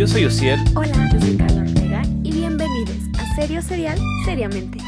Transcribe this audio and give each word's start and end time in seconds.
yo 0.00 0.06
soy 0.06 0.24
Ociel. 0.24 0.58
Hola, 0.74 1.10
yo 1.12 1.20
soy 1.20 1.36
Carla 1.36 1.60
Ortega 1.60 2.02
y 2.22 2.32
bienvenidos 2.32 2.96
a 3.18 3.34
Serio 3.34 3.60
Serial 3.60 3.98
Seriamente. 4.24 4.78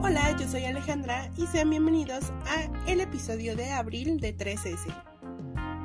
Hola, 0.00 0.34
yo 0.40 0.48
soy 0.48 0.64
Alejandra 0.64 1.30
y 1.36 1.46
sean 1.48 1.68
bienvenidos 1.68 2.32
a 2.46 2.90
el 2.90 3.02
episodio 3.02 3.54
de 3.56 3.72
abril 3.72 4.20
de 4.20 4.34
3S. 4.34 4.86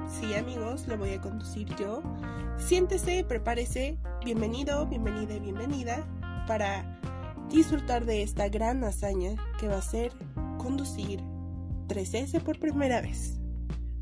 Sí, 0.07 0.33
amigos, 0.35 0.87
lo 0.87 0.97
voy 0.97 1.09
a 1.09 1.19
conducir 1.19 1.67
yo. 1.75 2.01
Siéntese, 2.55 3.25
prepárese, 3.25 3.97
bienvenido, 4.23 4.87
bienvenida 4.87 5.33
y 5.33 5.39
bienvenida 5.41 6.07
para 6.47 7.01
disfrutar 7.49 8.05
de 8.05 8.23
esta 8.23 8.47
gran 8.47 8.85
hazaña 8.85 9.35
que 9.59 9.67
va 9.67 9.79
a 9.79 9.81
ser 9.81 10.13
conducir 10.57 11.32
3S 11.87 12.41
por 12.41 12.59
primera 12.59 13.01
vez. 13.01 13.39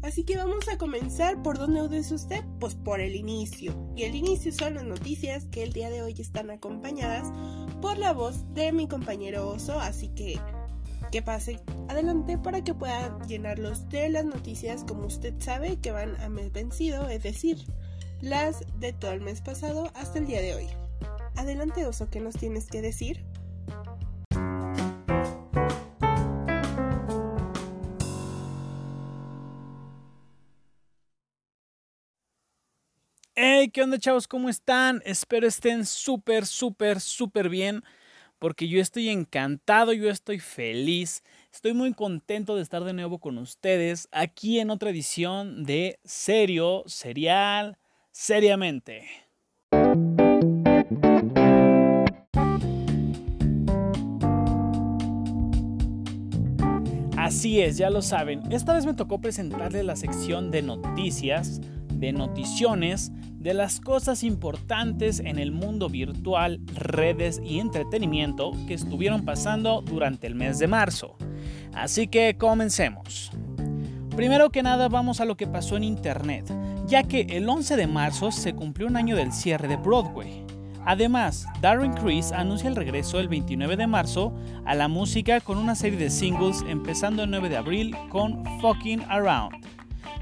Así 0.02 0.23
que 0.23 0.35
vamos 0.35 0.67
a 0.67 0.77
comenzar 0.77 1.44
por 1.44 1.59
donde 1.59 1.84
udes 1.84 2.12
usted, 2.12 2.44
pues 2.59 2.73
por 2.73 2.99
el 2.99 3.16
inicio. 3.16 3.76
Y 3.95 4.03
el 4.03 4.16
inicio 4.16 4.52
son 4.52 4.73
las 4.76 4.84
noticias 4.84 5.45
que 5.45 5.62
el 5.62 5.73
día 5.73 5.91
de 5.91 6.02
hoy 6.02 6.16
están 6.17 6.49
acompañadas 6.49 7.31
por 7.81 7.98
la 7.98 8.12
voz 8.12 8.52
de 8.53 8.72
mi 8.72 8.88
compañero 8.88 9.48
Oso, 9.48 9.80
así 9.80 10.09
que 10.09 10.39
que 11.12 11.22
pase 11.22 11.59
adelante 11.89 12.38
para 12.38 12.63
que 12.63 12.73
pueda 12.73 13.20
llenarlos 13.27 13.89
de 13.89 14.09
las 14.09 14.23
noticias 14.23 14.86
como 14.86 15.08
usted 15.08 15.34
sabe 15.39 15.77
que 15.77 15.91
van 15.91 16.16
a 16.22 16.30
mes 16.30 16.53
vencido, 16.53 17.09
es 17.09 17.22
decir, 17.22 17.58
las 18.22 18.63
de 18.80 18.94
todo 18.94 19.11
el 19.11 19.20
mes 19.20 19.41
pasado 19.41 19.91
hasta 19.94 20.20
el 20.20 20.27
día 20.27 20.41
de 20.41 20.55
hoy. 20.55 20.67
Adelante 21.36 21.86
Oso, 21.86 22.09
¿qué 22.09 22.22
nos 22.22 22.36
tienes 22.36 22.67
que 22.67 22.81
decir? 22.81 23.25
Hey, 33.64 33.70
¿qué 33.70 33.84
onda 33.84 34.00
chavos? 34.00 34.28
¿Cómo 34.28 34.50
están? 34.50 35.04
Espero 35.06 35.45
estén 35.45 35.86
súper, 35.86 36.48
súper, 36.48 37.00
súper 37.00 37.48
bien. 37.48 37.84
Porque 38.40 38.67
yo 38.67 38.81
estoy 38.81 39.09
encantado, 39.09 39.94
yo 39.94 40.09
estoy 40.09 40.40
feliz. 40.40 41.22
Estoy 41.54 41.76
muy 41.76 41.94
contento 41.94 42.56
de 42.56 42.64
estar 42.64 42.84
de 42.84 42.94
nuevo 42.94 43.20
con 43.20 43.38
ustedes 43.38 44.08
aquí 44.12 44.59
en 44.59 44.72
otra 44.72 44.89
edición 44.89 45.64
de 45.64 46.00
Serio, 46.04 46.82
Serial, 46.88 47.78
Seriamente. 48.09 49.08
Así 57.16 57.62
es, 57.62 57.78
ya 57.78 57.92
lo 57.92 58.02
saben. 58.02 58.52
Esta 58.52 58.73
vez 58.73 58.88
me 58.88 58.95
tocó 58.95 59.22
presentarles 59.22 59.86
la 59.86 59.95
sección 59.95 60.50
de 60.50 60.64
noticias, 60.64 61.62
de 62.02 62.11
noticiones, 62.11 63.11
de 63.39 63.53
las 63.53 63.80
cosas 63.80 64.23
importantes 64.23 65.19
en 65.19 65.38
el 65.38 65.52
mundo 65.52 65.88
virtual, 65.88 66.59
redes 66.75 67.39
y 67.45 67.59
entretenimiento 67.59 68.52
que 68.67 68.73
estuvieron 68.73 69.23
pasando 69.23 69.81
durante 69.81 70.25
el 70.25 70.35
mes 70.35 70.58
de 70.58 70.67
marzo. 70.67 71.16
Así 71.73 72.08
que 72.08 72.35
comencemos. 72.38 73.31
Primero 74.16 74.49
que 74.49 74.63
nada 74.63 74.89
vamos 74.89 75.21
a 75.21 75.25
lo 75.25 75.38
que 75.38 75.47
pasó 75.47 75.77
en 75.77 75.83
Internet, 75.83 76.52
ya 76.88 77.03
que 77.03 77.21
el 77.21 77.47
11 77.47 77.77
de 77.77 77.88
marzo 77.88 78.31
se 78.31 78.53
cumplió 78.53 78.88
un 78.88 78.97
año 78.97 79.15
del 79.15 79.31
cierre 79.31 79.67
de 79.67 79.77
Broadway. 79.77 80.43
Además, 80.83 81.45
Darren 81.61 81.93
Criss 81.93 82.31
anuncia 82.31 82.67
el 82.67 82.75
regreso 82.75 83.19
el 83.19 83.27
29 83.27 83.77
de 83.77 83.86
marzo 83.86 84.33
a 84.65 84.73
la 84.73 84.88
música 84.88 85.39
con 85.39 85.59
una 85.59 85.75
serie 85.75 85.99
de 85.99 86.09
singles 86.09 86.63
empezando 86.67 87.23
el 87.23 87.30
9 87.30 87.49
de 87.49 87.58
abril 87.58 87.95
con 88.09 88.43
Fucking 88.59 89.03
Around. 89.08 89.61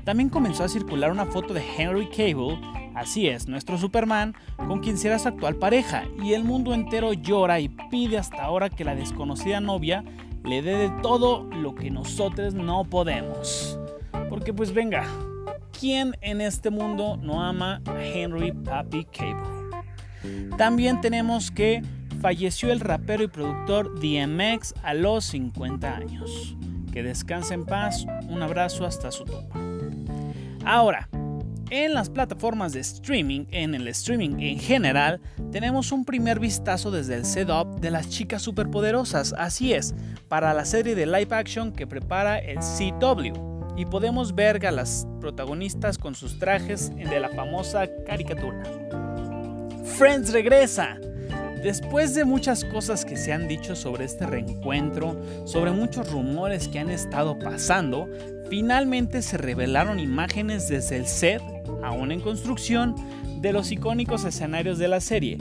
También 0.09 0.29
comenzó 0.29 0.63
a 0.63 0.69
circular 0.69 1.11
una 1.11 1.27
foto 1.27 1.53
de 1.53 1.61
Henry 1.77 2.07
Cable, 2.07 2.59
así 2.95 3.27
es, 3.27 3.47
nuestro 3.47 3.77
Superman, 3.77 4.33
con 4.57 4.79
quien 4.79 4.97
será 4.97 5.19
su 5.19 5.27
actual 5.27 5.57
pareja, 5.57 6.05
y 6.23 6.33
el 6.33 6.43
mundo 6.43 6.73
entero 6.73 7.13
llora 7.13 7.59
y 7.59 7.69
pide 7.91 8.17
hasta 8.17 8.43
ahora 8.43 8.71
que 8.71 8.83
la 8.83 8.95
desconocida 8.95 9.61
novia 9.61 10.03
le 10.43 10.63
dé 10.63 10.77
de 10.77 10.89
todo 11.03 11.43
lo 11.43 11.75
que 11.75 11.91
nosotros 11.91 12.55
no 12.55 12.85
podemos. 12.85 13.79
Porque 14.31 14.51
pues 14.51 14.73
venga, 14.73 15.05
¿quién 15.79 16.17
en 16.21 16.41
este 16.41 16.71
mundo 16.71 17.15
no 17.21 17.43
ama 17.43 17.79
a 17.85 18.03
Henry 18.03 18.51
Papi 18.51 19.05
Cable? 19.15 19.77
También 20.57 21.01
tenemos 21.01 21.51
que 21.51 21.83
falleció 22.19 22.71
el 22.71 22.79
rapero 22.79 23.25
y 23.25 23.27
productor 23.27 23.93
DMX 23.99 24.73
a 24.81 24.95
los 24.95 25.25
50 25.25 25.95
años. 25.95 26.55
Que 26.91 27.03
descanse 27.03 27.53
en 27.53 27.67
paz, 27.67 28.07
un 28.27 28.41
abrazo 28.41 28.87
hasta 28.87 29.11
su 29.11 29.23
tumba. 29.23 29.68
Ahora, 30.65 31.09
en 31.71 31.93
las 31.93 32.09
plataformas 32.09 32.73
de 32.73 32.79
streaming, 32.79 33.45
en 33.51 33.75
el 33.75 33.87
streaming 33.89 34.39
en 34.39 34.59
general, 34.59 35.21
tenemos 35.51 35.91
un 35.91 36.03
primer 36.03 36.39
vistazo 36.39 36.89
desde 36.89 37.15
el 37.15 37.25
setup 37.25 37.79
de 37.79 37.91
las 37.91 38.09
chicas 38.09 38.41
superpoderosas, 38.41 39.33
así 39.37 39.73
es, 39.73 39.93
para 40.27 40.53
la 40.53 40.65
serie 40.65 40.95
de 40.95 41.05
live 41.05 41.27
action 41.29 41.71
que 41.71 41.85
prepara 41.85 42.39
el 42.39 42.57
CW. 42.57 43.49
Y 43.77 43.85
podemos 43.85 44.35
ver 44.35 44.65
a 44.65 44.71
las 44.71 45.07
protagonistas 45.21 45.97
con 45.97 46.15
sus 46.15 46.37
trajes 46.39 46.93
de 46.95 47.19
la 47.19 47.29
famosa 47.29 47.87
caricatura. 48.05 48.63
Friends 49.85 50.33
regresa. 50.33 50.97
Después 51.63 52.15
de 52.15 52.23
muchas 52.23 52.63
cosas 52.63 53.03
que 53.03 53.17
se 53.17 53.33
han 53.33 53.49
dicho 53.49 53.75
sobre 53.75 54.05
este 54.05 54.25
reencuentro, 54.25 55.17
sobre 55.45 55.71
muchos 55.71 56.09
rumores 56.09 56.69
que 56.69 56.79
han 56.79 56.89
estado 56.89 57.37
pasando, 57.37 58.07
finalmente 58.49 59.21
se 59.21 59.37
revelaron 59.37 59.99
imágenes 59.99 60.69
desde 60.69 60.95
el 60.95 61.05
set, 61.05 61.41
aún 61.83 62.13
en 62.13 62.21
construcción, 62.21 62.95
de 63.41 63.51
los 63.51 63.73
icónicos 63.73 64.23
escenarios 64.23 64.77
de 64.77 64.87
la 64.87 65.01
serie. 65.01 65.37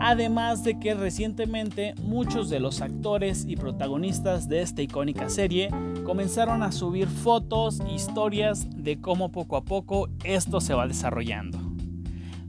Además 0.00 0.64
de 0.64 0.80
que 0.80 0.94
recientemente 0.94 1.94
muchos 2.02 2.48
de 2.48 2.58
los 2.58 2.80
actores 2.80 3.44
y 3.46 3.56
protagonistas 3.56 4.48
de 4.48 4.62
esta 4.62 4.80
icónica 4.80 5.28
serie 5.28 5.68
comenzaron 6.04 6.62
a 6.62 6.72
subir 6.72 7.08
fotos, 7.08 7.80
historias 7.94 8.66
de 8.74 9.00
cómo 9.00 9.30
poco 9.30 9.56
a 9.56 9.64
poco 9.64 10.08
esto 10.24 10.62
se 10.62 10.72
va 10.72 10.88
desarrollando. 10.88 11.58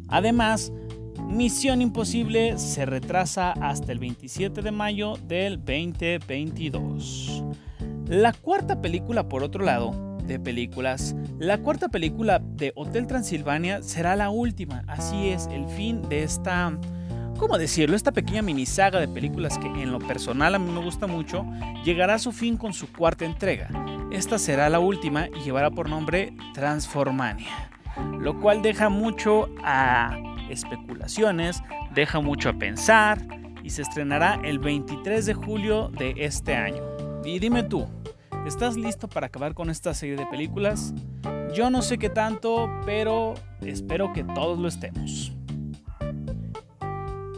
Además, 0.07 0.71
Misión 1.33 1.81
Imposible 1.81 2.59
se 2.59 2.85
retrasa 2.85 3.53
hasta 3.53 3.91
el 3.91 3.97
27 3.97 4.61
de 4.61 4.71
mayo 4.71 5.15
del 5.27 5.57
2022. 5.57 7.43
La 8.05 8.33
cuarta 8.33 8.81
película, 8.81 9.27
por 9.27 9.43
otro 9.43 9.65
lado, 9.65 10.17
de 10.27 10.39
películas, 10.39 11.15
la 11.39 11.57
cuarta 11.57 11.89
película 11.89 12.37
de 12.37 12.71
Hotel 12.75 13.07
Transilvania 13.07 13.81
será 13.81 14.15
la 14.15 14.29
última. 14.29 14.83
Así 14.87 15.29
es, 15.29 15.47
el 15.47 15.65
fin 15.69 16.07
de 16.07 16.21
esta, 16.21 16.77
¿cómo 17.39 17.57
decirlo? 17.57 17.95
Esta 17.95 18.11
pequeña 18.11 18.43
mini 18.43 18.67
saga 18.67 18.99
de 18.99 19.07
películas 19.07 19.57
que 19.57 19.65
en 19.65 19.91
lo 19.91 19.97
personal 19.97 20.53
a 20.53 20.59
mí 20.59 20.71
me 20.71 20.83
gusta 20.83 21.07
mucho, 21.07 21.47
llegará 21.83 22.13
a 22.13 22.19
su 22.19 22.31
fin 22.31 22.57
con 22.57 22.73
su 22.73 22.91
cuarta 22.91 23.25
entrega. 23.25 23.69
Esta 24.11 24.37
será 24.37 24.69
la 24.69 24.77
última 24.77 25.29
y 25.29 25.43
llevará 25.43 25.71
por 25.71 25.89
nombre 25.89 26.37
Transformania, 26.53 27.71
lo 28.19 28.39
cual 28.39 28.61
deja 28.61 28.89
mucho 28.89 29.49
a 29.63 30.17
especulaciones, 30.49 31.61
deja 31.93 32.19
mucho 32.19 32.49
a 32.49 32.53
pensar 32.53 33.19
y 33.63 33.69
se 33.69 33.81
estrenará 33.81 34.39
el 34.43 34.59
23 34.59 35.25
de 35.25 35.33
julio 35.33 35.89
de 35.89 36.13
este 36.17 36.55
año. 36.55 36.83
Y 37.23 37.39
dime 37.39 37.63
tú, 37.63 37.87
¿estás 38.45 38.75
listo 38.75 39.07
para 39.07 39.27
acabar 39.27 39.53
con 39.53 39.69
esta 39.69 39.93
serie 39.93 40.15
de 40.15 40.25
películas? 40.25 40.93
Yo 41.53 41.69
no 41.69 41.81
sé 41.81 41.97
qué 41.97 42.09
tanto, 42.09 42.69
pero 42.85 43.35
espero 43.61 44.11
que 44.11 44.23
todos 44.23 44.59
lo 44.59 44.67
estemos. 44.67 45.31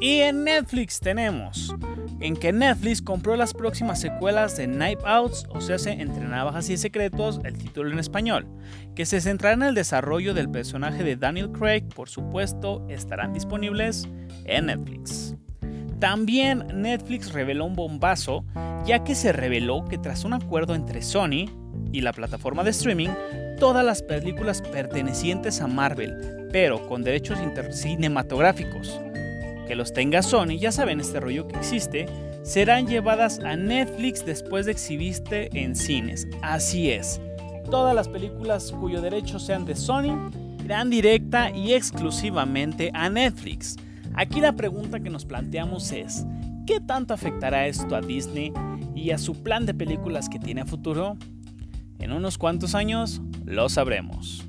Y 0.01 0.19
en 0.19 0.43
Netflix 0.43 0.99
tenemos 0.99 1.73
en 2.19 2.35
que 2.35 2.51
Netflix 2.51 3.01
compró 3.01 3.35
las 3.35 3.53
próximas 3.53 3.99
secuelas 3.99 4.57
de 4.57 4.65
Knife 4.65 5.01
Outs, 5.05 5.47
o 5.49 5.61
sea, 5.61 5.77
Entre 5.91 6.25
Navajas 6.25 6.69
y 6.69 6.77
Secretos, 6.77 7.39
el 7.43 7.57
título 7.57 7.91
en 7.91 7.99
español, 7.99 8.47
que 8.95 9.05
se 9.05 9.21
centrará 9.21 9.55
en 9.55 9.63
el 9.63 9.75
desarrollo 9.75 10.33
del 10.33 10.49
personaje 10.49 11.03
de 11.03 11.15
Daniel 11.15 11.51
Craig, 11.51 11.83
por 11.95 12.09
supuesto, 12.09 12.85
estarán 12.89 13.33
disponibles 13.33 14.07
en 14.45 14.67
Netflix. 14.67 15.35
También 15.99 16.65
Netflix 16.73 17.31
reveló 17.31 17.65
un 17.65 17.75
bombazo, 17.75 18.45
ya 18.85 19.03
que 19.03 19.15
se 19.15 19.31
reveló 19.31 19.85
que 19.85 19.97
tras 19.97 20.25
un 20.25 20.33
acuerdo 20.33 20.75
entre 20.75 21.01
Sony 21.01 21.49
y 21.91 22.01
la 22.01 22.13
plataforma 22.13 22.63
de 22.63 22.71
streaming, 22.71 23.09
todas 23.59 23.85
las 23.85 24.01
películas 24.01 24.61
pertenecientes 24.61 25.61
a 25.61 25.67
Marvel, 25.67 26.47
pero 26.51 26.87
con 26.87 27.03
derechos 27.03 27.39
cinematográficos, 27.71 28.99
que 29.65 29.75
los 29.75 29.93
tenga 29.93 30.21
Sony, 30.21 30.57
ya 30.59 30.71
saben 30.71 30.99
este 30.99 31.19
rollo 31.19 31.47
que 31.47 31.57
existe, 31.57 32.05
serán 32.43 32.87
llevadas 32.87 33.39
a 33.39 33.55
Netflix 33.55 34.25
después 34.25 34.65
de 34.65 34.73
exhibirse 34.73 35.49
en 35.53 35.75
cines. 35.75 36.27
Así 36.41 36.91
es, 36.91 37.19
todas 37.69 37.95
las 37.95 38.07
películas 38.07 38.71
cuyo 38.71 39.01
derecho 39.01 39.39
sean 39.39 39.65
de 39.65 39.75
Sony 39.75 40.31
irán 40.63 40.89
directa 40.89 41.51
y 41.51 41.73
exclusivamente 41.73 42.91
a 42.93 43.09
Netflix. 43.09 43.75
Aquí 44.13 44.41
la 44.41 44.53
pregunta 44.53 44.99
que 44.99 45.09
nos 45.09 45.25
planteamos 45.25 45.91
es, 45.91 46.25
¿qué 46.65 46.79
tanto 46.79 47.13
afectará 47.13 47.67
esto 47.67 47.95
a 47.95 48.01
Disney? 48.01 48.53
y 48.95 49.11
a 49.11 49.17
su 49.17 49.43
plan 49.43 49.65
de 49.65 49.73
películas 49.73 50.29
que 50.29 50.39
tiene 50.39 50.65
futuro? 50.65 51.17
En 51.99 52.11
unos 52.11 52.37
cuantos 52.37 52.73
años 52.73 53.21
lo 53.45 53.69
sabremos. 53.69 54.45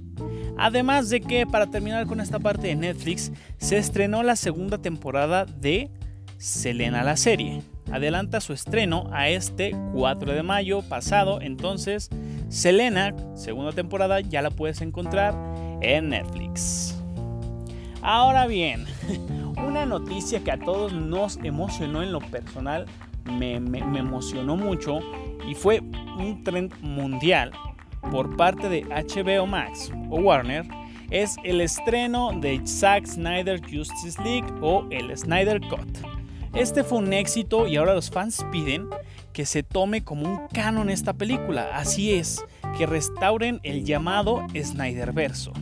Además 0.59 1.11
de 1.11 1.21
que, 1.21 1.47
para 1.47 1.67
terminar 1.67 2.07
con 2.07 2.21
esta 2.21 2.39
parte 2.39 2.69
de 2.69 2.77
Netflix, 2.77 3.33
se 3.59 3.77
estrenó 3.77 4.23
la 4.23 4.37
segunda 4.37 4.79
temporada 4.79 5.45
de 5.45 5.91
Selena 6.39 7.03
la 7.03 7.17
serie. 7.17 7.63
Adelanta 7.91 8.41
su 8.41 8.53
estreno 8.53 9.09
a 9.13 9.29
este 9.29 9.77
4 9.95 10.33
de 10.33 10.43
mayo 10.43 10.83
pasado, 10.83 11.41
entonces 11.41 12.11
Selena, 12.49 13.15
segunda 13.35 13.73
temporada, 13.73 14.21
ya 14.21 14.43
la 14.43 14.51
puedes 14.51 14.81
encontrar 14.81 15.35
en 15.81 16.11
Netflix. 16.11 16.97
Ahora 18.03 18.47
bien, 18.47 18.87
una 19.57 19.87
noticia 19.87 20.43
que 20.43 20.53
a 20.53 20.59
todos 20.59 20.93
nos 20.93 21.39
emocionó 21.43 22.03
en 22.03 22.13
lo 22.13 22.21
personal, 22.21 22.87
me, 23.25 23.57
emocionó 23.57 24.57
mucho 24.57 25.01
y 25.49 25.55
fue 25.55 25.81
un 25.81 26.43
trend 26.45 26.73
mundial 26.81 27.53
por 28.11 28.37
parte 28.37 28.69
de 28.69 28.85
HBO 28.85 29.47
Max 29.47 29.93
o 30.11 30.21
Warner 30.21 30.67
es 31.11 31.37
el 31.45 31.61
estreno 31.61 32.33
de 32.41 32.61
Zack 32.67 33.07
Snyder 33.07 33.61
Justice 33.61 34.21
League 34.23 34.47
o 34.61 34.87
el 34.91 35.17
Snyder 35.17 35.61
Cut. 35.61 35.99
Este 36.55 36.85
fue 36.85 36.99
un 36.99 37.13
éxito 37.13 37.67
y 37.67 37.77
ahora 37.77 37.95
los 37.95 38.11
fans 38.11 38.45
piden 38.51 38.89
que 39.33 39.45
se 39.45 39.63
tome 39.63 40.03
como 40.03 40.27
un 40.27 40.49
canon 40.49 40.89
esta 40.89 41.13
película. 41.13 41.77
Así 41.77 42.15
es, 42.15 42.45
que 42.79 42.87
restauren 42.87 43.61
el 43.63 43.85
llamado 43.85 44.47
Snyderverso. 44.55 45.53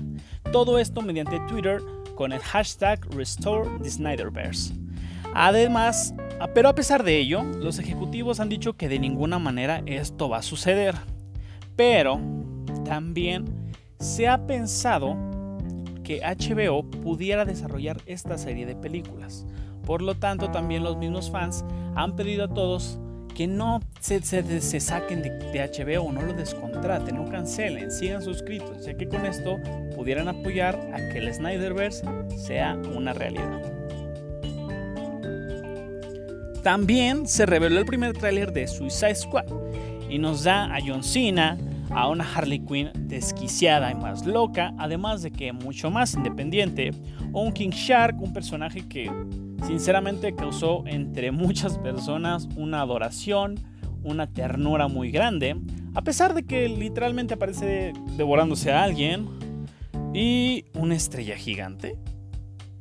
Todo 0.52 0.78
esto 0.78 1.02
mediante 1.02 1.40
Twitter 1.48 1.82
con 2.14 2.32
el 2.32 2.38
hashtag 2.40 3.00
Restore. 3.12 3.68
Además, 5.34 6.14
pero 6.54 6.68
a 6.68 6.74
pesar 6.76 7.02
de 7.02 7.18
ello, 7.18 7.42
los 7.42 7.80
ejecutivos 7.80 8.38
han 8.38 8.48
dicho 8.48 8.76
que 8.76 8.88
de 8.88 9.00
ninguna 9.00 9.40
manera 9.40 9.82
esto 9.86 10.28
va 10.28 10.38
a 10.38 10.42
suceder. 10.42 10.94
Pero 11.76 12.20
también 12.84 13.44
se 13.98 14.28
ha 14.28 14.46
pensado 14.46 15.16
que 16.02 16.20
HBO 16.20 16.82
pudiera 16.84 17.44
desarrollar 17.44 17.96
esta 18.06 18.38
serie 18.38 18.66
de 18.66 18.76
películas. 18.76 19.46
Por 19.86 20.02
lo 20.02 20.14
tanto, 20.14 20.50
también 20.50 20.84
los 20.84 20.96
mismos 20.96 21.30
fans 21.30 21.64
han 21.94 22.14
pedido 22.14 22.44
a 22.44 22.48
todos 22.48 22.98
que 23.34 23.46
no 23.48 23.80
se, 24.00 24.20
saquen 24.80 25.22
de, 25.22 25.30
de, 25.30 25.58
HBO, 25.58 26.12
no 26.12 26.22
lo 26.22 26.34
descontraten, 26.34 27.16
no 27.16 27.28
cancelen, 27.28 27.90
sigan 27.90 28.22
suscritos, 28.22 28.86
ya 28.86 28.96
que 28.96 29.08
con 29.08 29.26
esto 29.26 29.58
pudieran 29.96 30.28
apoyar 30.28 30.76
a 30.92 31.08
que 31.08 31.18
el 31.18 31.34
Snyderverse 31.34 32.04
sea 32.36 32.78
una 32.94 33.12
realidad. 33.12 33.60
También 36.62 37.26
se 37.26 37.44
reveló 37.44 37.80
el 37.80 37.86
primer 37.86 38.12
tráiler 38.12 38.52
de 38.52 38.68
Suicide 38.68 39.16
Squad 39.16 39.63
y 40.14 40.18
nos 40.18 40.44
da 40.44 40.72
a 40.72 40.78
John 40.80 41.02
Cena, 41.02 41.58
a 41.90 42.08
una 42.08 42.24
Harley 42.24 42.60
Quinn 42.60 42.90
desquiciada 42.94 43.90
y 43.90 43.96
más 43.96 44.24
loca, 44.24 44.72
además 44.78 45.22
de 45.22 45.32
que 45.32 45.52
mucho 45.52 45.90
más 45.90 46.14
independiente, 46.14 46.92
o 47.32 47.42
un 47.42 47.52
King 47.52 47.70
Shark, 47.70 48.22
un 48.22 48.32
personaje 48.32 48.86
que 48.86 49.10
sinceramente 49.66 50.32
causó 50.36 50.84
entre 50.86 51.32
muchas 51.32 51.78
personas 51.78 52.48
una 52.54 52.80
adoración, 52.80 53.58
una 54.04 54.28
ternura 54.28 54.86
muy 54.86 55.10
grande, 55.10 55.56
a 55.94 56.02
pesar 56.02 56.32
de 56.34 56.44
que 56.44 56.68
literalmente 56.68 57.34
aparece 57.34 57.92
devorándose 58.16 58.70
a 58.70 58.84
alguien 58.84 59.28
y 60.14 60.64
una 60.74 60.94
estrella 60.94 61.36
gigante. 61.36 61.98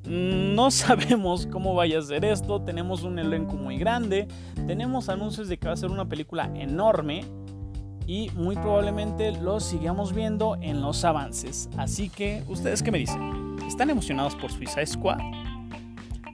No 0.07 0.69
sabemos 0.71 1.47
cómo 1.47 1.73
vaya 1.73 2.00
a 2.00 2.01
ser 2.01 2.25
esto, 2.25 2.61
tenemos 2.61 3.03
un 3.03 3.19
elenco 3.19 3.53
muy 3.53 3.77
grande, 3.77 4.27
tenemos 4.67 5.09
anuncios 5.09 5.47
de 5.47 5.57
que 5.57 5.67
va 5.67 5.73
a 5.73 5.77
ser 5.77 5.91
una 5.91 6.07
película 6.07 6.51
enorme 6.55 7.25
y 8.05 8.29
muy 8.35 8.55
probablemente 8.55 9.31
lo 9.31 9.59
sigamos 9.59 10.13
viendo 10.13 10.57
en 10.61 10.81
los 10.81 11.05
avances. 11.05 11.69
Así 11.77 12.09
que, 12.09 12.44
¿ustedes 12.50 12.83
qué 12.83 12.91
me 12.91 13.00
dicen? 13.00 13.55
¿Están 13.67 13.89
emocionados 13.89 14.35
por 14.35 14.51
Suicide 14.51 14.85
Squad? 14.85 15.19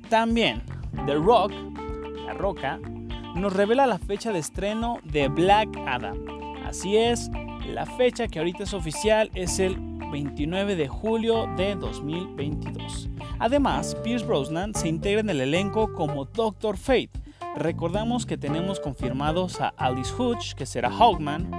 También, 0.09 0.63
The 1.05 1.13
Rock, 1.15 1.51
La 2.25 2.33
Roca, 2.33 2.79
nos 3.35 3.53
revela 3.53 3.85
la 3.85 3.99
fecha 3.99 4.31
de 4.31 4.39
estreno 4.39 4.97
de 5.03 5.27
Black 5.27 5.69
Adam. 5.85 6.17
Así 6.65 6.97
es, 6.97 7.29
la 7.67 7.85
fecha 7.85 8.27
que 8.27 8.39
ahorita 8.39 8.63
es 8.63 8.73
oficial 8.73 9.29
es 9.35 9.59
el 9.59 9.77
29 10.11 10.75
de 10.75 10.87
julio 10.87 11.47
de 11.55 11.75
2022. 11.75 13.09
Además, 13.39 13.95
Pierce 14.03 14.25
Brosnan 14.25 14.75
se 14.75 14.89
integra 14.89 15.21
en 15.21 15.29
el 15.29 15.41
elenco 15.41 15.93
como 15.93 16.25
Doctor 16.25 16.77
Fate, 16.77 17.11
Recordamos 17.55 18.25
que 18.25 18.37
tenemos 18.37 18.79
confirmados 18.79 19.59
a 19.59 19.73
Alice 19.75 20.13
Hutch, 20.17 20.53
que 20.53 20.65
será 20.65 20.89
Hawkman, 20.89 21.49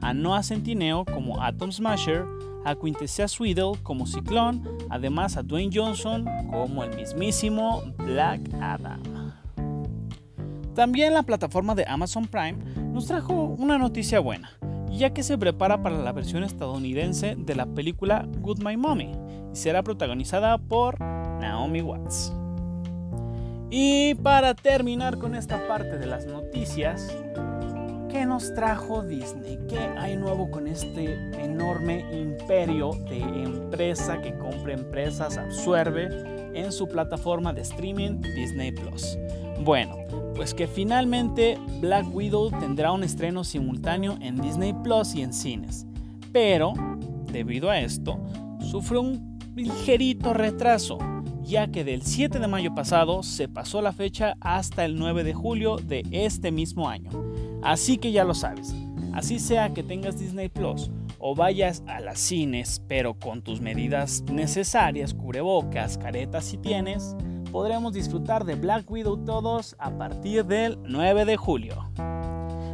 a 0.00 0.14
Noah 0.14 0.42
Centineo 0.42 1.04
como 1.04 1.42
Atom 1.42 1.72
Smasher, 1.72 2.24
a 2.64 2.76
Quintessia 2.76 3.26
Sweedle 3.26 3.72
como 3.82 4.06
Ciclón, 4.06 4.62
además 4.90 5.36
a 5.36 5.42
Dwayne 5.42 5.72
Johnson 5.74 6.26
como 6.50 6.84
el 6.84 6.94
mismísimo 6.94 7.82
Black 7.98 8.40
Adam. 8.60 9.02
También 10.74 11.14
la 11.14 11.22
plataforma 11.22 11.74
de 11.74 11.86
Amazon 11.88 12.26
Prime 12.26 12.58
nos 12.92 13.06
trajo 13.06 13.34
una 13.34 13.78
noticia 13.78 14.20
buena, 14.20 14.52
ya 14.98 15.10
que 15.10 15.22
se 15.22 15.38
prepara 15.38 15.82
para 15.82 15.98
la 15.98 16.12
versión 16.12 16.44
estadounidense 16.44 17.34
de 17.36 17.54
la 17.54 17.66
película 17.66 18.26
Good 18.40 18.62
My 18.62 18.76
Mommy 18.76 19.12
y 19.52 19.56
será 19.56 19.82
protagonizada 19.82 20.58
por 20.58 21.00
Naomi 21.00 21.82
Watts. 21.82 22.32
Y 23.70 24.14
para 24.16 24.54
terminar 24.54 25.18
con 25.18 25.34
esta 25.34 25.66
parte 25.66 25.96
de 25.98 26.06
las 26.06 26.26
noticias, 26.26 27.16
¿qué 28.10 28.26
nos 28.26 28.52
trajo 28.54 29.02
Disney? 29.02 29.58
¿Qué 29.66 29.78
hay 29.78 30.16
nuevo 30.16 30.50
con 30.50 30.66
este 30.66 31.14
enorme 31.42 32.04
imperio 32.12 32.90
de 33.08 33.20
empresa 33.20 34.20
que 34.20 34.36
compra 34.36 34.74
empresas, 34.74 35.38
absorbe 35.38 36.08
en 36.54 36.70
su 36.70 36.86
plataforma 36.86 37.54
de 37.54 37.62
streaming 37.62 38.20
Disney 38.20 38.72
Plus? 38.72 39.16
Bueno, 39.64 39.96
pues 40.34 40.54
que 40.54 40.66
finalmente 40.66 41.58
Black 41.80 42.06
Widow 42.12 42.50
tendrá 42.50 42.92
un 42.92 43.04
estreno 43.04 43.44
simultáneo 43.44 44.16
en 44.20 44.40
Disney 44.40 44.72
Plus 44.82 45.14
y 45.14 45.22
en 45.22 45.32
cines. 45.32 45.86
Pero, 46.32 46.72
debido 47.30 47.70
a 47.70 47.78
esto, 47.78 48.18
sufrió 48.60 49.02
un 49.02 49.38
ligerito 49.54 50.32
retraso 50.32 50.98
ya 51.44 51.68
que 51.68 51.84
del 51.84 52.02
7 52.02 52.38
de 52.38 52.46
mayo 52.46 52.74
pasado 52.74 53.22
se 53.22 53.48
pasó 53.48 53.82
la 53.82 53.92
fecha 53.92 54.36
hasta 54.40 54.84
el 54.84 54.96
9 54.96 55.24
de 55.24 55.34
julio 55.34 55.76
de 55.76 56.04
este 56.10 56.50
mismo 56.50 56.88
año. 56.88 57.10
Así 57.62 57.98
que 57.98 58.12
ya 58.12 58.24
lo 58.24 58.34
sabes, 58.34 58.74
así 59.12 59.38
sea 59.38 59.72
que 59.72 59.82
tengas 59.82 60.18
Disney 60.18 60.48
Plus 60.48 60.90
o 61.18 61.34
vayas 61.34 61.82
a 61.86 62.00
las 62.00 62.18
cines, 62.18 62.82
pero 62.88 63.14
con 63.14 63.42
tus 63.42 63.60
medidas 63.60 64.22
necesarias, 64.22 65.14
cubrebocas, 65.14 65.98
caretas 65.98 66.44
si 66.44 66.56
tienes, 66.56 67.16
podremos 67.52 67.92
disfrutar 67.92 68.44
de 68.44 68.54
Black 68.56 68.90
Widow 68.90 69.24
todos 69.24 69.76
a 69.78 69.90
partir 69.90 70.44
del 70.46 70.78
9 70.84 71.26
de 71.26 71.36
julio. 71.36 71.86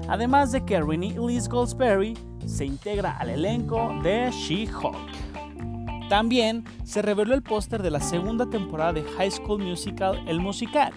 Además 0.09 0.53
de 0.53 0.65
que 0.65 0.81
Renee 0.81 1.17
Elise 1.17 1.51
Goldsberry 1.51 2.17
se 2.47 2.65
integra 2.65 3.19
al 3.19 3.31
elenco 3.31 3.93
de 4.03 4.31
She-Hulk. 4.31 6.09
También 6.09 6.65
se 6.85 7.03
reveló 7.03 7.35
el 7.35 7.43
póster 7.43 7.83
de 7.83 7.91
la 7.91 8.01
segunda 8.01 8.49
temporada 8.49 8.95
de 8.95 9.03
High 9.03 9.33
School 9.33 9.63
Musical, 9.63 10.25
el 10.27 10.41
musical, 10.41 10.95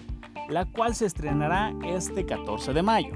la 0.48 0.64
cual 0.64 0.94
se 0.94 1.06
estrenará 1.06 1.74
este 1.84 2.24
14 2.24 2.72
de 2.72 2.82
mayo. 2.82 3.14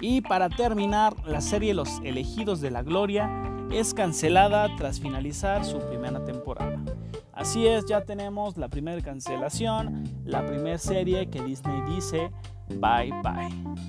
Y 0.00 0.22
para 0.22 0.48
terminar, 0.48 1.14
la 1.26 1.42
serie 1.42 1.74
Los 1.74 2.00
elegidos 2.02 2.62
de 2.62 2.70
la 2.70 2.82
gloria 2.82 3.30
es 3.70 3.92
cancelada 3.94 4.74
tras 4.76 4.98
finalizar 4.98 5.64
su 5.64 5.78
primera 5.78 6.24
temporada. 6.24 6.69
Así 7.40 7.66
es, 7.66 7.86
ya 7.86 8.02
tenemos 8.02 8.58
la 8.58 8.68
primera 8.68 9.00
cancelación, 9.00 10.04
la 10.26 10.44
primera 10.44 10.76
serie 10.76 11.30
que 11.30 11.42
Disney 11.42 11.80
dice 11.88 12.30
bye 12.68 13.10
bye. 13.22 13.48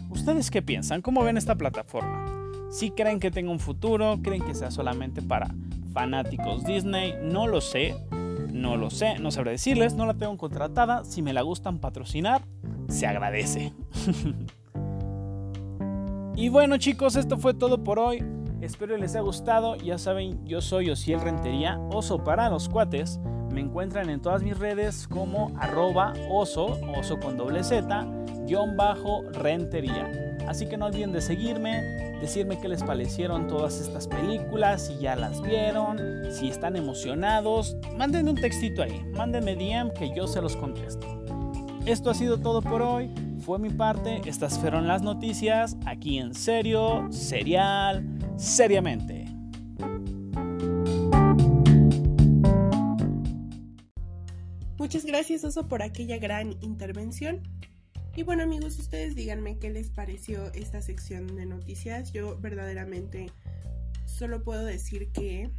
¿Ustedes 0.09 0.49
qué 0.49 0.61
piensan? 0.61 1.01
¿Cómo 1.01 1.21
ven 1.21 1.35
esta 1.35 1.55
plataforma? 1.55 2.25
¿Si 2.69 2.91
creen 2.91 3.19
que 3.19 3.29
tenga 3.29 3.51
un 3.51 3.59
futuro? 3.59 4.19
¿Creen 4.23 4.41
que 4.41 4.55
sea 4.55 4.71
solamente 4.71 5.21
para 5.21 5.53
fanáticos 5.91 6.63
Disney, 6.63 7.15
no 7.21 7.45
lo 7.45 7.59
sé, 7.59 7.93
no 8.53 8.77
lo 8.77 8.89
sé, 8.89 9.19
no 9.19 9.31
sabré 9.31 9.51
decirles, 9.51 9.95
no 9.95 10.05
la 10.05 10.13
tengo 10.13 10.37
contratada, 10.37 11.03
si 11.03 11.21
me 11.21 11.33
la 11.33 11.41
gustan 11.41 11.79
patrocinar, 11.79 12.43
se 12.87 13.05
agradece. 13.05 13.73
y 16.37 16.47
bueno 16.47 16.77
chicos, 16.77 17.17
esto 17.17 17.37
fue 17.37 17.53
todo 17.53 17.83
por 17.83 17.99
hoy. 17.99 18.23
Espero 18.61 18.95
les 18.95 19.11
haya 19.11 19.21
gustado. 19.21 19.75
Ya 19.77 19.97
saben, 19.97 20.45
yo 20.45 20.61
soy 20.61 20.91
Osiel 20.91 21.19
Rentería, 21.19 21.79
oso 21.91 22.23
para 22.23 22.49
los 22.49 22.69
cuates. 22.69 23.19
Me 23.51 23.59
encuentran 23.59 24.09
en 24.09 24.21
todas 24.21 24.43
mis 24.43 24.57
redes 24.57 25.07
como 25.07 25.51
arroba 25.59 26.13
oso, 26.29 26.79
oso 26.95 27.19
con 27.19 27.37
doble 27.37 27.63
z, 27.63 28.07
guion 28.45 28.77
bajo 28.77 29.23
rentería. 29.31 30.37
Así 30.47 30.69
que 30.69 30.77
no 30.77 30.85
olviden 30.85 31.11
de 31.11 31.21
seguirme, 31.21 31.81
decirme 32.21 32.59
qué 32.59 32.69
les 32.69 32.83
parecieron 32.83 33.47
todas 33.47 33.79
estas 33.81 34.07
películas, 34.07 34.87
si 34.87 34.99
ya 34.99 35.15
las 35.15 35.41
vieron, 35.41 35.97
si 36.31 36.47
están 36.47 36.75
emocionados. 36.75 37.75
Mándenme 37.97 38.29
un 38.29 38.37
textito 38.37 38.83
ahí, 38.83 39.03
mándenme 39.15 39.55
DM 39.55 39.91
que 39.93 40.13
yo 40.15 40.27
se 40.27 40.41
los 40.41 40.55
contesto. 40.55 41.07
Esto 41.85 42.11
ha 42.11 42.13
sido 42.13 42.37
todo 42.37 42.61
por 42.61 42.81
hoy. 42.83 43.09
fue 43.39 43.57
mi 43.57 43.71
parte, 43.71 44.21
estas 44.25 44.59
fueron 44.59 44.87
las 44.87 45.01
noticias 45.01 45.75
aquí 45.87 46.19
en 46.19 46.35
serio, 46.35 47.07
serial, 47.09 48.05
seriamente. 48.41 49.25
Muchas 54.77 55.05
gracias 55.05 55.43
Oso 55.43 55.67
por 55.67 55.83
aquella 55.83 56.17
gran 56.17 56.57
intervención. 56.61 57.41
Y 58.15 58.23
bueno 58.23 58.43
amigos, 58.43 58.77
ustedes 58.79 59.15
díganme 59.15 59.57
qué 59.57 59.69
les 59.69 59.89
pareció 59.89 60.51
esta 60.53 60.81
sección 60.81 61.35
de 61.35 61.45
noticias. 61.45 62.11
Yo 62.11 62.37
verdaderamente 62.39 63.31
solo 64.05 64.43
puedo 64.43 64.65
decir 64.65 65.11
que... 65.11 65.51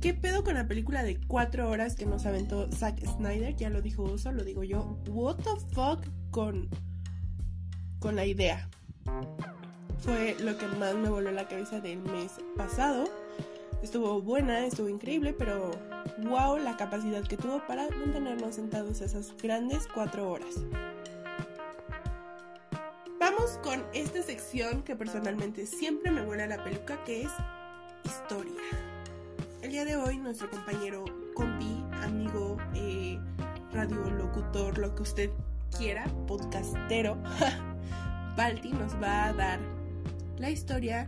¿Qué 0.00 0.14
pedo 0.14 0.42
con 0.42 0.54
la 0.54 0.66
película 0.66 1.04
de 1.04 1.20
cuatro 1.28 1.70
horas 1.70 1.94
que 1.94 2.06
nos 2.06 2.26
aventó 2.26 2.68
Zack 2.72 2.98
Snyder? 3.06 3.54
Ya 3.54 3.70
lo 3.70 3.82
dijo 3.82 4.02
Oso, 4.02 4.32
lo 4.32 4.42
digo 4.42 4.64
yo. 4.64 4.98
What 5.06 5.36
the 5.36 5.74
fuck 5.74 6.04
con, 6.32 6.68
con 8.00 8.16
la 8.16 8.26
idea. 8.26 8.68
Fue 10.02 10.34
lo 10.40 10.58
que 10.58 10.66
más 10.66 10.96
me 10.96 11.08
voló 11.08 11.30
la 11.30 11.46
cabeza 11.46 11.80
del 11.80 12.00
mes 12.00 12.32
pasado. 12.56 13.04
Estuvo 13.82 14.20
buena, 14.20 14.66
estuvo 14.66 14.88
increíble, 14.88 15.32
pero 15.32 15.70
wow 16.18 16.58
la 16.58 16.76
capacidad 16.76 17.22
que 17.22 17.36
tuvo 17.36 17.64
para 17.68 17.88
mantenernos 17.88 18.56
sentados 18.56 19.00
esas 19.00 19.32
grandes 19.40 19.86
cuatro 19.94 20.28
horas. 20.28 20.56
Vamos 23.20 23.60
con 23.62 23.84
esta 23.94 24.22
sección 24.22 24.82
que 24.82 24.96
personalmente 24.96 25.66
siempre 25.66 26.10
me 26.10 26.22
vuela 26.22 26.48
la 26.48 26.64
peluca, 26.64 27.02
que 27.04 27.22
es 27.22 27.30
historia. 28.04 28.60
El 29.62 29.70
día 29.70 29.84
de 29.84 29.94
hoy 29.94 30.18
nuestro 30.18 30.50
compañero, 30.50 31.04
compi, 31.34 31.84
amigo, 32.02 32.56
eh, 32.74 33.20
radiolocutor, 33.72 34.78
lo 34.78 34.92
que 34.96 35.02
usted 35.02 35.30
quiera, 35.78 36.04
podcastero, 36.26 37.16
Balti 38.36 38.72
nos 38.72 38.94
va 39.00 39.26
a 39.26 39.32
dar 39.34 39.81
la 40.42 40.50
historia 40.50 41.06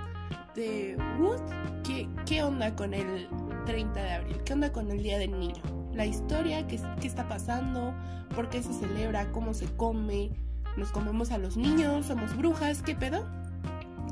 de 0.55 0.97
Wood. 1.19 1.41
¿Qué, 1.83 2.09
¿Qué 2.25 2.45
onda 2.45 2.75
con 2.77 2.95
el 2.95 3.29
30 3.67 4.01
de 4.01 4.13
abril? 4.13 4.41
¿Qué 4.45 4.53
onda 4.53 4.73
con 4.73 4.93
el 4.93 5.03
Día 5.03 5.19
del 5.19 5.37
Niño? 5.37 5.61
La 5.93 6.07
historia, 6.07 6.65
qué, 6.69 6.81
qué 7.01 7.09
está 7.09 7.27
pasando, 7.29 7.93
por 8.37 8.49
qué 8.49 8.63
se 8.63 8.73
celebra, 8.73 9.33
cómo 9.33 9.53
se 9.53 9.67
come, 9.77 10.31
nos 10.77 10.93
comemos 10.93 11.33
a 11.33 11.39
los 11.39 11.57
niños, 11.57 12.07
somos 12.07 12.37
brujas, 12.37 12.81
¿qué 12.83 12.95
pedo? 12.95 13.29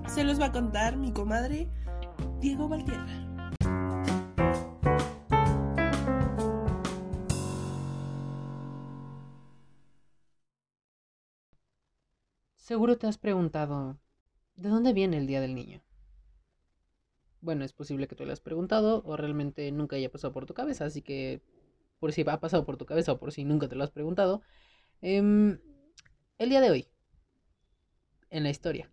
Se 0.09 0.25
los 0.25 0.41
va 0.41 0.47
a 0.47 0.53
contar 0.53 0.97
mi 0.97 1.13
comadre 1.13 1.69
Diego 2.41 2.69
Valtierra. 2.69 3.07
Seguro 12.57 12.99
te 12.99 13.07
has 13.07 13.19
preguntado, 13.19 14.01
¿de 14.57 14.69
dónde 14.69 14.93
viene 14.93 15.19
el 15.19 15.27
Día 15.27 15.41
del 15.41 15.55
Niño? 15.55 15.83
Bueno, 17.41 17.65
es 17.65 17.73
posible 17.73 18.07
que 18.07 18.15
tú 18.15 18.25
lo 18.25 18.33
has 18.33 18.41
preguntado 18.41 19.03
o 19.05 19.17
realmente 19.17 19.71
nunca 19.73 19.97
haya 19.97 20.11
pasado 20.11 20.33
por 20.33 20.47
tu 20.47 20.55
cabeza, 20.55 20.85
así 20.85 21.03
que 21.03 21.43
por 21.99 22.13
si 22.13 22.23
ha 22.27 22.41
pasado 22.41 22.65
por 22.65 22.77
tu 22.77 22.87
cabeza 22.87 23.13
o 23.13 23.19
por 23.19 23.33
si 23.33 23.45
nunca 23.45 23.69
te 23.69 23.77
lo 23.77 23.85
has 23.85 23.91
preguntado, 23.91 24.43
eh, 25.01 25.59
el 26.39 26.49
día 26.49 26.61
de 26.61 26.71
hoy, 26.71 26.89
en 28.31 28.43
la 28.43 28.51
historia 28.51 28.91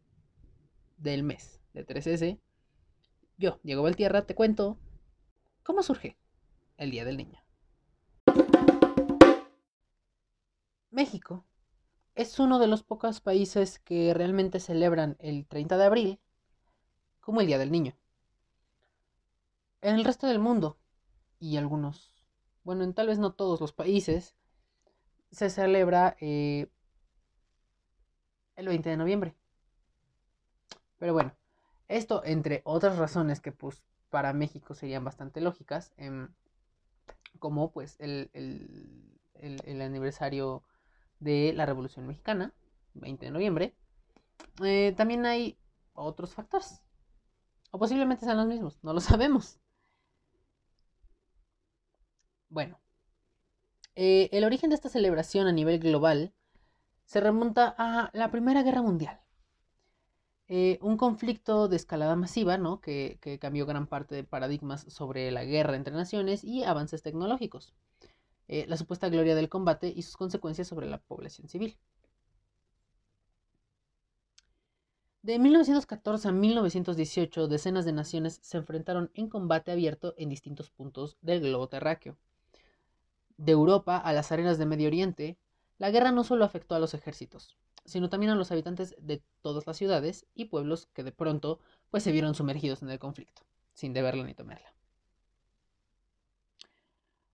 del 0.97 1.23
mes 1.23 1.61
de 1.73 1.85
3S, 1.85 2.39
yo, 3.37 3.59
Diego 3.63 3.83
Valtierra, 3.83 4.25
te 4.25 4.35
cuento 4.35 4.77
cómo 5.63 5.81
surge 5.81 6.17
el 6.77 6.91
Día 6.91 7.05
del 7.05 7.15
Niño. 7.17 7.41
México 10.91 11.45
es 12.19 12.38
uno 12.38 12.59
de 12.59 12.67
los 12.67 12.83
pocos 12.83 13.21
países 13.21 13.79
que 13.79 14.13
realmente 14.13 14.59
celebran 14.59 15.15
el 15.19 15.47
30 15.47 15.77
de 15.77 15.85
abril 15.85 16.19
como 17.21 17.39
el 17.39 17.47
Día 17.47 17.57
del 17.57 17.71
Niño. 17.71 17.95
En 19.79 19.95
el 19.95 20.03
resto 20.03 20.27
del 20.27 20.39
mundo, 20.39 20.77
y 21.39 21.55
algunos, 21.55 22.25
bueno, 22.65 22.83
en 22.83 22.93
tal 22.93 23.07
vez 23.07 23.19
no 23.19 23.31
todos 23.31 23.61
los 23.61 23.71
países, 23.71 24.35
se 25.31 25.49
celebra 25.49 26.17
eh, 26.19 26.67
el 28.57 28.67
20 28.67 28.89
de 28.89 28.97
noviembre. 28.97 29.35
Pero 30.97 31.13
bueno, 31.13 31.33
esto 31.88 32.21
entre 32.25 32.63
otras 32.65 32.97
razones 32.97 33.39
que 33.39 33.53
pues 33.53 33.81
para 34.09 34.33
México 34.33 34.73
serían 34.73 35.05
bastante 35.05 35.39
lógicas, 35.39 35.93
em, 35.95 36.27
como 37.39 37.71
pues 37.71 37.95
el, 38.01 38.29
el, 38.33 39.81
aniversario 39.81 40.63
de 41.19 41.53
la 41.55 41.65
Revolución 41.65 42.07
Mexicana, 42.07 42.53
20 42.93 43.25
de 43.25 43.31
noviembre, 43.31 43.75
eh, 44.63 44.93
también 44.97 45.25
hay 45.25 45.57
otros 45.93 46.33
factores. 46.33 46.81
O 47.71 47.79
posiblemente 47.79 48.25
sean 48.25 48.38
los 48.38 48.47
mismos, 48.47 48.79
no 48.83 48.93
lo 48.93 48.99
sabemos. 49.01 49.59
Bueno, 52.49 52.79
eh, 53.95 54.29
el 54.31 54.43
origen 54.43 54.69
de 54.69 54.75
esta 54.75 54.89
celebración 54.89 55.47
a 55.47 55.51
nivel 55.51 55.79
global 55.79 56.33
se 57.05 57.19
remonta 57.19 57.75
a 57.77 58.09
la 58.13 58.31
Primera 58.31 58.63
Guerra 58.63 58.81
Mundial. 58.81 59.19
Eh, 60.47 60.79
un 60.81 60.97
conflicto 60.97 61.67
de 61.67 61.75
escalada 61.75 62.15
masiva, 62.15 62.57
¿no? 62.57 62.81
Que, 62.81 63.19
cambió 63.39 63.67
gran 63.67 63.85
parte 63.88 64.15
de 64.15 64.23
paradigmas 64.23 64.81
sobre 64.88 65.29
la 65.31 65.43
guerra 65.43 65.75
entre 65.75 65.93
naciones 65.93 66.43
y 66.43 66.63
avances 66.63 67.03
tecnológicos. 67.03 67.75
Eh, 68.51 68.65
la 68.68 68.77
supuesta 68.77 69.10
gloria 69.10 69.36
del 69.36 69.48
combate 69.48 69.94
y 69.96 70.01
sus 70.01 70.18
consecuencias 70.18 70.68
sobre 70.68 70.89
la 70.89 70.98
población 70.98 71.48
civil. 71.48 71.77
De 75.22 75.38
1914 75.38 76.29
a 76.29 76.32
1918, 76.32 77.48
decenas 77.48 77.86
de 77.86 77.91
naciones 77.94 78.39
se 78.41 78.58
enfrentaron 78.58 79.12
en 79.13 79.29
combate 79.29 79.72
abierto 79.72 80.15
en 80.18 80.29
distintos 80.29 80.72
puntos 80.72 81.15
del 81.22 81.41
globo 81.41 81.70
terráqueo. 81.70 82.18
De 83.38 83.51
Europa 83.51 83.98
a 83.98 84.13
las 84.13 84.32
arenas 84.32 84.58
de 84.58 84.65
Medio 84.65 84.88
Oriente, 84.88 85.38
la 85.77 85.91
guerra 85.91 86.12
no 86.12 86.24
solo 86.24 86.44
afectó 86.44 86.74
a 86.74 86.79
los 86.79 86.96
ejércitos, 86.96 87.56
sino 87.86 88.10
también 88.10 88.32
a 88.32 88.36
los 88.36 88.51
habitantes 88.51 88.96
de 89.00 89.22
todas 89.44 89.68
las 89.68 89.77
ciudades 89.77 90.25
y 90.34 90.46
pueblos 90.46 90.88
que 90.94 91.03
de 91.03 91.12
pronto 91.12 91.60
pues 91.91 92.01
se 92.01 92.12
vieron 92.12 92.34
sumergidos 92.34 92.82
en 92.82 92.89
el 92.89 92.98
conflicto, 92.98 93.44
sin 93.74 93.94
deberla 93.94 94.24
ni 94.24 94.34
temerla. 94.34 94.74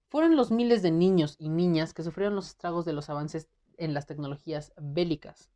Fueron 0.07 0.35
los 0.35 0.51
miles 0.51 0.81
de 0.81 0.91
niños 0.91 1.35
y 1.39 1.49
niñas 1.49 1.93
que 1.93 2.03
sufrieron 2.03 2.35
los 2.35 2.47
estragos 2.47 2.85
de 2.85 2.93
los 2.93 3.09
avances 3.09 3.47
en 3.77 3.93
las 3.93 4.05
tecnologías 4.05 4.73
bélicas, 4.77 5.49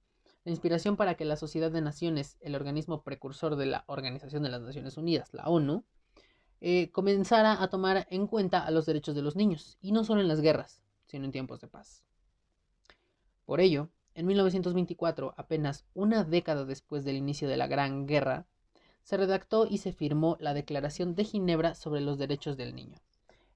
la 0.43 0.51
inspiración 0.51 0.97
para 0.97 1.15
que 1.15 1.25
la 1.25 1.35
Sociedad 1.35 1.71
de 1.71 1.81
Naciones, 1.81 2.37
el 2.41 2.55
organismo 2.55 3.03
precursor 3.03 3.55
de 3.55 3.67
la 3.67 3.83
Organización 3.87 4.43
de 4.43 4.49
las 4.49 4.61
Naciones 4.61 4.97
Unidas, 4.97 5.33
la 5.33 5.47
ONU, 5.47 5.83
eh, 6.61 6.91
comenzara 6.91 7.61
a 7.61 7.69
tomar 7.69 8.07
en 8.09 8.27
cuenta 8.27 8.65
a 8.65 8.71
los 8.71 8.85
derechos 8.85 9.15
de 9.15 9.21
los 9.21 9.35
niños, 9.35 9.77
y 9.81 9.91
no 9.91 10.03
solo 10.03 10.21
en 10.21 10.27
las 10.27 10.41
guerras, 10.41 10.81
sino 11.05 11.25
en 11.25 11.31
tiempos 11.31 11.61
de 11.61 11.67
paz. 11.67 12.03
Por 13.45 13.61
ello, 13.61 13.89
en 14.13 14.25
1924, 14.25 15.33
apenas 15.37 15.85
una 15.93 16.23
década 16.23 16.65
después 16.65 17.05
del 17.05 17.15
inicio 17.15 17.47
de 17.47 17.57
la 17.57 17.67
Gran 17.67 18.05
Guerra, 18.05 18.45
se 19.03 19.17
redactó 19.17 19.65
y 19.65 19.77
se 19.77 19.93
firmó 19.93 20.37
la 20.39 20.53
Declaración 20.53 21.15
de 21.15 21.23
Ginebra 21.23 21.75
sobre 21.75 22.01
los 22.01 22.17
Derechos 22.17 22.57
del 22.57 22.75
Niño, 22.75 22.99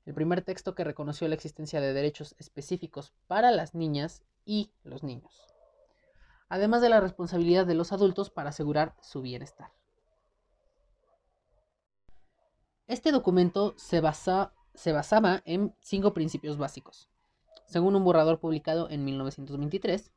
el 0.05 0.13
primer 0.13 0.41
texto 0.41 0.75
que 0.75 0.83
reconoció 0.83 1.27
la 1.27 1.35
existencia 1.35 1.79
de 1.79 1.93
derechos 1.93 2.35
específicos 2.37 3.13
para 3.27 3.51
las 3.51 3.73
niñas 3.73 4.23
y 4.45 4.71
los 4.83 5.03
niños, 5.03 5.47
además 6.49 6.81
de 6.81 6.89
la 6.89 6.99
responsabilidad 6.99 7.65
de 7.65 7.75
los 7.75 7.91
adultos 7.91 8.29
para 8.29 8.49
asegurar 8.49 8.95
su 9.01 9.21
bienestar. 9.21 9.71
Este 12.87 13.13
documento 13.13 13.73
se, 13.77 14.01
basaba 14.01 14.51
en 15.45 15.73
cinco 15.79 16.13
principios 16.13 16.57
básicos. 16.57 17.09
Según 17.65 17.95
un 17.95 18.03
borrador 18.03 18.39
publicado 18.39 18.89
en 18.89 19.05
1923, 19.05 20.11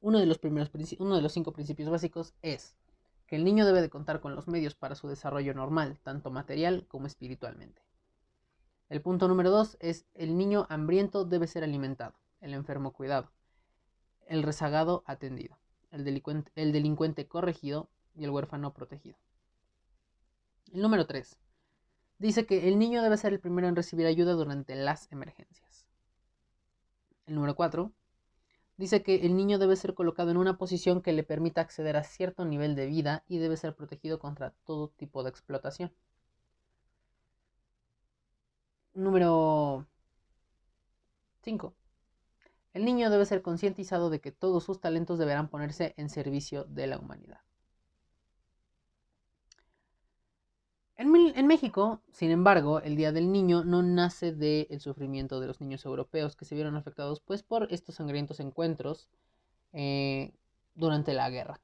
uno 0.00 0.18
de 0.18 0.26
los, 0.26 0.38
primeros, 0.38 0.70
uno 0.98 1.16
de 1.16 1.22
los 1.22 1.32
cinco 1.32 1.52
principios 1.52 1.88
básicos 1.88 2.34
es 2.42 2.76
que 3.26 3.36
el 3.36 3.44
niño 3.44 3.64
debe 3.64 3.80
de 3.80 3.88
contar 3.88 4.20
con 4.20 4.36
los 4.36 4.46
medios 4.46 4.74
para 4.74 4.94
su 4.94 5.08
desarrollo 5.08 5.54
normal, 5.54 5.98
tanto 6.02 6.30
material 6.30 6.86
como 6.86 7.06
espiritualmente. 7.06 7.85
El 8.88 9.00
punto 9.02 9.28
número 9.28 9.50
dos 9.50 9.76
es 9.80 10.06
el 10.14 10.36
niño 10.36 10.66
hambriento 10.68 11.24
debe 11.24 11.46
ser 11.46 11.64
alimentado, 11.64 12.14
el 12.40 12.54
enfermo 12.54 12.92
cuidado, 12.92 13.30
el 14.26 14.42
rezagado 14.42 15.02
atendido, 15.06 15.56
el 15.90 16.04
delincuente, 16.04 16.52
el 16.54 16.72
delincuente 16.72 17.26
corregido 17.26 17.88
y 18.14 18.24
el 18.24 18.30
huérfano 18.30 18.72
protegido. 18.72 19.16
El 20.72 20.82
número 20.82 21.06
tres 21.06 21.36
dice 22.18 22.46
que 22.46 22.68
el 22.68 22.78
niño 22.78 23.02
debe 23.02 23.16
ser 23.16 23.32
el 23.32 23.40
primero 23.40 23.68
en 23.68 23.76
recibir 23.76 24.06
ayuda 24.06 24.32
durante 24.32 24.74
las 24.74 25.10
emergencias. 25.12 25.86
El 27.26 27.34
número 27.34 27.56
4 27.56 27.92
dice 28.76 29.02
que 29.02 29.26
el 29.26 29.36
niño 29.36 29.58
debe 29.58 29.74
ser 29.74 29.94
colocado 29.94 30.30
en 30.30 30.36
una 30.36 30.58
posición 30.58 31.02
que 31.02 31.12
le 31.12 31.24
permita 31.24 31.60
acceder 31.60 31.96
a 31.96 32.04
cierto 32.04 32.44
nivel 32.44 32.76
de 32.76 32.86
vida 32.86 33.24
y 33.26 33.38
debe 33.38 33.56
ser 33.56 33.74
protegido 33.74 34.18
contra 34.20 34.52
todo 34.64 34.88
tipo 34.88 35.24
de 35.24 35.30
explotación. 35.30 35.92
Número 38.96 39.86
5. 41.42 41.74
El 42.72 42.86
niño 42.86 43.10
debe 43.10 43.26
ser 43.26 43.42
concientizado 43.42 44.08
de 44.08 44.22
que 44.22 44.32
todos 44.32 44.64
sus 44.64 44.80
talentos 44.80 45.18
deberán 45.18 45.48
ponerse 45.48 45.92
en 45.98 46.08
servicio 46.08 46.64
de 46.64 46.86
la 46.86 46.98
humanidad. 46.98 47.40
En, 50.96 51.46
México, 51.46 52.00
sin 52.10 52.30
embargo, 52.30 52.80
el 52.80 52.96
Día 52.96 53.12
del 53.12 53.30
Niño 53.30 53.64
no 53.64 53.82
nace 53.82 54.32
del 54.32 54.80
sufrimiento 54.80 55.40
de 55.40 55.46
los 55.46 55.60
niños 55.60 55.84
europeos 55.84 56.34
que 56.34 56.46
se 56.46 56.54
vieron 56.54 56.74
afectados 56.74 57.20
pues, 57.20 57.42
por 57.42 57.70
estos 57.70 57.96
sangrientos 57.96 58.40
encuentros 58.40 59.10
eh, 59.74 60.32
durante 60.74 61.12
la 61.12 61.28
guerra, 61.28 61.60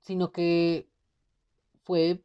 sino 0.00 0.32
que 0.32 0.88
fue 1.84 2.24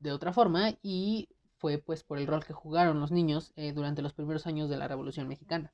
de 0.00 0.12
otra 0.12 0.32
forma 0.32 0.74
y 0.82 1.28
fue 1.56 1.78
pues 1.78 2.02
por 2.02 2.18
el 2.18 2.26
rol 2.26 2.44
que 2.44 2.54
jugaron 2.54 3.00
los 3.00 3.10
niños 3.10 3.52
eh, 3.56 3.72
durante 3.72 4.02
los 4.02 4.14
primeros 4.14 4.46
años 4.46 4.68
de 4.70 4.78
la 4.78 4.88
Revolución 4.88 5.28
Mexicana, 5.28 5.72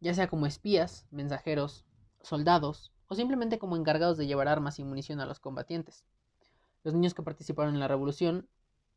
ya 0.00 0.14
sea 0.14 0.28
como 0.28 0.46
espías, 0.46 1.06
mensajeros, 1.10 1.84
soldados, 2.22 2.92
o 3.08 3.14
simplemente 3.14 3.58
como 3.58 3.76
encargados 3.76 4.16
de 4.16 4.26
llevar 4.26 4.48
armas 4.48 4.78
y 4.78 4.84
munición 4.84 5.20
a 5.20 5.26
los 5.26 5.38
combatientes. 5.38 6.04
Los 6.82 6.94
niños 6.94 7.14
que 7.14 7.22
participaron 7.22 7.74
en 7.74 7.80
la 7.80 7.88
revolución 7.88 8.48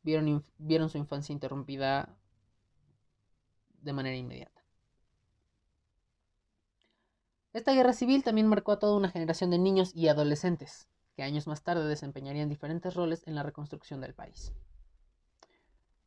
vieron, 0.02 0.42
vieron 0.58 0.88
su 0.88 0.98
infancia 0.98 1.32
interrumpida 1.32 2.16
de 3.82 3.92
manera 3.92 4.16
inmediata. 4.16 4.64
Esta 7.52 7.72
guerra 7.72 7.92
civil 7.92 8.22
también 8.22 8.46
marcó 8.46 8.72
a 8.72 8.78
toda 8.78 8.96
una 8.96 9.10
generación 9.10 9.50
de 9.50 9.58
niños 9.58 9.90
y 9.94 10.08
adolescentes, 10.08 10.88
años 11.22 11.46
más 11.46 11.62
tarde 11.62 11.86
desempeñarían 11.86 12.48
diferentes 12.48 12.94
roles 12.94 13.26
en 13.26 13.34
la 13.34 13.42
reconstrucción 13.42 14.00
del 14.00 14.14
país. 14.14 14.52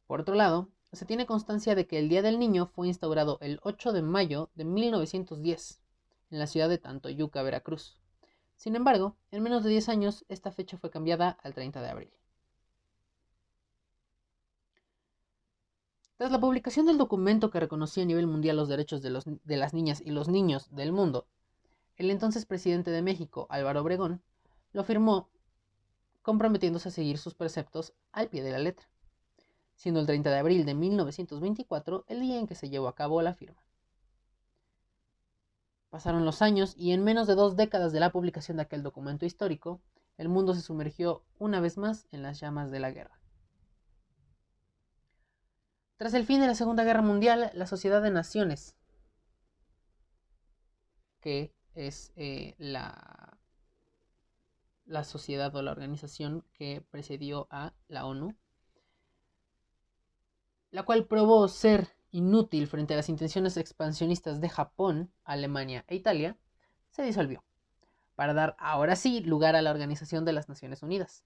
Por 0.08 0.22
otro 0.22 0.36
lado, 0.36 0.70
se 0.92 1.06
tiene 1.06 1.26
constancia 1.26 1.76
de 1.76 1.88
que 1.88 1.98
el 1.98 2.10
Día 2.10 2.22
del 2.22 2.40
Niño 2.40 2.68
fue 2.68 2.88
instaurado 2.88 3.38
el 3.42 3.60
8 3.64 3.94
de 3.94 4.02
mayo 4.02 4.50
de 4.56 4.64
1910 4.64 5.82
en 6.30 6.40
la 6.40 6.48
ciudad 6.48 6.70
de 6.70 6.78
Tantoyuca, 6.78 7.42
Veracruz. 7.42 7.98
Sin 8.56 8.76
embargo, 8.76 9.18
en 9.32 9.44
menos 9.44 9.64
de 9.64 9.72
10 9.72 9.90
años, 9.90 10.26
esta 10.30 10.52
fecha 10.52 10.78
fue 10.78 10.90
cambiada 10.90 11.38
al 11.44 11.54
30 11.54 11.82
de 11.82 11.90
abril. 11.90 12.14
Tras 16.18 16.32
la 16.32 16.40
publicación 16.40 16.86
del 16.86 16.98
documento 16.98 17.50
que 17.50 17.60
reconocía 17.60 18.04
a 18.04 18.06
nivel 18.06 18.28
mundial 18.28 18.56
los 18.56 18.70
derechos 18.70 19.02
de, 19.02 19.40
de, 19.44 19.58
las 19.58 19.74
niñas 19.74 20.00
y 20.00 20.12
los 20.12 20.30
niños 20.30 20.74
del 20.74 20.92
mundo, 20.92 21.28
el 21.98 22.10
entonces 22.12 22.46
presidente 22.46 22.92
de 22.92 23.02
México, 23.02 23.48
Álvaro 23.50 23.82
Obregón, 23.82 24.22
lo 24.74 24.84
firmó 24.84 25.30
comprometiéndose 26.22 26.90
a 26.90 26.92
seguir 26.92 27.18
sus 27.18 27.36
preceptos 27.36 27.94
al 28.12 28.30
pie 28.30 28.44
de 28.44 28.52
la 28.52 28.60
letra, 28.60 28.88
siendo 29.76 30.00
el 30.00 30.08
30 30.08 30.32
de 30.32 30.40
abril 30.40 30.66
de 30.66 30.74
1924 30.74 32.06
el 32.08 32.20
día 32.22 32.40
en 32.40 32.48
que 32.48 32.56
se 32.56 32.70
llevó 32.70 32.88
a 32.88 32.96
cabo 32.96 33.22
la 33.22 33.34
firma. 33.34 33.64
Pasaron 35.90 36.26
los 36.26 36.42
años 36.42 36.74
y 36.76 36.92
en 36.92 37.04
menos 37.04 37.28
de 37.28 37.36
dos 37.36 37.56
décadas 37.56 37.94
de 37.94 38.00
la 38.00 38.12
publicación 38.12 38.58
de 38.58 38.64
aquel 38.64 38.82
documento 38.82 39.26
histórico, 39.26 39.80
el 40.18 40.28
mundo 40.28 40.56
se 40.56 40.62
sumergió 40.62 41.24
una 41.38 41.60
vez 41.60 41.78
más 41.78 42.08
en 42.12 42.24
las 42.24 42.40
llamas 42.40 42.72
de 42.72 42.80
la 42.80 42.92
guerra. 42.92 43.20
Tras 45.98 46.16
el 46.16 46.26
fin 46.26 46.42
de 46.42 46.48
la 46.48 46.56
Segunda 46.56 46.84
Guerra 46.84 47.02
Mundial, 47.02 47.52
la 47.54 47.68
Sociedad 47.68 48.02
de 48.02 48.10
Naciones, 48.10 48.76
que 51.22 51.54
es 51.76 52.12
eh, 52.16 52.56
la, 52.58 53.38
la 54.86 55.04
sociedad 55.04 55.56
o 55.56 55.62
la 55.62 55.72
organización 55.72 56.44
que 56.54 56.84
precedió 56.92 57.48
a 57.50 57.74
la 57.88 58.06
ONU, 58.06 58.36
la 60.72 60.84
cual 60.84 61.06
probó 61.06 61.48
ser 61.48 61.96
inútil 62.12 62.68
frente 62.68 62.94
a 62.94 62.98
las 62.98 63.10
intenciones 63.10 63.58
expansionistas 63.58 64.42
de 64.42 64.50
Japón, 64.50 65.12
Alemania 65.24 65.86
e 65.88 65.96
Italia, 65.96 66.38
se 66.90 67.04
disolvió, 67.04 67.44
para 68.16 68.34
dar 68.34 68.56
ahora 68.60 68.96
sí 68.96 69.22
lugar 69.22 69.56
a 69.56 69.62
la 69.62 69.72
Organización 69.72 70.26
de 70.26 70.34
las 70.34 70.50
Naciones 70.50 70.84
Unidas, 70.84 71.24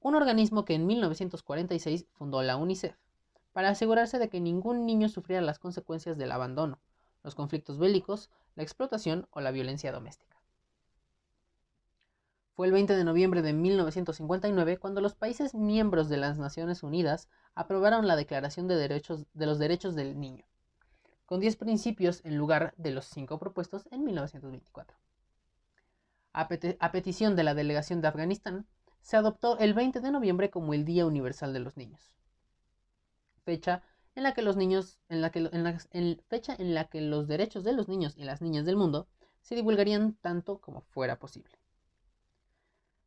un 0.00 0.14
organismo 0.14 0.64
que 0.64 0.74
en 0.74 0.86
1946 0.86 2.06
fundó 2.12 2.42
la 2.42 2.56
UNICEF, 2.56 2.96
para 3.52 3.70
asegurarse 3.70 4.18
de 4.18 4.28
que 4.28 4.40
ningún 4.40 4.86
niño 4.86 5.08
sufriera 5.08 5.42
las 5.42 5.58
consecuencias 5.58 6.16
del 6.16 6.32
abandono, 6.32 6.80
los 7.22 7.34
conflictos 7.34 7.78
bélicos, 7.78 8.30
la 8.54 8.62
explotación 8.62 9.28
o 9.30 9.40
la 9.40 9.50
violencia 9.50 9.92
doméstica. 9.92 10.39
Fue 12.60 12.66
el 12.66 12.74
20 12.74 12.94
de 12.94 13.04
noviembre 13.04 13.40
de 13.40 13.54
1959 13.54 14.76
cuando 14.76 15.00
los 15.00 15.14
países 15.14 15.54
miembros 15.54 16.10
de 16.10 16.18
las 16.18 16.36
Naciones 16.36 16.82
Unidas 16.82 17.30
aprobaron 17.54 18.06
la 18.06 18.16
Declaración 18.16 18.68
de, 18.68 18.74
Derechos, 18.76 19.24
de 19.32 19.46
los 19.46 19.58
Derechos 19.58 19.94
del 19.94 20.20
Niño, 20.20 20.44
con 21.24 21.40
10 21.40 21.56
principios 21.56 22.20
en 22.22 22.36
lugar 22.36 22.74
de 22.76 22.90
los 22.90 23.06
5 23.06 23.38
propuestos 23.38 23.88
en 23.90 24.04
1924. 24.04 24.94
A, 26.34 26.48
petición 26.92 27.34
de 27.34 27.44
la 27.44 27.54
delegación 27.54 28.02
de 28.02 28.08
Afganistán, 28.08 28.66
se 29.00 29.16
adoptó 29.16 29.56
el 29.56 29.72
20 29.72 30.00
de 30.00 30.10
noviembre 30.10 30.50
como 30.50 30.74
el 30.74 30.84
Día 30.84 31.06
Universal 31.06 31.54
de 31.54 31.60
los 31.60 31.78
Niños, 31.78 32.12
fecha 33.42 33.82
en 34.14 34.22
la 34.22 34.34
que 34.34 34.42
los 34.42 34.58
niños, 34.58 34.98
en 35.08 35.22
la 35.22 35.30
que, 35.30 35.48
en 35.92 36.22
fecha 36.28 36.54
en 36.58 36.74
la 36.74 36.90
que 36.90 37.00
los 37.00 37.26
derechos 37.26 37.64
de 37.64 37.72
los 37.72 37.88
niños 37.88 38.18
y 38.18 38.24
las 38.24 38.42
niñas 38.42 38.66
del 38.66 38.76
mundo 38.76 39.08
se 39.40 39.54
divulgarían 39.54 40.12
tanto 40.20 40.58
como 40.58 40.82
fuera 40.82 41.18
posible. 41.18 41.59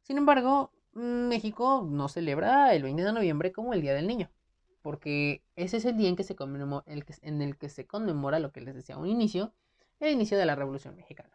Sin 0.03 0.17
embargo, 0.17 0.71
México 0.93 1.87
no 1.89 2.09
celebra 2.09 2.73
el 2.75 2.83
20 2.83 3.03
de 3.03 3.13
noviembre 3.13 3.51
como 3.51 3.73
el 3.73 3.81
Día 3.81 3.93
del 3.93 4.07
Niño, 4.07 4.29
porque 4.81 5.43
ese 5.55 5.77
es 5.77 5.85
el 5.85 5.97
día 5.97 6.09
en, 6.09 6.15
que 6.15 6.23
se 6.23 6.35
el 6.85 7.05
que, 7.05 7.15
en 7.21 7.41
el 7.41 7.57
que 7.57 7.69
se 7.69 7.87
conmemora 7.87 8.39
lo 8.39 8.51
que 8.51 8.61
les 8.61 8.75
decía 8.75 8.95
a 8.95 8.99
un 8.99 9.07
inicio, 9.07 9.53
el 9.99 10.11
inicio 10.11 10.37
de 10.37 10.45
la 10.45 10.55
Revolución 10.55 10.95
Mexicana, 10.95 11.31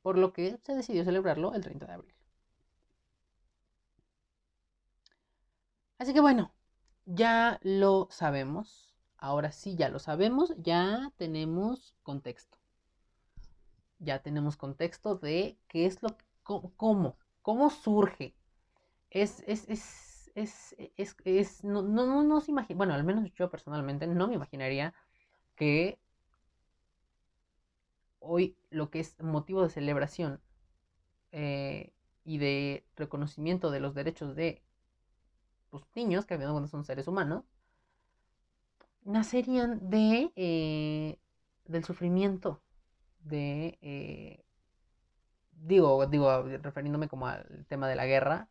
por 0.00 0.16
lo 0.16 0.32
que 0.32 0.58
se 0.62 0.74
decidió 0.74 1.04
celebrarlo 1.04 1.54
el 1.54 1.62
30 1.62 1.86
de 1.86 1.92
abril. 1.92 2.14
Así 5.98 6.14
que 6.14 6.20
bueno, 6.20 6.52
ya 7.04 7.58
lo 7.62 8.06
sabemos, 8.12 8.94
ahora 9.16 9.50
sí 9.50 9.74
ya 9.74 9.88
lo 9.88 9.98
sabemos, 9.98 10.54
ya 10.58 11.12
tenemos 11.16 11.96
contexto. 12.04 12.58
Ya 13.98 14.22
tenemos 14.22 14.56
contexto 14.56 15.16
de 15.16 15.58
qué 15.66 15.86
es 15.86 16.00
lo, 16.04 16.16
cómo 16.44 17.16
cómo 17.48 17.70
surge. 17.70 18.34
Es, 19.08 19.42
es, 19.46 19.66
es, 19.70 20.30
es, 20.34 20.76
es, 20.98 21.16
es 21.24 21.64
no, 21.64 21.80
no, 21.80 22.22
no, 22.22 22.40
se 22.42 22.50
imagina, 22.50 22.76
bueno, 22.76 22.92
al 22.92 23.04
menos 23.04 23.32
yo 23.32 23.48
personalmente 23.48 24.06
no 24.06 24.28
me 24.28 24.34
imaginaría 24.34 24.92
que 25.56 25.98
hoy 28.18 28.54
lo 28.68 28.90
que 28.90 29.00
es 29.00 29.18
motivo 29.22 29.62
de 29.62 29.70
celebración 29.70 30.42
eh, 31.32 31.94
y 32.22 32.36
de 32.36 32.84
reconocimiento 32.96 33.70
de 33.70 33.80
los 33.80 33.94
derechos 33.94 34.36
de 34.36 34.62
los 35.72 35.80
pues, 35.84 35.96
niños, 35.96 36.26
que 36.26 36.34
a 36.34 36.66
son 36.66 36.84
seres 36.84 37.08
humanos, 37.08 37.44
nacerían 39.04 39.88
de 39.88 40.32
eh, 40.36 41.18
del 41.64 41.82
sufrimiento 41.82 42.60
de 43.20 43.78
eh, 43.80 44.44
digo, 45.62 46.06
digo, 46.06 46.42
refiriéndome 46.62 47.08
como 47.08 47.26
al 47.26 47.66
tema 47.68 47.88
de 47.88 47.96
la 47.96 48.06
guerra, 48.06 48.48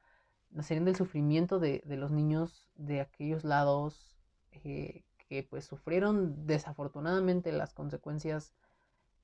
nacerían 0.51 0.85
del 0.85 0.95
sufrimiento 0.95 1.59
de, 1.59 1.81
los 1.85 2.11
niños 2.11 2.69
de 2.75 3.01
aquellos 3.01 3.43
lados 3.43 4.17
eh, 4.63 5.03
que 5.29 5.43
pues 5.43 5.65
sufrieron 5.65 6.47
desafortunadamente 6.47 7.51
las 7.51 7.73
consecuencias 7.73 8.53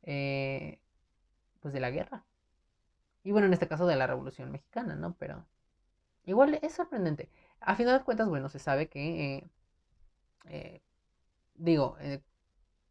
eh, 0.03 0.79
pues 1.61 1.73
de 1.73 1.79
la 1.79 1.91
guerra. 1.91 2.25
Y 3.23 3.31
bueno, 3.31 3.47
en 3.47 3.53
este 3.53 3.67
caso 3.67 3.87
de 3.87 3.95
la 3.95 4.07
Revolución 4.07 4.51
Mexicana, 4.51 4.95
¿no? 4.95 5.15
Pero 5.17 5.45
igual 6.25 6.59
es 6.61 6.73
sorprendente. 6.73 7.29
A 7.61 7.75
final 7.75 7.99
de 7.99 8.03
cuentas, 8.05 8.27
bueno, 8.27 8.49
se 8.49 8.59
sabe 8.59 8.89
que, 8.89 9.49
eh, 10.45 10.81
digo, 11.55 11.97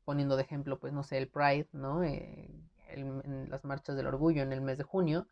poniendo 0.05 0.37
de 0.37 0.42
ejemplo, 0.42 0.78
pues 0.78 0.92
no 0.92 1.02
sé, 1.02 1.18
el 1.18 1.28
Pride, 1.28 1.68
¿no? 1.72 2.02
En 2.92 3.50
las 3.50 3.64
marchas 3.64 3.96
del 3.96 4.07
orgullo 4.07 4.42
en 4.42 4.52
el 4.52 4.61
mes 4.61 4.78
de 4.78 4.85
junio, 4.85 5.26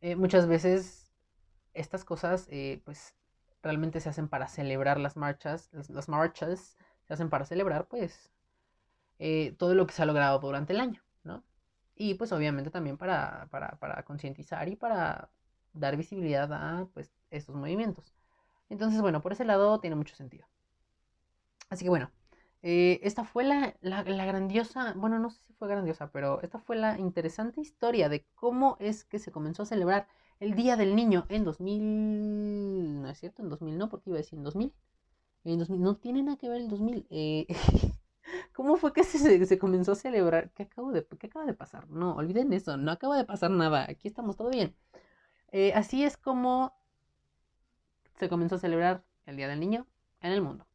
eh, 0.00 0.16
muchas 0.16 0.46
veces 0.46 1.10
estas 1.74 2.04
cosas 2.04 2.46
eh, 2.50 2.80
pues 2.84 3.14
realmente 3.62 4.00
se 4.00 4.08
hacen 4.08 4.28
para 4.28 4.48
celebrar 4.48 4.98
las 5.00 5.16
marchas, 5.16 5.70
las, 5.72 6.08
marchas 6.08 6.76
se 7.06 7.14
hacen 7.14 7.30
para 7.30 7.44
celebrar 7.44 7.88
pues 7.88 8.30
eh, 9.18 9.54
todo 9.58 9.74
lo 9.74 9.86
que 9.86 9.94
se 9.94 10.02
ha 10.02 10.06
logrado 10.06 10.38
durante 10.38 10.72
el 10.72 10.80
año, 10.80 11.02
¿no? 11.24 11.44
Y 11.96 12.14
pues 12.14 12.32
obviamente 12.32 12.70
también 12.70 12.96
para, 12.96 13.48
para 13.50 14.02
concientizar 14.04 14.68
y 14.68 14.76
para 14.76 15.30
dar 15.72 15.96
visibilidad 15.96 16.52
a 16.52 16.86
pues 16.94 17.12
estos 17.30 17.56
movimientos. 17.56 18.14
Entonces, 18.68 19.00
bueno, 19.00 19.22
por 19.22 19.32
ese 19.32 19.44
lado 19.44 19.80
tiene 19.80 19.96
mucho 19.96 20.14
sentido. 20.14 20.46
Así 21.70 21.84
que 21.84 21.90
bueno, 21.90 22.10
eh, 22.62 23.00
esta 23.02 23.24
fue 23.24 23.44
la, 23.44 23.74
grandiosa, 23.82 24.92
bueno, 24.96 25.18
no 25.18 25.30
sé 25.30 25.40
si 25.46 25.52
fue 25.54 25.68
grandiosa, 25.68 26.10
pero 26.10 26.40
esta 26.42 26.58
fue 26.58 26.76
la 26.76 26.98
interesante 26.98 27.60
historia 27.60 28.08
de 28.08 28.24
cómo 28.34 28.76
es 28.80 29.04
que 29.04 29.18
se 29.18 29.30
comenzó 29.30 29.62
a 29.62 29.66
celebrar 29.66 30.08
el 30.40 30.54
Día 30.54 30.76
del 30.76 30.96
Niño 30.96 31.24
en 31.28 31.44
2000, 31.44 33.02
no 33.02 33.08
es 33.08 33.18
cierto, 33.18 33.42
en 33.42 33.48
2000 33.48 33.78
no, 33.78 33.88
porque 33.88 34.10
iba 34.10 34.16
a 34.16 34.22
decir 34.22 34.38
en 34.38 34.44
2000, 34.44 34.72
En 35.44 35.58
2000, 35.58 35.80
no 35.82 35.96
tiene 35.96 36.22
nada 36.22 36.36
que 36.36 36.48
ver 36.48 36.60
el 36.60 36.68
2000. 36.68 37.06
Eh, 37.10 37.46
¿Cómo 38.52 38.76
fue 38.76 38.92
que 38.92 39.04
se, 39.04 39.46
se, 39.46 39.58
comenzó 39.58 39.92
a 39.92 39.94
celebrar? 39.94 40.50
¿Qué, 40.52 40.64
acabo 40.64 40.92
de, 40.92 41.06
¿Qué 41.06 41.28
acaba 41.28 41.46
de 41.46 41.54
pasar? 41.54 41.88
No, 41.88 42.16
olviden 42.16 42.52
eso, 42.52 42.76
no 42.76 42.90
acaba 42.92 43.16
de 43.16 43.24
pasar 43.24 43.50
nada. 43.50 43.86
Aquí 43.88 44.08
estamos 44.08 44.36
todo 44.36 44.50
bien. 44.50 44.74
Eh, 45.52 45.72
así 45.74 46.04
es 46.04 46.16
como 46.16 46.74
se 48.18 48.28
comenzó 48.28 48.56
a 48.56 48.58
celebrar 48.58 49.04
el 49.26 49.36
Día 49.36 49.48
del 49.48 49.60
Niño 49.60 49.86
en 50.20 50.32
el 50.32 50.42
mundo. 50.42 50.67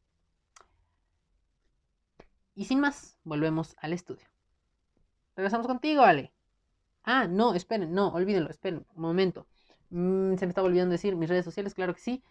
Y 2.54 2.64
sin 2.66 2.80
más, 2.80 3.18
volvemos 3.24 3.76
al 3.80 3.92
estudio. 3.92 4.26
Regresamos 5.36 5.66
contigo, 5.66 6.02
Ale. 6.02 6.32
Ah, 7.02 7.26
no, 7.26 7.54
esperen, 7.54 7.92
no, 7.92 8.08
olvídenlo, 8.08 8.50
esperen, 8.50 8.86
un 8.94 9.02
momento. 9.02 9.46
Mm, 9.90 10.36
se 10.36 10.46
me 10.46 10.50
estaba 10.50 10.66
olvidando 10.68 10.92
decir 10.92 11.16
mis 11.16 11.28
redes 11.28 11.44
sociales, 11.44 11.74
claro 11.74 11.94
que 11.94 12.00
sí. 12.00 12.22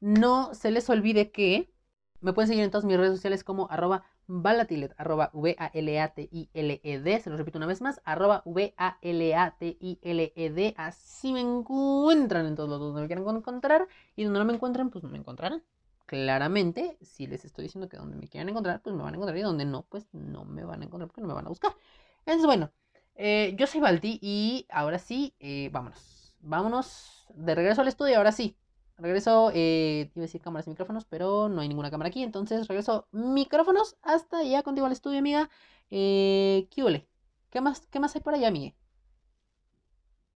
No 0.00 0.54
se 0.54 0.70
les 0.70 0.88
olvide 0.90 1.30
que 1.30 1.70
me 2.20 2.32
pueden 2.32 2.48
seguir 2.48 2.64
en 2.64 2.70
todas 2.70 2.84
mis 2.84 2.96
redes 2.96 3.12
sociales 3.14 3.44
como 3.44 3.70
arroba 3.70 4.04
valatilet, 4.26 4.94
arroba 4.98 5.30
V-A-L-A-T-I-L-E-D, 5.32 7.20
se 7.20 7.30
lo 7.30 7.36
repito 7.36 7.58
una 7.58 7.66
vez 7.66 7.80
más, 7.80 8.00
arroba 8.04 8.42
V-A-L-A-T-I-L-E-D, 8.44 9.14
así 10.76 11.32
me 11.32 11.40
encuentran 11.40 12.46
en 12.46 12.56
todos 12.56 12.68
los 12.68 12.80
donde 12.80 13.02
me 13.02 13.06
quieran 13.06 13.24
encontrar 13.36 13.86
y 14.16 14.24
donde 14.24 14.40
no 14.40 14.44
me 14.44 14.54
encuentren, 14.54 14.90
pues 14.90 15.04
no 15.04 15.10
me 15.10 15.18
encontrarán. 15.18 15.62
Claramente, 16.06 16.96
si 17.02 17.26
les 17.26 17.44
estoy 17.44 17.64
diciendo 17.64 17.88
que 17.88 17.96
donde 17.96 18.16
me 18.16 18.28
quieran 18.28 18.48
encontrar, 18.48 18.80
pues 18.80 18.94
me 18.94 19.02
van 19.02 19.14
a 19.14 19.16
encontrar 19.16 19.36
y 19.36 19.42
donde 19.42 19.64
no, 19.64 19.82
pues 19.82 20.06
no 20.12 20.44
me 20.44 20.64
van 20.64 20.82
a 20.82 20.84
encontrar 20.84 21.08
porque 21.08 21.20
no 21.20 21.26
me 21.26 21.34
van 21.34 21.46
a 21.46 21.48
buscar. 21.48 21.74
Entonces, 22.20 22.46
bueno, 22.46 22.70
eh, 23.16 23.54
yo 23.58 23.66
soy 23.66 23.80
Balti 23.80 24.18
y 24.22 24.66
ahora 24.70 24.98
sí, 24.98 25.34
eh, 25.40 25.68
vámonos. 25.72 26.36
Vámonos 26.40 27.26
de 27.34 27.54
regreso 27.54 27.80
al 27.80 27.88
estudio, 27.88 28.16
ahora 28.18 28.30
sí. 28.30 28.56
Regreso, 28.98 29.50
eh, 29.52 30.10
iba 30.14 30.22
a 30.22 30.26
decir 30.26 30.40
cámaras 30.40 30.66
y 30.66 30.70
micrófonos, 30.70 31.04
pero 31.04 31.48
no 31.48 31.60
hay 31.60 31.68
ninguna 31.68 31.90
cámara 31.90 32.08
aquí. 32.08 32.22
Entonces 32.22 32.66
regreso 32.66 33.08
micrófonos 33.10 33.96
hasta 34.02 34.42
ya 34.42 34.62
contigo 34.62 34.86
al 34.86 34.92
estudio, 34.92 35.18
amiga. 35.18 35.50
Eh, 35.90 36.68
¿Qué 36.70 37.06
¿Qué 37.50 37.60
más, 37.60 37.86
¿Qué 37.88 38.00
más 38.00 38.14
hay 38.14 38.22
por 38.22 38.34
allá, 38.34 38.48
amiga? 38.48 38.74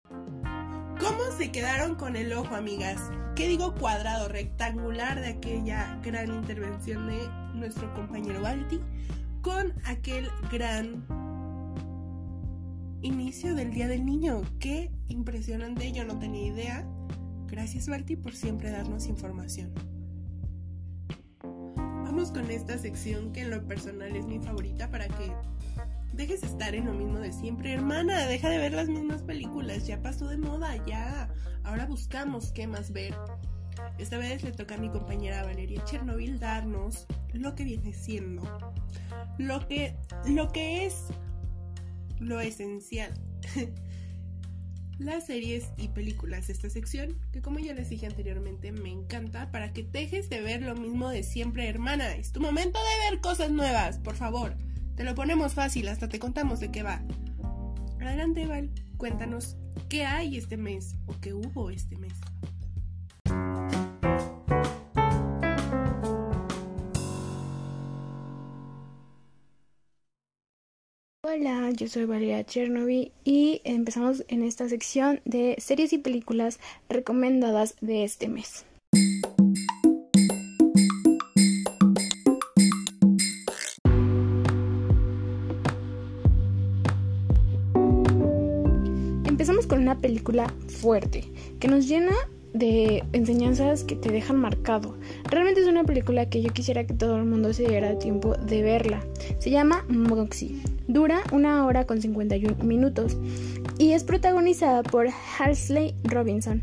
¿Cómo 0.08 1.22
se 1.38 1.50
quedaron 1.50 1.94
con 1.94 2.16
el 2.16 2.32
ojo, 2.32 2.54
amigas? 2.54 3.00
¿Qué 3.40 3.48
digo 3.48 3.74
cuadrado, 3.74 4.28
rectangular 4.28 5.18
de 5.18 5.28
aquella 5.28 5.98
gran 6.04 6.28
intervención 6.28 7.06
de 7.06 7.26
nuestro 7.54 7.90
compañero 7.94 8.42
Balti 8.42 8.78
con 9.40 9.72
aquel 9.86 10.28
gran 10.52 11.06
inicio 13.00 13.54
del 13.54 13.70
Día 13.70 13.88
del 13.88 14.04
Niño? 14.04 14.42
Qué 14.58 14.90
impresionante, 15.08 15.90
yo 15.90 16.04
no 16.04 16.18
tenía 16.18 16.48
idea 16.48 16.86
Gracias 17.46 17.88
Marty 17.88 18.14
por 18.14 18.34
siempre 18.34 18.70
darnos 18.72 19.06
información. 19.06 19.72
Vamos 21.42 22.32
con 22.32 22.50
esta 22.50 22.76
sección 22.76 23.32
que 23.32 23.40
en 23.40 23.50
lo 23.52 23.66
personal 23.66 24.14
es 24.16 24.26
mi 24.26 24.38
favorita 24.38 24.90
para 24.90 25.08
que 25.08 25.32
dejes 26.12 26.40
de 26.40 26.46
estar 26.46 26.74
en 26.74 26.86
lo 26.86 26.92
mismo 26.92 27.18
de 27.18 27.32
siempre. 27.32 27.72
Hermana, 27.72 28.26
deja 28.26 28.48
de 28.48 28.58
ver 28.58 28.72
las 28.72 28.88
mismas 28.88 29.22
películas, 29.22 29.86
ya 29.86 30.00
pasó 30.02 30.28
de 30.28 30.38
moda, 30.38 30.76
ya. 30.86 31.28
Ahora 31.64 31.86
buscamos 31.86 32.52
qué 32.52 32.66
más 32.66 32.92
ver. 32.92 33.14
Esta 33.98 34.18
vez 34.18 34.42
le 34.42 34.52
toca 34.52 34.74
a 34.74 34.78
mi 34.78 34.90
compañera 34.90 35.44
Valeria 35.44 35.82
Chernobyl 35.84 36.38
darnos 36.38 37.06
lo 37.32 37.54
que 37.54 37.64
viene 37.64 37.92
siendo. 37.92 38.42
Lo 39.38 39.66
que, 39.68 39.96
lo 40.26 40.50
que 40.52 40.86
es 40.86 41.06
lo 42.18 42.40
esencial 42.40 43.12
las 45.00 45.26
series 45.26 45.70
y 45.78 45.88
películas 45.88 46.46
de 46.46 46.52
esta 46.52 46.68
sección, 46.68 47.18
que 47.32 47.40
como 47.40 47.58
ya 47.58 47.72
les 47.72 47.88
dije 47.88 48.06
anteriormente 48.06 48.70
me 48.70 48.90
encanta, 48.90 49.50
para 49.50 49.72
que 49.72 49.82
dejes 49.82 50.28
de 50.28 50.42
ver 50.42 50.62
lo 50.62 50.74
mismo 50.74 51.08
de 51.08 51.22
siempre, 51.22 51.68
hermana. 51.68 52.14
Es 52.14 52.32
tu 52.32 52.40
momento 52.40 52.78
de 52.78 53.10
ver 53.10 53.20
cosas 53.20 53.50
nuevas, 53.50 53.98
por 53.98 54.14
favor. 54.14 54.56
Te 55.00 55.06
lo 55.06 55.14
ponemos 55.14 55.54
fácil, 55.54 55.88
hasta 55.88 56.10
te 56.10 56.18
contamos 56.18 56.60
de 56.60 56.70
qué 56.70 56.82
va. 56.82 57.00
Adelante, 58.02 58.46
Val, 58.46 58.68
cuéntanos 58.98 59.56
qué 59.88 60.04
hay 60.04 60.36
este 60.36 60.58
mes 60.58 60.94
o 61.06 61.14
qué 61.22 61.32
hubo 61.32 61.70
este 61.70 61.96
mes. 61.96 62.12
Hola, 71.24 71.70
yo 71.70 71.88
soy 71.88 72.04
Valeria 72.04 72.44
Chernobyl 72.44 73.10
y 73.24 73.62
empezamos 73.64 74.26
en 74.28 74.42
esta 74.42 74.68
sección 74.68 75.22
de 75.24 75.56
series 75.60 75.94
y 75.94 75.98
películas 75.98 76.60
recomendadas 76.90 77.74
de 77.80 78.04
este 78.04 78.28
mes. 78.28 78.66
Película 90.00 90.52
fuerte 90.68 91.24
que 91.58 91.68
nos 91.68 91.86
llena 91.86 92.14
de 92.52 93.04
enseñanzas 93.12 93.84
que 93.84 93.96
te 93.96 94.10
dejan 94.10 94.36
marcado. 94.36 94.96
Realmente 95.30 95.60
es 95.60 95.68
una 95.68 95.84
película 95.84 96.28
que 96.28 96.42
yo 96.42 96.52
quisiera 96.52 96.84
que 96.84 96.94
todo 96.94 97.16
el 97.16 97.24
mundo 97.24 97.52
se 97.52 97.66
diera 97.66 97.98
tiempo 97.98 98.34
de 98.34 98.62
verla. 98.62 99.00
Se 99.38 99.50
llama 99.50 99.84
Moxie. 99.88 100.60
Dura 100.88 101.22
una 101.32 101.64
hora 101.66 101.86
con 101.86 102.00
51 102.00 102.64
minutos 102.64 103.16
y 103.78 103.92
es 103.92 104.04
protagonizada 104.04 104.82
por 104.82 105.08
Halsey 105.38 105.94
Robinson. 106.04 106.62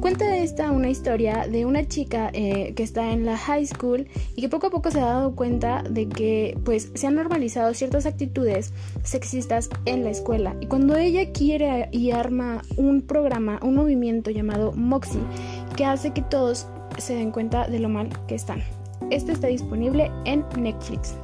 Cuenta 0.00 0.36
esta 0.36 0.70
una 0.70 0.88
historia 0.88 1.46
de 1.48 1.66
una 1.66 1.86
chica 1.86 2.30
eh, 2.32 2.74
que 2.74 2.82
está 2.82 3.12
en 3.12 3.26
la 3.26 3.36
high 3.36 3.66
school 3.66 4.06
y 4.34 4.40
que 4.40 4.48
poco 4.48 4.68
a 4.68 4.70
poco 4.70 4.90
se 4.90 5.00
ha 5.00 5.06
dado 5.06 5.34
cuenta 5.34 5.82
de 5.82 6.08
que 6.08 6.56
pues 6.64 6.90
se 6.94 7.06
han 7.06 7.14
normalizado 7.14 7.74
ciertas 7.74 8.06
actitudes 8.06 8.72
sexistas 9.02 9.68
en 9.84 10.04
la 10.04 10.10
escuela 10.10 10.54
y 10.60 10.66
cuando 10.66 10.96
ella 10.96 11.32
quiere 11.32 11.88
y 11.92 12.10
arma 12.12 12.62
un 12.76 13.02
programa, 13.02 13.58
un 13.62 13.74
movimiento 13.74 14.30
llamado 14.30 14.72
Moxie 14.72 15.20
que 15.76 15.84
hace 15.84 16.12
que 16.12 16.22
todos 16.22 16.66
se 16.98 17.14
den 17.14 17.30
cuenta 17.30 17.66
de 17.66 17.80
lo 17.80 17.88
mal 17.88 18.08
que 18.26 18.34
están. 18.34 18.62
Este 19.10 19.32
está 19.32 19.48
disponible 19.48 20.10
en 20.24 20.44
Netflix. 20.58 21.14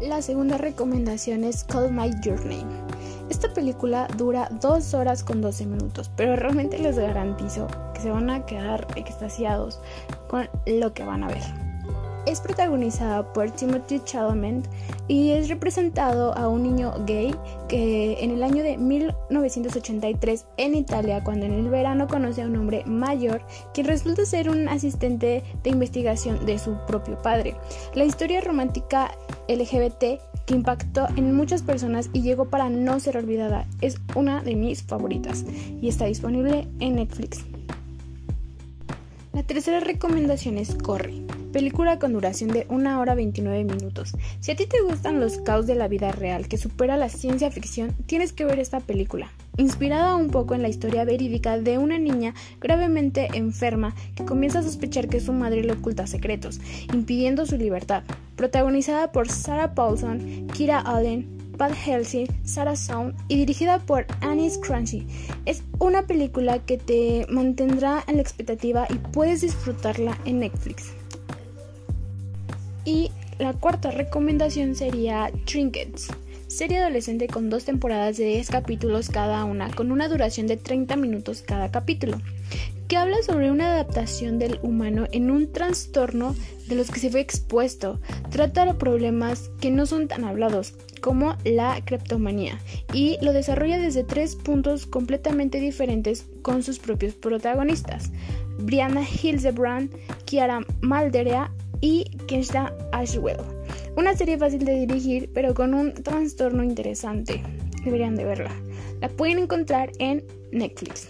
La 0.00 0.22
segunda 0.22 0.58
recomendación 0.58 1.44
es 1.44 1.64
Call 1.64 1.92
My 1.92 2.10
Your 2.22 2.44
Name. 2.44 2.84
Esta 3.30 3.52
película 3.52 4.06
dura 4.18 4.48
2 4.60 4.94
horas 4.94 5.24
con 5.24 5.40
12 5.40 5.66
minutos, 5.66 6.10
pero 6.14 6.36
realmente 6.36 6.78
les 6.78 6.98
garantizo 6.98 7.66
que 7.94 8.02
se 8.02 8.10
van 8.10 8.28
a 8.28 8.44
quedar 8.44 8.86
extasiados 8.96 9.80
con 10.28 10.48
lo 10.66 10.92
que 10.92 11.04
van 11.04 11.24
a 11.24 11.28
ver. 11.28 11.42
Es 12.26 12.40
protagonizada 12.40 13.34
por 13.34 13.50
Timothy 13.50 14.00
Chalamet 14.02 14.66
y 15.08 15.32
es 15.32 15.48
representado 15.48 16.36
a 16.36 16.48
un 16.48 16.62
niño 16.62 16.94
gay 17.06 17.34
que 17.68 18.16
en 18.24 18.30
el 18.30 18.42
año 18.42 18.62
de 18.62 18.78
1983 18.78 20.46
en 20.56 20.74
Italia, 20.74 21.22
cuando 21.22 21.44
en 21.44 21.52
el 21.52 21.68
verano 21.68 22.08
conoce 22.08 22.42
a 22.42 22.46
un 22.46 22.56
hombre 22.56 22.82
mayor, 22.86 23.42
quien 23.74 23.86
resulta 23.86 24.24
ser 24.24 24.48
un 24.48 24.68
asistente 24.70 25.42
de 25.62 25.70
investigación 25.70 26.46
de 26.46 26.58
su 26.58 26.76
propio 26.86 27.18
padre. 27.20 27.56
La 27.94 28.04
historia 28.04 28.40
romántica 28.40 29.10
LGBT 29.48 30.18
que 30.46 30.54
impactó 30.54 31.08
en 31.16 31.34
muchas 31.34 31.62
personas 31.62 32.10
y 32.12 32.22
llegó 32.22 32.46
para 32.46 32.70
no 32.70 33.00
ser 33.00 33.16
olvidada 33.16 33.66
es 33.80 33.96
una 34.14 34.42
de 34.42 34.56
mis 34.56 34.82
favoritas 34.82 35.44
y 35.80 35.88
está 35.88 36.06
disponible 36.06 36.66
en 36.80 36.96
Netflix. 36.96 37.44
La 39.32 39.42
tercera 39.42 39.80
recomendación 39.80 40.58
es 40.58 40.74
Corre, 40.76 41.14
película 41.52 41.98
con 41.98 42.12
duración 42.12 42.50
de 42.50 42.66
1 42.68 43.00
hora 43.00 43.14
29 43.14 43.64
minutos. 43.64 44.12
Si 44.40 44.52
a 44.52 44.56
ti 44.56 44.66
te 44.66 44.80
gustan 44.82 45.18
los 45.18 45.38
caos 45.38 45.66
de 45.66 45.74
la 45.74 45.88
vida 45.88 46.12
real 46.12 46.46
que 46.46 46.56
supera 46.56 46.96
la 46.96 47.08
ciencia 47.08 47.50
ficción, 47.50 47.94
tienes 48.06 48.32
que 48.32 48.44
ver 48.44 48.60
esta 48.60 48.80
película. 48.80 49.30
Inspirada 49.56 50.16
un 50.16 50.30
poco 50.30 50.54
en 50.54 50.62
la 50.62 50.68
historia 50.68 51.04
verídica 51.04 51.58
de 51.58 51.78
una 51.78 51.98
niña 51.98 52.34
gravemente 52.60 53.28
enferma 53.34 53.94
que 54.16 54.24
comienza 54.24 54.58
a 54.58 54.62
sospechar 54.62 55.08
que 55.08 55.20
su 55.20 55.32
madre 55.32 55.62
le 55.62 55.74
oculta 55.74 56.06
secretos, 56.06 56.60
impidiendo 56.92 57.46
su 57.46 57.56
libertad. 57.56 58.02
Protagonizada 58.36 59.12
por 59.12 59.30
Sarah 59.30 59.74
Paulson, 59.74 60.48
Kira 60.52 60.80
Allen, 60.80 61.28
Pat 61.56 61.72
Halsey, 61.86 62.26
Sarah 62.42 62.74
Sound 62.74 63.14
y 63.28 63.36
dirigida 63.36 63.78
por 63.78 64.06
Anis 64.20 64.58
Crunchy. 64.58 65.06
Es 65.44 65.62
una 65.78 66.06
película 66.06 66.58
que 66.58 66.78
te 66.78 67.26
mantendrá 67.28 68.02
en 68.08 68.16
la 68.16 68.22
expectativa 68.22 68.86
y 68.90 68.94
puedes 68.94 69.42
disfrutarla 69.42 70.18
en 70.24 70.40
Netflix. 70.40 70.92
Y 72.84 73.10
la 73.38 73.52
cuarta 73.52 73.90
recomendación 73.90 74.74
sería 74.74 75.30
Trinkets, 75.46 76.08
serie 76.54 76.78
adolescente 76.78 77.26
con 77.26 77.50
dos 77.50 77.64
temporadas 77.64 78.16
de 78.16 78.26
10 78.26 78.48
capítulos 78.48 79.08
cada 79.08 79.44
una, 79.44 79.70
con 79.70 79.90
una 79.90 80.08
duración 80.08 80.46
de 80.46 80.56
30 80.56 80.94
minutos 80.96 81.42
cada 81.42 81.70
capítulo 81.70 82.18
que 82.88 82.96
habla 82.96 83.16
sobre 83.22 83.50
una 83.50 83.72
adaptación 83.72 84.38
del 84.38 84.58
humano 84.62 85.06
en 85.10 85.30
un 85.30 85.52
trastorno 85.52 86.34
de 86.68 86.76
los 86.76 86.90
que 86.90 87.00
se 87.00 87.10
fue 87.10 87.20
expuesto. 87.20 88.00
Trata 88.30 88.66
de 88.66 88.74
problemas 88.74 89.50
que 89.60 89.70
no 89.70 89.86
son 89.86 90.06
tan 90.06 90.24
hablados, 90.24 90.74
como 91.00 91.36
la 91.44 91.80
creptomanía, 91.84 92.58
y 92.92 93.18
lo 93.22 93.32
desarrolla 93.32 93.78
desde 93.78 94.04
tres 94.04 94.36
puntos 94.36 94.86
completamente 94.86 95.60
diferentes 95.60 96.26
con 96.42 96.62
sus 96.62 96.78
propios 96.78 97.14
protagonistas. 97.14 98.12
Brianna 98.58 99.02
Hildebrand, 99.02 99.90
Kiara 100.24 100.60
Malderea 100.80 101.50
y 101.80 102.04
Kensha 102.26 102.72
Ashwell. 102.92 103.53
Una 103.96 104.16
serie 104.16 104.36
fácil 104.38 104.64
de 104.64 104.86
dirigir, 104.86 105.30
pero 105.32 105.54
con 105.54 105.72
un 105.72 105.94
trastorno 105.94 106.64
interesante. 106.64 107.40
Deberían 107.84 108.16
de 108.16 108.24
verla. 108.24 108.50
La 109.00 109.08
pueden 109.08 109.38
encontrar 109.38 109.92
en 109.98 110.24
Netflix. 110.50 111.08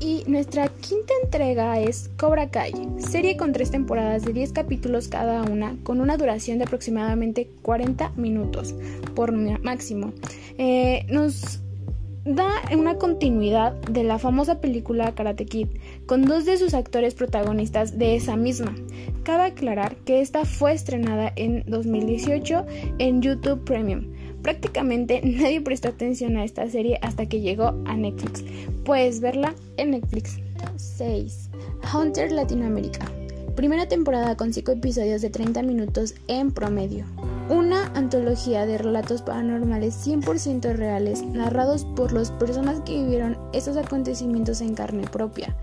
Y 0.00 0.24
nuestra 0.26 0.68
quinta 0.68 1.12
entrega 1.22 1.78
es 1.80 2.08
Cobra 2.16 2.50
Kai, 2.50 2.72
serie 2.98 3.36
con 3.36 3.52
tres 3.52 3.70
temporadas 3.70 4.24
de 4.24 4.32
10 4.32 4.52
capítulos 4.52 5.08
cada 5.08 5.42
una, 5.42 5.76
con 5.82 6.00
una 6.00 6.16
duración 6.16 6.58
de 6.58 6.64
aproximadamente 6.64 7.50
40 7.62 8.12
minutos 8.16 8.74
por 9.14 9.32
máximo. 9.32 10.12
Eh, 10.56 11.04
nos 11.10 11.60
da 12.34 12.48
una 12.72 12.96
continuidad 12.96 13.72
de 13.72 14.04
la 14.04 14.18
famosa 14.18 14.60
película 14.60 15.14
Karate 15.14 15.46
Kid, 15.46 15.68
con 16.06 16.22
dos 16.22 16.44
de 16.44 16.56
sus 16.56 16.74
actores 16.74 17.14
protagonistas 17.14 17.98
de 17.98 18.16
esa 18.16 18.36
misma. 18.36 18.74
Cabe 19.22 19.44
aclarar 19.44 19.96
que 19.96 20.20
esta 20.20 20.44
fue 20.44 20.72
estrenada 20.72 21.32
en 21.36 21.64
2018 21.66 22.66
en 22.98 23.22
YouTube 23.22 23.64
Premium 23.64 24.18
Prácticamente 24.42 25.20
nadie 25.24 25.60
prestó 25.60 25.88
atención 25.88 26.36
a 26.36 26.44
esta 26.44 26.68
serie 26.68 26.98
hasta 27.02 27.26
que 27.26 27.40
llegó 27.40 27.74
a 27.86 27.96
Netflix. 27.96 28.44
Puedes 28.84 29.20
verla 29.20 29.54
en 29.76 29.92
Netflix. 29.92 30.38
6. 30.76 31.50
Hunter 31.94 32.32
Latinoamérica. 32.32 33.10
Primera 33.56 33.88
temporada 33.88 34.36
con 34.36 34.52
5 34.52 34.72
episodios 34.72 35.22
de 35.22 35.30
30 35.30 35.62
minutos 35.62 36.14
en 36.28 36.52
promedio. 36.52 37.04
Una 37.50 37.86
antología 37.94 38.66
de 38.66 38.76
relatos 38.76 39.22
paranormales 39.22 40.06
100% 40.06 40.76
reales 40.76 41.22
narrados 41.22 41.86
por 41.96 42.12
las 42.12 42.30
personas 42.32 42.80
que 42.80 43.02
vivieron 43.02 43.38
estos 43.54 43.78
acontecimientos 43.78 44.60
en 44.60 44.74
carne 44.74 45.06
propia. 45.06 45.56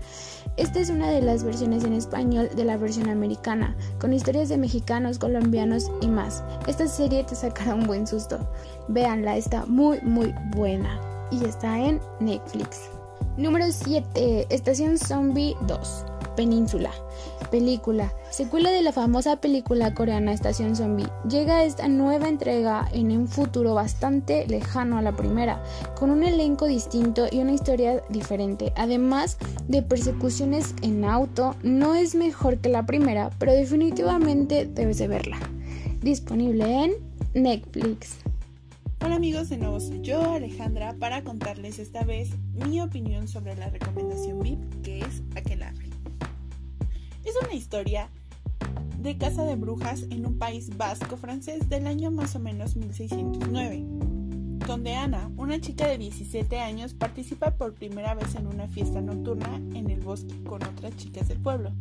Esta 0.56 0.80
es 0.80 0.90
una 0.90 1.08
de 1.10 1.22
las 1.22 1.44
versiones 1.44 1.84
en 1.84 1.92
español 1.92 2.50
de 2.56 2.64
la 2.64 2.76
versión 2.76 3.08
americana, 3.08 3.76
con 4.00 4.12
historias 4.12 4.48
de 4.48 4.58
mexicanos, 4.58 5.20
colombianos 5.20 5.88
y 6.00 6.08
más. 6.08 6.42
Esta 6.66 6.88
serie 6.88 7.22
te 7.22 7.36
sacará 7.36 7.76
un 7.76 7.86
buen 7.86 8.04
susto. 8.04 8.38
Véanla, 8.88 9.36
está 9.36 9.64
muy 9.66 10.00
muy 10.00 10.34
buena 10.56 11.00
y 11.30 11.44
está 11.44 11.78
en 11.78 12.00
Netflix. 12.18 12.90
Número 13.36 13.66
7. 13.70 14.46
Estación 14.50 14.98
Zombie 14.98 15.54
2. 15.68 16.15
Península. 16.36 16.92
Película. 17.50 18.12
Secuela 18.30 18.70
de 18.70 18.82
la 18.82 18.92
famosa 18.92 19.40
película 19.40 19.94
coreana 19.94 20.32
Estación 20.32 20.76
Zombie. 20.76 21.08
Llega 21.28 21.64
esta 21.64 21.88
nueva 21.88 22.28
entrega 22.28 22.88
en 22.92 23.10
un 23.10 23.26
futuro 23.26 23.74
bastante 23.74 24.46
lejano 24.46 24.98
a 24.98 25.02
la 25.02 25.16
primera, 25.16 25.62
con 25.98 26.10
un 26.10 26.22
elenco 26.22 26.66
distinto 26.66 27.26
y 27.30 27.38
una 27.38 27.52
historia 27.52 28.02
diferente. 28.10 28.72
Además 28.76 29.38
de 29.66 29.82
persecuciones 29.82 30.74
en 30.82 31.04
auto, 31.04 31.56
no 31.62 31.94
es 31.94 32.14
mejor 32.14 32.58
que 32.58 32.68
la 32.68 32.86
primera, 32.86 33.30
pero 33.38 33.52
definitivamente 33.52 34.66
debes 34.66 34.98
de 34.98 35.08
verla. 35.08 35.38
Disponible 36.02 36.84
en 36.84 36.92
Netflix. 37.34 38.18
Hola 39.04 39.16
amigos, 39.16 39.50
de 39.50 39.58
nuevo 39.58 39.78
soy 39.78 40.00
yo, 40.00 40.32
Alejandra, 40.32 40.94
para 40.94 41.22
contarles 41.22 41.78
esta 41.78 42.02
vez 42.02 42.30
mi 42.54 42.80
opinión 42.80 43.28
sobre 43.28 43.54
la 43.54 43.68
recomendación 43.68 44.40
VIP 44.40 44.82
que 44.82 45.00
es 45.00 45.22
Aquelarre. 45.36 45.85
Es 47.26 47.34
una 47.42 47.54
historia 47.54 48.08
de 49.00 49.18
caza 49.18 49.42
de 49.42 49.56
brujas 49.56 50.04
en 50.10 50.26
un 50.26 50.38
país 50.38 50.76
vasco 50.76 51.16
francés 51.16 51.68
del 51.68 51.88
año 51.88 52.12
más 52.12 52.36
o 52.36 52.38
menos 52.38 52.76
1609, 52.76 53.84
donde 54.64 54.94
Ana, 54.94 55.28
una 55.36 55.60
chica 55.60 55.88
de 55.88 55.98
17 55.98 56.60
años, 56.60 56.94
participa 56.94 57.50
por 57.56 57.74
primera 57.74 58.14
vez 58.14 58.36
en 58.36 58.46
una 58.46 58.68
fiesta 58.68 59.00
nocturna 59.00 59.56
en 59.74 59.90
el 59.90 59.98
bosque 59.98 60.40
con 60.44 60.62
otras 60.62 60.96
chicas 60.98 61.26
del 61.26 61.40
pueblo. 61.40 61.72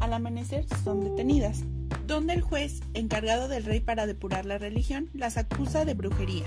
Al 0.00 0.14
amanecer 0.14 0.64
son 0.82 1.04
detenidas, 1.04 1.62
donde 2.06 2.32
el 2.32 2.40
juez, 2.40 2.80
encargado 2.94 3.48
del 3.48 3.64
rey 3.64 3.80
para 3.80 4.06
depurar 4.06 4.46
la 4.46 4.56
religión, 4.56 5.10
las 5.12 5.36
acusa 5.36 5.84
de 5.84 5.92
brujería. 5.92 6.46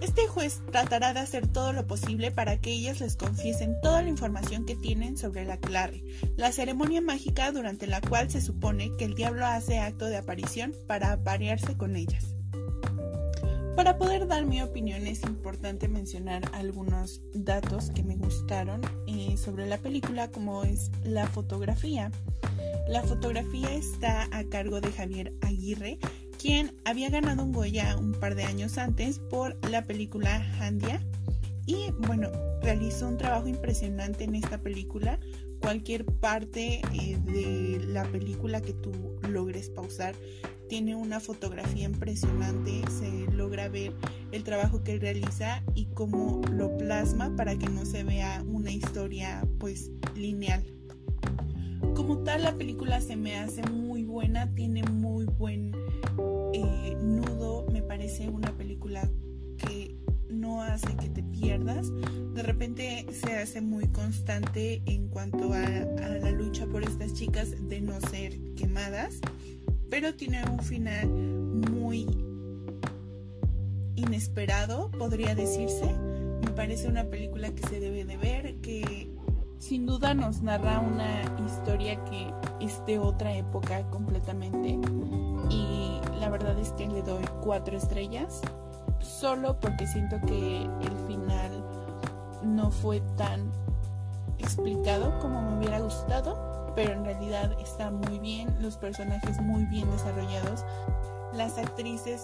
Este 0.00 0.28
juez 0.28 0.62
tratará 0.70 1.12
de 1.12 1.20
hacer 1.20 1.48
todo 1.48 1.72
lo 1.72 1.86
posible 1.86 2.30
para 2.30 2.60
que 2.60 2.70
ellas 2.70 3.00
les 3.00 3.16
confiesen 3.16 3.80
toda 3.82 4.02
la 4.02 4.08
información 4.08 4.64
que 4.64 4.76
tienen 4.76 5.16
sobre 5.16 5.44
la 5.44 5.56
Clare, 5.56 6.04
la 6.36 6.52
ceremonia 6.52 7.00
mágica 7.00 7.50
durante 7.50 7.86
la 7.86 8.00
cual 8.00 8.30
se 8.30 8.40
supone 8.40 8.92
que 8.96 9.04
el 9.04 9.14
diablo 9.14 9.44
hace 9.44 9.78
acto 9.78 10.06
de 10.06 10.16
aparición 10.16 10.72
para 10.86 11.12
aparearse 11.12 11.76
con 11.76 11.96
ellas. 11.96 12.36
Para 13.78 13.96
poder 13.96 14.26
dar 14.26 14.44
mi 14.44 14.60
opinión 14.60 15.06
es 15.06 15.22
importante 15.22 15.86
mencionar 15.86 16.42
algunos 16.52 17.20
datos 17.32 17.90
que 17.90 18.02
me 18.02 18.16
gustaron 18.16 18.80
eh, 19.06 19.36
sobre 19.36 19.66
la 19.66 19.78
película 19.78 20.32
como 20.32 20.64
es 20.64 20.90
la 21.04 21.28
fotografía. 21.28 22.10
La 22.88 23.02
fotografía 23.02 23.72
está 23.74 24.26
a 24.32 24.42
cargo 24.44 24.80
de 24.80 24.90
Javier 24.90 25.32
Aguirre, 25.42 25.98
quien 26.38 26.72
había 26.84 27.10
ganado 27.10 27.42
un 27.42 27.52
Goya 27.52 27.96
un 27.98 28.12
par 28.12 28.34
de 28.34 28.44
años 28.44 28.78
antes 28.78 29.18
por 29.18 29.56
la 29.68 29.82
película 29.82 30.46
Handia. 30.60 31.02
Y 31.66 31.90
bueno, 32.06 32.30
realizó 32.62 33.08
un 33.08 33.18
trabajo 33.18 33.48
impresionante 33.48 34.24
en 34.24 34.36
esta 34.36 34.58
película. 34.58 35.18
Cualquier 35.60 36.04
parte 36.06 36.80
eh, 36.94 37.18
de 37.24 37.84
la 37.88 38.04
película 38.04 38.60
que 38.60 38.72
tú 38.72 38.92
logres 39.28 39.68
pausar 39.70 40.14
tiene 40.68 40.94
una 40.94 41.18
fotografía 41.18 41.84
impresionante. 41.84 42.82
Se 42.98 43.26
logra 43.32 43.68
ver 43.68 43.92
el 44.30 44.44
trabajo 44.44 44.84
que 44.84 44.98
realiza 44.98 45.62
y 45.74 45.86
cómo 45.86 46.40
lo 46.52 46.76
plasma 46.78 47.34
para 47.36 47.56
que 47.56 47.68
no 47.68 47.84
se 47.84 48.04
vea 48.04 48.44
una 48.46 48.70
historia 48.70 49.46
pues 49.58 49.90
lineal. 50.14 50.64
Como 51.94 52.18
tal, 52.18 52.44
la 52.44 52.56
película 52.56 53.00
se 53.00 53.16
me 53.16 53.36
hace 53.36 53.62
muy 53.62 54.04
buena, 54.04 54.54
tiene 54.54 54.84
muy 54.84 55.24
buen 55.24 55.72
eh, 56.52 56.96
nudo, 57.00 57.66
me 57.72 57.82
parece 57.82 58.28
una 58.28 58.56
película 58.56 59.08
que 59.56 59.96
no 60.30 60.62
hace 60.62 60.94
que 60.96 61.08
te 61.08 61.22
pierdas. 61.22 61.90
De 62.34 62.42
repente 62.42 63.06
se 63.12 63.34
hace 63.34 63.60
muy 63.60 63.86
constante 63.88 64.82
en 64.86 65.08
cuanto 65.08 65.52
a, 65.52 65.68
la 65.68 66.30
lucha 66.30 66.66
por 66.66 66.82
estas 66.82 67.14
chicas 67.14 67.50
de 67.68 67.80
no 67.80 68.00
ser 68.00 68.38
quemadas, 68.54 69.20
pero 69.90 70.14
tiene 70.14 70.42
un 70.48 70.60
final 70.60 71.08
muy 71.08 72.06
inesperado, 73.96 74.90
podría 74.92 75.34
decirse. 75.34 75.94
Me 76.44 76.50
parece 76.52 76.88
una 76.88 77.04
película 77.04 77.52
que 77.54 77.66
se 77.66 77.80
debe 77.80 78.04
de 78.04 78.16
ver, 78.16 78.56
que 78.60 79.10
sin 79.58 79.86
duda 79.86 80.14
nos 80.14 80.42
narra 80.42 80.78
una 80.80 81.22
historia 81.46 82.02
que 82.04 82.30
es 82.64 82.84
de 82.86 82.98
otra 82.98 83.36
época 83.36 83.88
completamente 83.90 84.78
y 85.50 86.00
la 86.18 86.28
verdad 86.28 86.58
es 86.58 86.72
que 86.72 86.86
le 86.86 87.02
doy 87.02 87.24
cuatro 87.42 87.76
estrellas 87.76 88.40
solo 89.00 89.58
porque 89.60 89.86
siento 89.86 90.20
que 90.26 90.62
el 90.62 91.06
final 91.06 91.64
no 92.42 92.70
fue 92.70 93.00
tan 93.16 93.50
explicado 94.38 95.18
como 95.20 95.42
me 95.42 95.58
hubiera 95.58 95.80
gustado 95.80 96.72
pero 96.74 96.92
en 96.92 97.04
realidad 97.04 97.56
está 97.60 97.90
muy 97.90 98.18
bien 98.18 98.54
los 98.60 98.76
personajes 98.76 99.40
muy 99.40 99.64
bien 99.64 99.90
desarrollados 99.90 100.64
las 101.32 101.58
actrices 101.58 102.22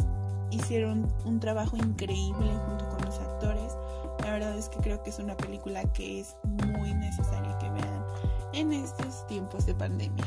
hicieron 0.51 1.13
un 1.25 1.41
trabajo 1.41 1.77
increíble 1.77 2.53
junto 2.67 2.89
con 2.89 3.05
los 3.05 3.19
actores 3.19 3.77
la 4.25 4.33
verdad 4.33 4.57
es 4.57 4.69
que 4.69 4.79
creo 4.79 5.03
que 5.03 5.11
es 5.11 5.19
una 5.19 5.37
película 5.37 5.83
que 5.93 6.21
es 6.21 6.37
muy 6.45 6.95
necesaria 6.95 7.59
que 7.59 7.69
vean 7.71 8.05
en 8.55 8.73
estos 8.73 9.27
tiempos 9.27 9.67
de 9.67 9.75
pandemia. 9.75 10.25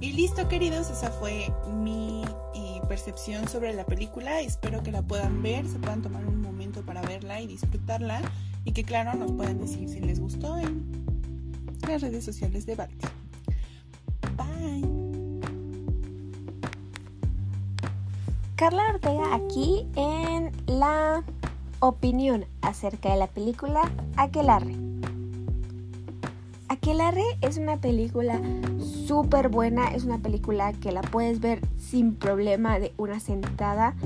Y 0.00 0.12
listo 0.12 0.46
queridos, 0.48 0.90
esa 0.90 1.10
fue 1.10 1.52
mi 1.72 2.22
eh, 2.54 2.80
percepción 2.88 3.48
sobre 3.48 3.72
la 3.72 3.84
película. 3.84 4.40
Espero 4.40 4.82
que 4.82 4.92
la 4.92 5.02
puedan 5.02 5.42
ver, 5.42 5.66
se 5.66 5.78
puedan 5.78 6.02
tomar 6.02 6.24
un 6.24 6.40
momento 6.40 6.82
para 6.82 7.02
verla 7.02 7.40
y 7.40 7.48
disfrutarla. 7.48 8.20
Y 8.64 8.72
que 8.72 8.84
claro, 8.84 9.14
nos 9.18 9.32
puedan 9.32 9.58
decir 9.58 9.88
si 9.88 10.00
les 10.00 10.20
gustó 10.20 10.56
en 10.58 10.84
las 11.88 12.00
redes 12.00 12.24
sociales 12.24 12.64
de 12.66 12.76
Balti. 12.76 13.06
Bye. 14.36 14.98
Carla 18.54 18.82
Ortega 18.94 19.34
aquí 19.34 19.86
en 19.96 20.52
la 20.66 21.24
Opinión 21.80 22.44
acerca 22.60 23.12
de 23.12 23.18
la 23.18 23.28
película 23.28 23.82
Aquelarre. 24.16 24.74
Aquelarre 26.78 27.24
es 27.40 27.58
una 27.58 27.78
película 27.78 28.40
súper 29.08 29.48
buena, 29.48 29.88
es 29.88 30.04
una 30.04 30.18
película 30.18 30.72
que 30.74 30.92
la 30.92 31.00
puedes 31.00 31.40
ver 31.40 31.60
sin 31.76 32.14
problema 32.14 32.78
de 32.78 32.92
una 32.96 33.18
sentada, 33.18 33.96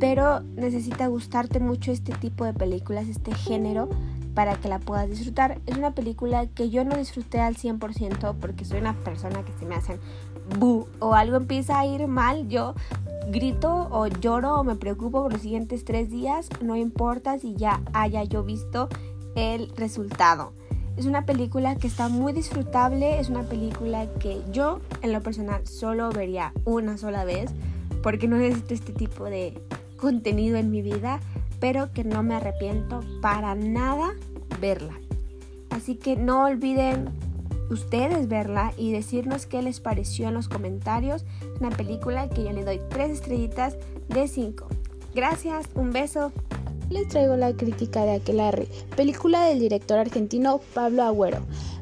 pero 0.00 0.40
necesita 0.56 1.06
gustarte 1.06 1.60
mucho 1.60 1.92
este 1.92 2.12
tipo 2.14 2.44
de 2.44 2.52
películas, 2.54 3.06
este 3.06 3.32
género, 3.32 3.88
para 4.34 4.56
que 4.56 4.68
la 4.68 4.80
puedas 4.80 5.08
disfrutar. 5.08 5.60
Es 5.66 5.78
una 5.78 5.92
película 5.92 6.48
que 6.48 6.70
yo 6.70 6.84
no 6.84 6.96
disfruté 6.96 7.40
al 7.40 7.54
100% 7.54 8.34
porque 8.40 8.64
soy 8.64 8.80
una 8.80 8.94
persona 8.94 9.44
que 9.44 9.52
se 9.52 9.64
me 9.64 9.76
hacen 9.76 10.00
bu 10.58 10.88
o 10.98 11.14
algo 11.14 11.36
empieza 11.36 11.78
a 11.78 11.86
ir 11.86 12.08
mal, 12.08 12.48
yo 12.48 12.74
grito 13.28 13.86
o 13.92 14.08
lloro 14.08 14.58
o 14.58 14.64
me 14.64 14.74
preocupo 14.74 15.22
por 15.22 15.32
los 15.32 15.42
siguientes 15.42 15.84
tres 15.84 16.10
días, 16.10 16.48
no 16.60 16.74
importa 16.74 17.38
si 17.38 17.54
ya 17.54 17.80
haya 17.92 18.24
yo 18.24 18.42
visto 18.42 18.88
el 19.36 19.70
resultado. 19.76 20.52
Es 20.96 21.04
una 21.04 21.26
película 21.26 21.76
que 21.76 21.86
está 21.86 22.08
muy 22.08 22.32
disfrutable, 22.32 23.20
es 23.20 23.28
una 23.28 23.42
película 23.42 24.06
que 24.18 24.40
yo 24.50 24.80
en 25.02 25.12
lo 25.12 25.20
personal 25.20 25.66
solo 25.66 26.10
vería 26.10 26.52
una 26.64 26.96
sola 26.96 27.24
vez 27.24 27.50
porque 28.02 28.28
no 28.28 28.36
necesito 28.36 28.72
este 28.72 28.92
tipo 28.92 29.24
de 29.24 29.60
contenido 29.98 30.56
en 30.56 30.70
mi 30.70 30.80
vida, 30.80 31.20
pero 31.60 31.92
que 31.92 32.04
no 32.04 32.22
me 32.22 32.34
arrepiento 32.34 33.00
para 33.20 33.54
nada 33.54 34.14
verla. 34.60 34.94
Así 35.70 35.96
que 35.96 36.16
no 36.16 36.44
olviden 36.44 37.10
ustedes 37.70 38.28
verla 38.28 38.72
y 38.78 38.92
decirnos 38.92 39.46
qué 39.46 39.60
les 39.60 39.80
pareció 39.80 40.28
en 40.28 40.34
los 40.34 40.48
comentarios. 40.48 41.24
Es 41.54 41.60
una 41.60 41.70
película 41.70 42.28
que 42.30 42.44
yo 42.44 42.52
le 42.52 42.64
doy 42.64 42.80
tres 42.88 43.10
estrellitas 43.10 43.76
de 44.08 44.28
5. 44.28 44.66
Gracias, 45.14 45.66
un 45.74 45.90
beso. 45.90 46.32
Les 46.88 47.08
traigo 47.08 47.36
la 47.36 47.52
crítica 47.56 48.04
de 48.04 48.12
Aquelarre, 48.12 48.68
película 48.96 49.44
del 49.46 49.58
director 49.58 49.98
argentino 49.98 50.60
Pablo 50.72 51.02
Agüero, 51.02 51.40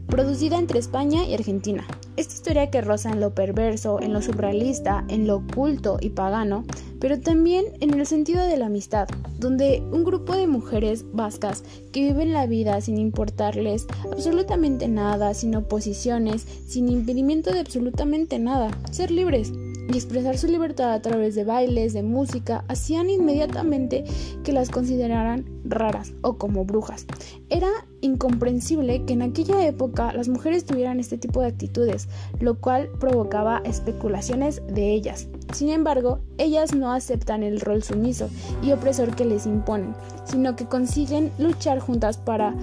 producida 0.08 0.58
entre 0.58 0.78
España 0.78 1.24
y 1.24 1.34
Argentina. 1.34 1.86
Esta 2.16 2.34
historia 2.34 2.70
que 2.70 2.80
roza 2.80 3.10
en 3.10 3.20
lo 3.20 3.34
perverso, 3.34 4.00
en 4.00 4.12
lo 4.12 4.22
surrealista, 4.22 5.04
en 5.08 5.26
lo 5.26 5.36
oculto 5.36 5.98
y 6.00 6.10
pagano, 6.10 6.64
pero 7.00 7.20
también 7.20 7.66
en 7.80 7.92
el 7.92 8.06
sentido 8.06 8.46
de 8.46 8.56
la 8.56 8.66
amistad, 8.66 9.08
donde 9.38 9.82
un 9.92 10.04
grupo 10.04 10.34
de 10.34 10.46
mujeres 10.46 11.04
vascas 11.12 11.64
que 11.92 12.00
viven 12.00 12.32
la 12.32 12.46
vida 12.46 12.80
sin 12.80 12.96
importarles 12.96 13.86
absolutamente 14.10 14.88
nada, 14.88 15.34
sin 15.34 15.54
oposiciones, 15.54 16.46
sin 16.66 16.88
impedimento 16.88 17.52
de 17.52 17.60
absolutamente 17.60 18.38
nada, 18.38 18.70
ser 18.90 19.10
libres 19.10 19.52
y 19.92 19.96
expresar 19.96 20.38
su 20.38 20.46
libertad 20.46 20.92
a 20.92 21.02
través 21.02 21.34
de 21.34 21.44
bailes, 21.44 21.92
de 21.92 22.02
música, 22.02 22.64
hacían 22.68 23.10
inmediatamente 23.10 24.04
que 24.42 24.52
las 24.52 24.70
consideraran 24.70 25.44
raras 25.64 26.12
o 26.22 26.36
como 26.38 26.64
brujas. 26.64 27.06
Era 27.50 27.68
incomprensible 28.00 29.04
que 29.04 29.14
en 29.14 29.22
aquella 29.22 29.66
época 29.66 30.12
las 30.12 30.28
mujeres 30.28 30.64
tuvieran 30.64 31.00
este 31.00 31.18
tipo 31.18 31.40
de 31.40 31.48
actitudes, 31.48 32.08
lo 32.40 32.60
cual 32.60 32.88
provocaba 33.00 33.62
especulaciones 33.64 34.62
de 34.68 34.92
ellas. 34.92 35.28
Sin 35.52 35.70
embargo, 35.70 36.20
ellas 36.38 36.74
no 36.74 36.92
aceptan 36.92 37.42
el 37.42 37.60
rol 37.60 37.82
sumiso 37.82 38.28
y 38.62 38.72
opresor 38.72 39.14
que 39.14 39.24
les 39.24 39.46
imponen, 39.46 39.94
sino 40.24 40.56
que 40.56 40.66
consiguen 40.66 41.30
luchar 41.38 41.78
juntas 41.78 42.16
para 42.16 42.54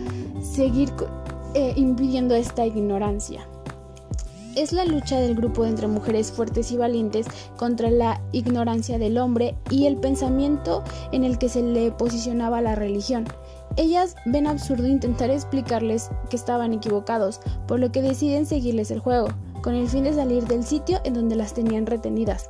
seguir 0.41 0.89
eh, 1.53 1.73
impidiendo 1.75 2.35
esta 2.35 2.65
ignorancia 2.65 3.45
es 4.55 4.73
la 4.73 4.85
lucha 4.85 5.19
del 5.19 5.35
grupo 5.35 5.65
entre 5.65 5.87
mujeres 5.87 6.31
fuertes 6.31 6.71
y 6.71 6.77
valientes 6.77 7.27
contra 7.57 7.89
la 7.89 8.21
ignorancia 8.31 8.97
del 8.97 9.17
hombre 9.17 9.55
y 9.69 9.85
el 9.85 9.97
pensamiento 9.97 10.83
en 11.11 11.23
el 11.23 11.37
que 11.37 11.49
se 11.49 11.61
le 11.61 11.91
posicionaba 11.91 12.61
la 12.61 12.75
religión. 12.75 13.25
Ellas 13.77 14.15
ven 14.25 14.47
absurdo 14.47 14.87
intentar 14.87 15.29
explicarles 15.29 16.09
que 16.29 16.35
estaban 16.35 16.73
equivocados, 16.73 17.39
por 17.67 17.79
lo 17.79 17.91
que 17.91 18.01
deciden 18.01 18.45
seguirles 18.45 18.91
el 18.91 18.99
juego, 18.99 19.29
con 19.61 19.75
el 19.75 19.87
fin 19.87 20.03
de 20.03 20.13
salir 20.13 20.45
del 20.45 20.63
sitio 20.63 20.99
en 21.03 21.13
donde 21.13 21.35
las 21.35 21.53
tenían 21.53 21.85
retenidas. 21.85 22.49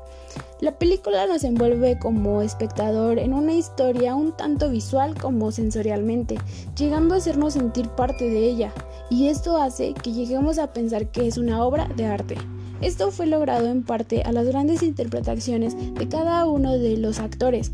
La 0.59 0.77
película 0.77 1.25
nos 1.27 1.43
envuelve 1.43 1.97
como 1.99 2.41
espectador 2.41 3.19
en 3.19 3.33
una 3.33 3.53
historia 3.53 4.15
un 4.15 4.31
tanto 4.31 4.69
visual 4.69 5.15
como 5.19 5.51
sensorialmente, 5.51 6.37
llegando 6.77 7.15
a 7.15 7.17
hacernos 7.17 7.53
sentir 7.53 7.89
parte 7.89 8.29
de 8.29 8.47
ella, 8.47 8.71
y 9.09 9.27
esto 9.27 9.57
hace 9.57 9.93
que 9.93 10.13
lleguemos 10.13 10.59
a 10.59 10.71
pensar 10.71 11.07
que 11.07 11.27
es 11.27 11.37
una 11.37 11.63
obra 11.65 11.87
de 11.95 12.05
arte. 12.05 12.37
Esto 12.81 13.11
fue 13.11 13.27
logrado 13.27 13.67
en 13.67 13.83
parte 13.83 14.23
a 14.23 14.31
las 14.31 14.47
grandes 14.47 14.81
interpretaciones 14.81 15.75
de 15.93 16.07
cada 16.07 16.45
uno 16.45 16.77
de 16.77 16.97
los 16.97 17.19
actores, 17.19 17.71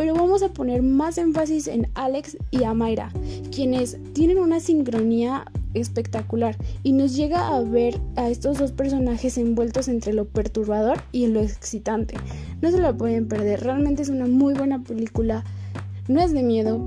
pero 0.00 0.14
vamos 0.14 0.42
a 0.42 0.48
poner 0.48 0.80
más 0.80 1.18
énfasis 1.18 1.68
en 1.68 1.86
Alex 1.92 2.38
y 2.50 2.64
Amaira, 2.64 3.12
quienes 3.54 3.98
tienen 4.14 4.38
una 4.38 4.58
sincronía 4.58 5.44
espectacular 5.74 6.56
y 6.82 6.94
nos 6.94 7.14
llega 7.14 7.54
a 7.54 7.60
ver 7.60 8.00
a 8.16 8.30
estos 8.30 8.56
dos 8.56 8.72
personajes 8.72 9.36
envueltos 9.36 9.88
entre 9.88 10.14
lo 10.14 10.24
perturbador 10.24 11.02
y 11.12 11.26
lo 11.26 11.42
excitante. 11.42 12.14
No 12.62 12.70
se 12.70 12.78
la 12.78 12.96
pueden 12.96 13.28
perder, 13.28 13.60
realmente 13.60 14.00
es 14.00 14.08
una 14.08 14.26
muy 14.26 14.54
buena 14.54 14.82
película. 14.82 15.44
No 16.08 16.22
es 16.22 16.32
de 16.32 16.44
miedo. 16.44 16.80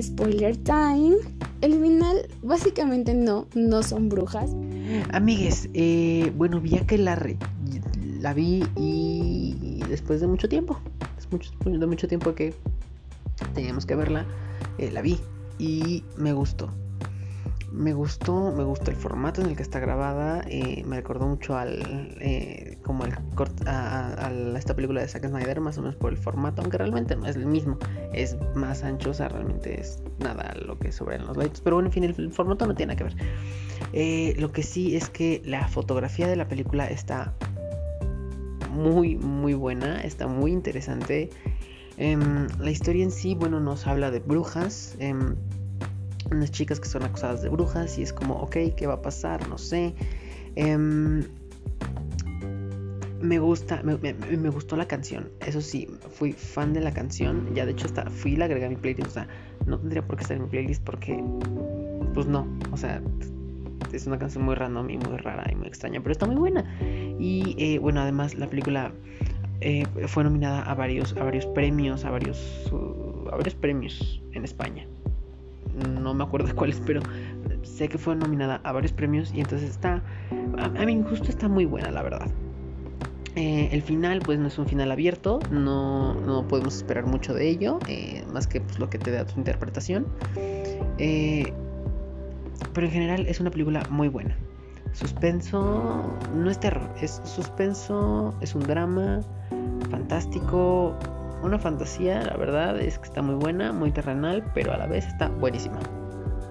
Spoiler 0.00 0.56
time. 0.58 1.16
El 1.60 1.72
final, 1.72 2.28
básicamente 2.40 3.14
no, 3.14 3.48
no 3.56 3.82
son 3.82 4.08
brujas. 4.10 4.52
Amigues, 5.10 5.68
eh, 5.74 6.32
bueno, 6.36 6.60
vi 6.60 6.78
que 6.86 6.98
la 6.98 7.16
vi 8.32 8.62
y 8.76 9.80
después 9.88 10.20
de 10.20 10.28
mucho 10.28 10.48
tiempo, 10.48 10.78
de 11.64 11.86
mucho 11.86 12.08
tiempo 12.08 12.34
que 12.34 12.54
teníamos 13.54 13.86
que 13.86 13.94
verla, 13.94 14.26
eh, 14.78 14.90
la 14.90 15.02
vi 15.02 15.20
y 15.58 16.04
me 16.16 16.32
gustó 16.32 16.70
me 17.72 17.92
gustó, 17.92 18.52
me 18.52 18.64
gustó 18.64 18.90
el 18.90 18.96
formato 18.96 19.42
en 19.42 19.48
el 19.48 19.56
que 19.56 19.62
está 19.62 19.80
grabada, 19.80 20.42
eh, 20.48 20.82
me 20.86 20.96
recordó 20.96 21.26
mucho 21.26 21.58
al, 21.58 22.16
eh, 22.20 22.78
como 22.82 23.04
el 23.04 23.12
a, 23.66 24.30
esta 24.56 24.74
película 24.74 25.02
de 25.02 25.08
Zack 25.08 25.26
Snyder, 25.26 25.60
más 25.60 25.76
o 25.76 25.82
menos 25.82 25.96
por 25.96 26.10
el 26.12 26.16
formato, 26.16 26.62
aunque 26.62 26.78
realmente 26.78 27.16
no 27.16 27.26
es 27.26 27.36
el 27.36 27.44
mismo, 27.44 27.78
es 28.14 28.36
más 28.54 28.82
ancho, 28.82 29.10
o 29.10 29.14
sea, 29.14 29.28
realmente 29.28 29.78
es 29.78 30.02
nada 30.20 30.54
lo 30.64 30.78
que 30.78 30.90
sobran 30.90 31.26
los 31.26 31.36
lights, 31.36 31.60
pero 31.60 31.76
bueno, 31.76 31.88
en 31.88 31.92
fin, 31.92 32.04
el, 32.04 32.32
formato 32.32 32.66
no 32.66 32.74
tiene 32.74 32.96
que 32.96 33.04
ver. 33.04 34.36
Lo 34.38 34.52
que 34.52 34.62
sí 34.62 34.96
es 34.96 35.10
que 35.10 35.42
la 35.44 35.68
fotografía 35.68 36.28
de 36.28 36.36
la 36.36 36.48
película 36.48 36.86
está 36.86 37.34
muy, 38.76 39.16
muy 39.16 39.54
buena, 39.54 40.00
está 40.02 40.26
muy 40.26 40.52
interesante. 40.52 41.30
Em, 41.96 42.46
la 42.60 42.70
historia 42.70 43.02
en 43.02 43.10
sí, 43.10 43.34
bueno, 43.34 43.60
nos 43.60 43.86
habla 43.86 44.10
de 44.10 44.20
brujas. 44.20 44.94
Em, 44.98 45.34
unas 46.30 46.50
chicas 46.50 46.80
que 46.80 46.88
son 46.88 47.02
acusadas 47.04 47.42
de 47.42 47.48
brujas 47.48 47.98
y 47.98 48.02
es 48.02 48.12
como, 48.12 48.34
ok, 48.34 48.56
¿qué 48.76 48.86
va 48.86 48.94
a 48.94 49.02
pasar? 49.02 49.48
No 49.48 49.58
sé. 49.58 49.94
Em, 50.56 51.24
me 53.20 53.38
gusta, 53.38 53.82
me, 53.82 54.48
gustó 54.50 54.76
la 54.76 54.86
canción. 54.86 55.30
Eso 55.40 55.60
sí, 55.60 55.88
fui 56.12 56.32
fan 56.32 56.72
de 56.72 56.80
la 56.80 56.92
canción. 56.92 57.54
Ya 57.54 57.64
de 57.64 57.72
hecho 57.72 57.86
hasta 57.86 58.10
fui 58.10 58.32
y 58.32 58.36
la 58.36 58.44
agregué 58.44 58.66
a 58.66 58.68
mi 58.68 58.76
playlist. 58.76 59.08
O 59.08 59.12
sea, 59.12 59.28
no 59.66 59.78
tendría 59.78 60.06
por 60.06 60.16
qué 60.16 60.22
estar 60.22 60.36
en 60.36 60.44
mi 60.44 60.48
playlist 60.48 60.82
porque, 60.84 61.22
pues 62.14 62.26
no. 62.26 62.46
O 62.72 62.76
sea, 62.76 63.02
es 63.96 64.06
una 64.06 64.18
canción 64.18 64.44
muy 64.44 64.54
random 64.54 64.90
y 64.90 64.98
muy 64.98 65.16
rara 65.18 65.44
y 65.50 65.54
muy 65.54 65.66
extraña, 65.66 66.00
pero 66.00 66.12
está 66.12 66.26
muy 66.26 66.36
buena. 66.36 66.64
Y 67.18 67.54
eh, 67.58 67.78
bueno, 67.78 68.00
además 68.00 68.34
la 68.34 68.46
película 68.46 68.92
eh, 69.60 69.86
fue 70.06 70.24
nominada 70.24 70.62
a 70.62 70.74
varios, 70.74 71.16
a 71.16 71.24
varios 71.24 71.46
premios, 71.46 72.04
a 72.04 72.10
varios, 72.10 72.70
a 73.30 73.36
varios 73.36 73.54
premios 73.54 74.22
en 74.32 74.44
España 74.44 74.86
no 75.76 76.14
me 76.14 76.24
acuerdo 76.24 76.48
cuáles, 76.56 76.80
pero 76.84 77.00
sé 77.62 77.88
que 77.88 77.98
fue 77.98 78.16
nominada 78.16 78.60
a 78.64 78.72
varios 78.72 78.92
premios 78.92 79.32
y 79.34 79.40
entonces 79.40 79.70
está, 79.70 80.02
a, 80.58 80.84
mí 80.84 81.04
justo 81.08 81.28
está 81.28 81.48
muy 81.48 81.64
buena, 81.64 81.90
la 81.90 82.02
verdad. 82.02 82.28
Eh, 83.34 83.68
el 83.70 83.82
final, 83.82 84.20
pues 84.24 84.38
no 84.38 84.48
es 84.48 84.56
un 84.58 84.66
final 84.66 84.90
abierto, 84.90 85.40
no, 85.50 86.14
no 86.14 86.48
podemos 86.48 86.76
esperar 86.76 87.04
mucho 87.04 87.34
de 87.34 87.48
ello, 87.48 87.78
más 88.32 88.46
que 88.46 88.62
pues, 88.62 88.78
lo 88.78 88.88
que 88.88 88.98
te 88.98 89.10
da 89.10 89.26
tu 89.26 89.38
interpretación. 89.38 90.06
Eh, 90.98 91.52
pero 92.72 92.86
en 92.86 92.92
general 92.92 93.26
es 93.26 93.40
una 93.40 93.50
película 93.50 93.82
muy 93.90 94.08
buena. 94.08 94.36
Suspenso 94.92 96.04
no 96.34 96.50
es 96.50 96.58
terror, 96.58 96.88
es 97.00 97.20
suspenso, 97.24 98.34
es 98.40 98.54
un 98.54 98.62
drama 98.62 99.20
fantástico, 99.90 100.94
una 101.42 101.58
fantasía, 101.58 102.22
la 102.22 102.36
verdad 102.36 102.80
es 102.80 102.98
que 102.98 103.06
está 103.06 103.22
muy 103.22 103.34
buena, 103.34 103.72
muy 103.72 103.90
terrenal, 103.90 104.42
pero 104.54 104.72
a 104.72 104.78
la 104.78 104.86
vez 104.86 105.06
está 105.06 105.28
buenísima. 105.28 105.78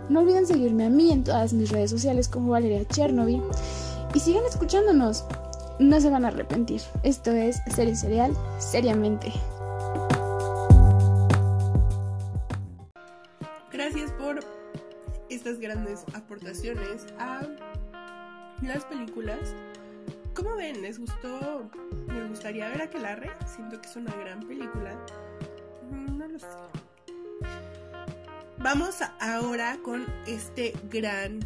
No 0.10 0.20
olviden 0.20 0.46
seguirme 0.46 0.86
a 0.86 0.89
mí 0.89 1.12
en 1.12 1.24
todas 1.24 1.54
mis 1.54 1.72
redes 1.72 1.89
sociales 1.89 2.28
como 2.28 2.52
Valeria 2.52 2.86
Chernobyl 2.88 3.41
y 4.13 4.20
sigan 4.20 4.44
escuchándonos. 4.48 5.26
No 5.80 6.00
se 6.00 6.10
van 6.10 6.24
a 6.24 6.30
arrepentir. 6.30 6.82
Esto 7.04 7.32
es 7.32 7.62
Serie 7.68 7.96
Serial, 7.96 8.34
seriamente. 8.60 9.34
Estas 15.46 15.60
grandes 15.60 16.04
aportaciones 16.15 17.06
a 17.19 17.48
las 18.63 18.83
películas 18.85 19.54
¿Cómo 20.33 20.56
ven? 20.56 20.81
¿Les 20.81 20.98
gustó? 20.98 21.69
¿Les 22.08 22.27
gustaría 22.27 22.67
ver 22.69 22.81
Aquelarre? 22.81 23.31
Siento 23.46 23.79
que 23.79 23.87
es 23.87 23.96
una 23.96 24.12
gran 24.15 24.39
película. 24.39 25.00
Mm, 25.91 26.17
no 26.17 26.27
lo 26.27 26.39
sé. 26.39 26.48
Vamos 28.58 28.98
ahora 29.21 29.77
con 29.83 30.06
este 30.25 30.73
gran, 30.89 31.39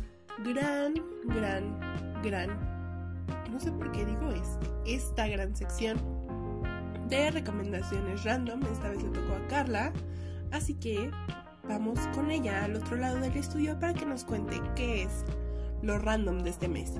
gran, 0.45 0.93
gran, 1.25 1.79
gran. 2.23 2.57
No 3.51 3.59
sé 3.59 3.71
por 3.73 3.91
qué 3.91 4.05
digo 4.05 4.31
este, 4.31 4.95
esta 4.95 5.27
gran 5.27 5.55
sección 5.55 5.99
de 7.09 7.31
recomendaciones 7.31 8.23
random. 8.23 8.61
Esta 8.71 8.89
vez 8.89 9.03
le 9.03 9.09
tocó 9.09 9.33
a 9.33 9.47
Carla. 9.49 9.93
Así 10.51 10.73
que 10.73 11.11
vamos 11.63 11.99
con 12.13 12.31
ella 12.31 12.65
al 12.65 12.75
otro 12.75 12.95
lado 12.95 13.19
del 13.19 13.35
estudio 13.37 13.79
para 13.79 13.93
que 13.93 14.05
nos 14.05 14.23
cuente 14.23 14.61
qué 14.75 15.03
es 15.03 15.23
lo 15.81 15.97
random 15.97 16.39
de 16.43 16.49
este 16.49 16.67
mes. 16.67 16.93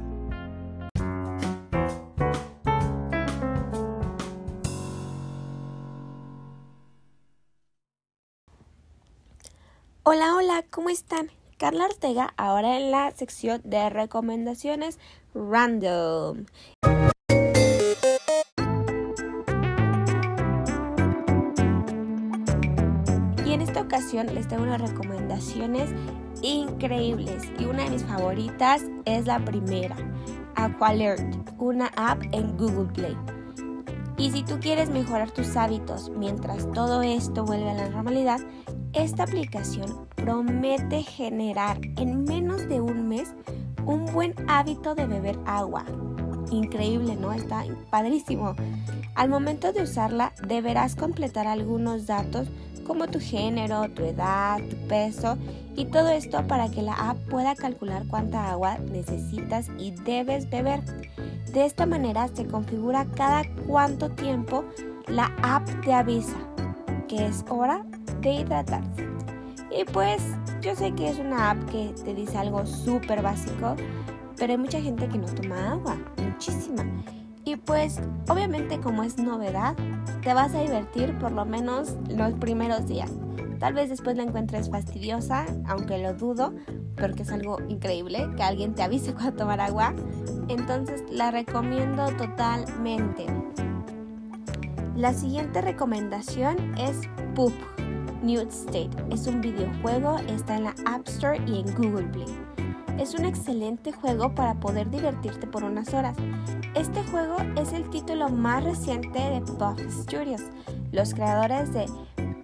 Hola, 10.03 10.35
hola, 10.35 10.65
¿cómo 10.69 10.89
están? 10.89 11.29
Carla 11.57 11.85
Ortega, 11.85 12.33
ahora 12.37 12.77
en 12.77 12.89
la 12.89 13.11
sección 13.11 13.61
de 13.63 13.89
recomendaciones 13.89 14.97
random. 15.35 16.45
Les 24.13 24.47
tengo 24.47 24.63
unas 24.63 24.81
recomendaciones 24.81 25.89
increíbles 26.41 27.43
y 27.59 27.65
una 27.65 27.83
de 27.83 27.91
mis 27.91 28.03
favoritas 28.03 28.81
es 29.05 29.27
la 29.27 29.39
primera, 29.39 29.95
Aqualert, 30.55 31.35
una 31.59 31.91
app 31.95 32.21
en 32.31 32.57
Google 32.57 32.91
Play. 32.91 33.15
Y 34.17 34.31
si 34.31 34.43
tú 34.43 34.59
quieres 34.59 34.89
mejorar 34.89 35.29
tus 35.29 35.55
hábitos 35.55 36.09
mientras 36.09 36.69
todo 36.71 37.03
esto 37.03 37.45
vuelve 37.45 37.69
a 37.69 37.75
la 37.75 37.89
normalidad, 37.89 38.39
esta 38.93 39.23
aplicación 39.23 40.07
promete 40.15 41.03
generar 41.03 41.79
en 41.97 42.23
menos 42.23 42.67
de 42.67 42.81
un 42.81 43.07
mes 43.07 43.33
un 43.85 44.07
buen 44.07 44.33
hábito 44.49 44.95
de 44.95 45.05
beber 45.05 45.37
agua. 45.45 45.85
Increíble, 46.51 47.15
¿no? 47.15 47.31
Está 47.31 47.63
padrísimo. 47.91 48.55
Al 49.13 49.29
momento 49.29 49.71
de 49.71 49.83
usarla 49.83 50.33
deberás 50.47 50.95
completar 50.95 51.47
algunos 51.47 52.07
datos 52.07 52.47
como 52.89 53.07
tu 53.07 53.19
género, 53.19 53.87
tu 53.91 54.03
edad, 54.03 54.57
tu 54.67 54.75
peso 54.87 55.37
y 55.75 55.85
todo 55.85 56.09
esto 56.09 56.47
para 56.47 56.71
que 56.71 56.81
la 56.81 56.93
app 56.93 57.17
pueda 57.29 57.55
calcular 57.55 58.03
cuánta 58.07 58.49
agua 58.49 58.79
necesitas 58.91 59.67
y 59.77 59.91
debes 59.91 60.49
beber. 60.49 60.81
De 61.53 61.65
esta 61.65 61.85
manera 61.85 62.27
se 62.33 62.47
configura 62.47 63.05
cada 63.15 63.43
cuánto 63.67 64.09
tiempo 64.09 64.65
la 65.05 65.31
app 65.43 65.69
te 65.85 65.93
avisa 65.93 66.35
que 67.07 67.27
es 67.27 67.45
hora 67.47 67.85
de 68.21 68.31
hidratarse. 68.31 69.07
Y 69.69 69.83
pues 69.85 70.23
yo 70.59 70.75
sé 70.75 70.91
que 70.93 71.09
es 71.09 71.19
una 71.19 71.51
app 71.51 71.63
que 71.69 71.93
te 72.03 72.15
dice 72.15 72.39
algo 72.39 72.65
súper 72.65 73.21
básico, 73.21 73.75
pero 74.35 74.53
hay 74.53 74.57
mucha 74.57 74.81
gente 74.81 75.07
que 75.07 75.19
no 75.19 75.27
toma 75.27 75.73
agua, 75.73 75.95
muchísima. 76.17 76.83
Y 77.49 77.55
pues 77.55 77.99
obviamente 78.27 78.79
como 78.79 79.01
es 79.01 79.17
novedad, 79.17 79.75
te 80.21 80.35
vas 80.35 80.53
a 80.53 80.61
divertir 80.61 81.17
por 81.17 81.31
lo 81.31 81.45
menos 81.45 81.95
los 82.07 82.33
primeros 82.33 82.87
días. 82.87 83.09
Tal 83.57 83.73
vez 83.73 83.89
después 83.89 84.15
la 84.15 84.21
encuentres 84.21 84.69
fastidiosa, 84.69 85.47
aunque 85.65 85.97
lo 85.97 86.13
dudo, 86.13 86.53
porque 86.95 87.23
es 87.23 87.31
algo 87.31 87.57
increíble 87.67 88.29
que 88.37 88.43
alguien 88.43 88.75
te 88.75 88.83
avise 88.83 89.13
cuando 89.15 89.33
tomar 89.33 89.61
agua. 89.61 89.95
Entonces 90.47 91.03
la 91.09 91.31
recomiendo 91.31 92.05
totalmente. 92.17 93.25
La 94.95 95.11
siguiente 95.15 95.63
recomendación 95.63 96.77
es 96.77 97.01
Poop 97.33 97.53
Nude 98.21 98.49
State. 98.49 98.91
Es 99.09 99.25
un 99.25 99.41
videojuego, 99.41 100.19
está 100.27 100.55
en 100.55 100.65
la 100.65 100.75
App 100.85 101.07
Store 101.07 101.41
y 101.47 101.61
en 101.61 101.73
Google 101.73 102.09
Play. 102.09 102.27
Es 102.99 103.13
un 103.13 103.23
excelente 103.23 103.93
juego 103.93 104.35
para 104.35 104.55
poder 104.55 104.91
divertirte 104.91 105.47
por 105.47 105.63
unas 105.63 105.93
horas. 105.93 106.17
Este 106.75 107.01
juego 107.05 107.37
es 107.55 107.71
el 107.71 107.89
título 107.89 108.27
más 108.27 108.61
reciente 108.61 109.17
de 109.19 109.39
Puff 109.39 109.79
Studios, 109.89 110.41
los 110.91 111.13
creadores 111.13 111.71
de 111.71 111.85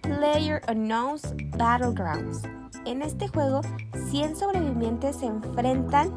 Player 0.02 0.62
Unknown's 0.72 1.36
Battlegrounds. 1.58 2.44
En 2.86 3.02
este 3.02 3.28
juego, 3.28 3.60
100 4.12 4.38
sobrevivientes 4.38 5.18
se 5.18 5.26
enfrentan 5.26 6.16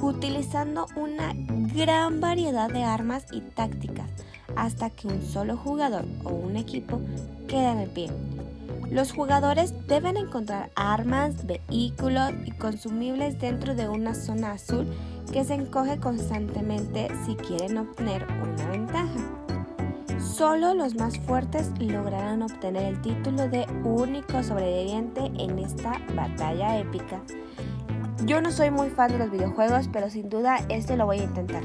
utilizando 0.00 0.86
una 0.94 1.32
gran 1.74 2.20
variedad 2.20 2.70
de 2.70 2.84
armas 2.84 3.24
y 3.32 3.40
tácticas 3.40 4.08
hasta 4.54 4.90
que 4.90 5.08
un 5.08 5.20
solo 5.20 5.56
jugador 5.56 6.04
o 6.22 6.30
un 6.30 6.56
equipo 6.56 7.00
queda 7.48 7.72
en 7.72 7.78
el 7.78 7.90
pie. 7.90 8.08
Los 8.90 9.12
jugadores 9.12 9.72
deben 9.86 10.16
encontrar 10.16 10.70
armas, 10.74 11.46
vehículos 11.46 12.32
y 12.44 12.50
consumibles 12.50 13.38
dentro 13.38 13.76
de 13.76 13.88
una 13.88 14.14
zona 14.14 14.52
azul 14.52 14.84
que 15.32 15.44
se 15.44 15.54
encoge 15.54 15.98
constantemente 15.98 17.08
si 17.24 17.36
quieren 17.36 17.78
obtener 17.78 18.26
una 18.42 18.68
ventaja. 18.68 19.20
Solo 20.18 20.74
los 20.74 20.96
más 20.96 21.18
fuertes 21.20 21.70
lograrán 21.78 22.42
obtener 22.42 22.82
el 22.82 23.00
título 23.00 23.48
de 23.48 23.64
único 23.84 24.42
sobreviviente 24.42 25.30
en 25.38 25.60
esta 25.60 25.92
batalla 26.16 26.78
épica. 26.78 27.22
Yo 28.26 28.42
no 28.42 28.50
soy 28.50 28.72
muy 28.72 28.90
fan 28.90 29.12
de 29.12 29.18
los 29.18 29.30
videojuegos, 29.30 29.88
pero 29.92 30.10
sin 30.10 30.28
duda 30.28 30.56
este 30.68 30.96
lo 30.96 31.06
voy 31.06 31.20
a 31.20 31.24
intentar. 31.24 31.62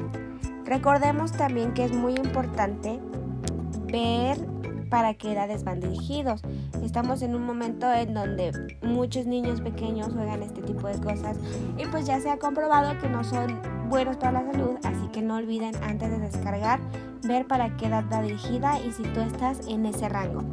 Recordemos 0.64 1.32
también 1.32 1.74
que 1.74 1.86
es 1.86 1.92
muy 1.92 2.14
importante 2.14 3.00
ver 3.92 4.55
para 4.90 5.14
qué 5.14 5.34
edades 5.34 5.64
van 5.64 5.80
dirigidos. 5.80 6.42
Estamos 6.84 7.22
en 7.22 7.36
un 7.36 7.46
momento 7.46 7.92
en 7.92 8.14
donde 8.14 8.52
muchos 8.82 9.26
niños 9.26 9.62
pequeños 9.62 10.14
juegan 10.14 10.44
este 10.44 10.62
tipo 10.62 10.88
de 10.88 11.00
cosas 11.00 11.38
y 11.78 11.86
pues 11.86 12.06
ya 12.06 12.20
se 12.20 12.30
ha 12.30 12.38
comprobado 12.38 12.98
que 13.00 13.10
no 13.10 13.24
son 13.24 13.60
buenos 13.90 14.18
para 14.18 14.44
la 14.44 14.52
salud, 14.52 14.78
así 14.84 15.08
que 15.12 15.22
no 15.22 15.36
olviden 15.36 15.76
antes 15.84 16.10
de 16.10 16.20
descargar 16.20 16.80
ver 17.28 17.48
para 17.48 17.76
qué 17.78 17.88
edad 17.88 18.06
va 18.12 18.22
dirigida 18.22 18.80
y 18.80 18.92
si 18.92 19.04
tú 19.04 19.22
estás 19.22 19.68
en 19.68 19.86
ese 19.86 20.10
rango. 20.10 20.44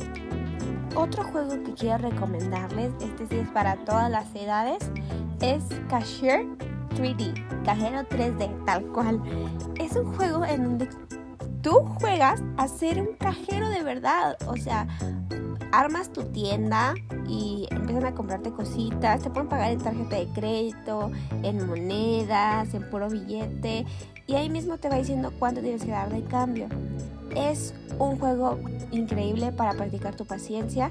Otro 0.94 1.24
juego 1.24 1.50
que 1.62 1.72
quiero 1.72 1.98
recomendarles, 1.98 2.92
este 3.00 3.26
sí 3.26 3.36
es 3.36 3.48
para 3.48 3.76
todas 3.76 4.10
las 4.10 4.34
edades, 4.34 4.78
es 5.40 5.64
Cashier 5.88 6.46
3D, 6.96 7.64
cajero 7.64 8.00
3D, 8.08 8.64
tal 8.64 8.84
cual. 8.88 9.20
Es 9.80 9.96
un 9.96 10.12
juego 10.14 10.44
en 10.44 10.64
donde 10.64 10.88
tú 11.62 11.84
juegas 12.00 12.42
a 12.56 12.68
ser 12.68 13.00
un 13.00 13.14
cajero 13.14 13.68
de 13.70 13.82
verdad, 13.82 14.36
o 14.46 14.56
sea, 14.56 14.86
armas 15.70 16.12
tu 16.12 16.24
tienda 16.24 16.94
y 17.26 17.66
empiezan 17.70 18.04
a 18.04 18.14
comprarte 18.14 18.50
cositas, 18.50 19.22
te 19.22 19.30
pueden 19.30 19.48
pagar 19.48 19.70
en 19.70 19.78
tarjeta 19.78 20.16
de 20.16 20.26
crédito, 20.34 21.10
en 21.42 21.66
monedas, 21.66 22.74
en 22.74 22.90
puro 22.90 23.08
billete 23.08 23.86
y 24.26 24.34
ahí 24.34 24.50
mismo 24.50 24.78
te 24.78 24.88
va 24.88 24.96
diciendo 24.96 25.32
cuánto 25.38 25.60
tienes 25.60 25.84
que 25.84 25.92
dar 25.92 26.10
de 26.10 26.22
cambio. 26.24 26.68
Es 27.34 27.74
un 27.98 28.18
juego 28.18 28.58
increíble 28.90 29.52
para 29.52 29.72
practicar 29.72 30.14
tu 30.14 30.26
paciencia 30.26 30.90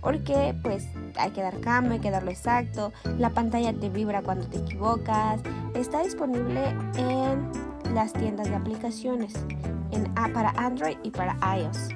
porque 0.00 0.54
pues 0.62 0.88
hay 1.16 1.30
que 1.30 1.42
dar 1.42 1.60
cambio, 1.60 1.94
hay 1.94 2.00
que 2.00 2.10
darlo 2.10 2.30
exacto, 2.30 2.92
la 3.18 3.30
pantalla 3.30 3.72
te 3.72 3.88
vibra 3.88 4.22
cuando 4.22 4.46
te 4.46 4.58
equivocas, 4.58 5.40
está 5.74 6.02
disponible 6.02 6.68
en 6.96 7.50
las 7.94 8.12
tiendas 8.12 8.48
de 8.48 8.56
aplicaciones 8.56 9.34
en, 9.90 10.12
para 10.32 10.50
Android 10.50 10.96
y 11.02 11.10
para 11.10 11.36
iOS. 11.56 11.88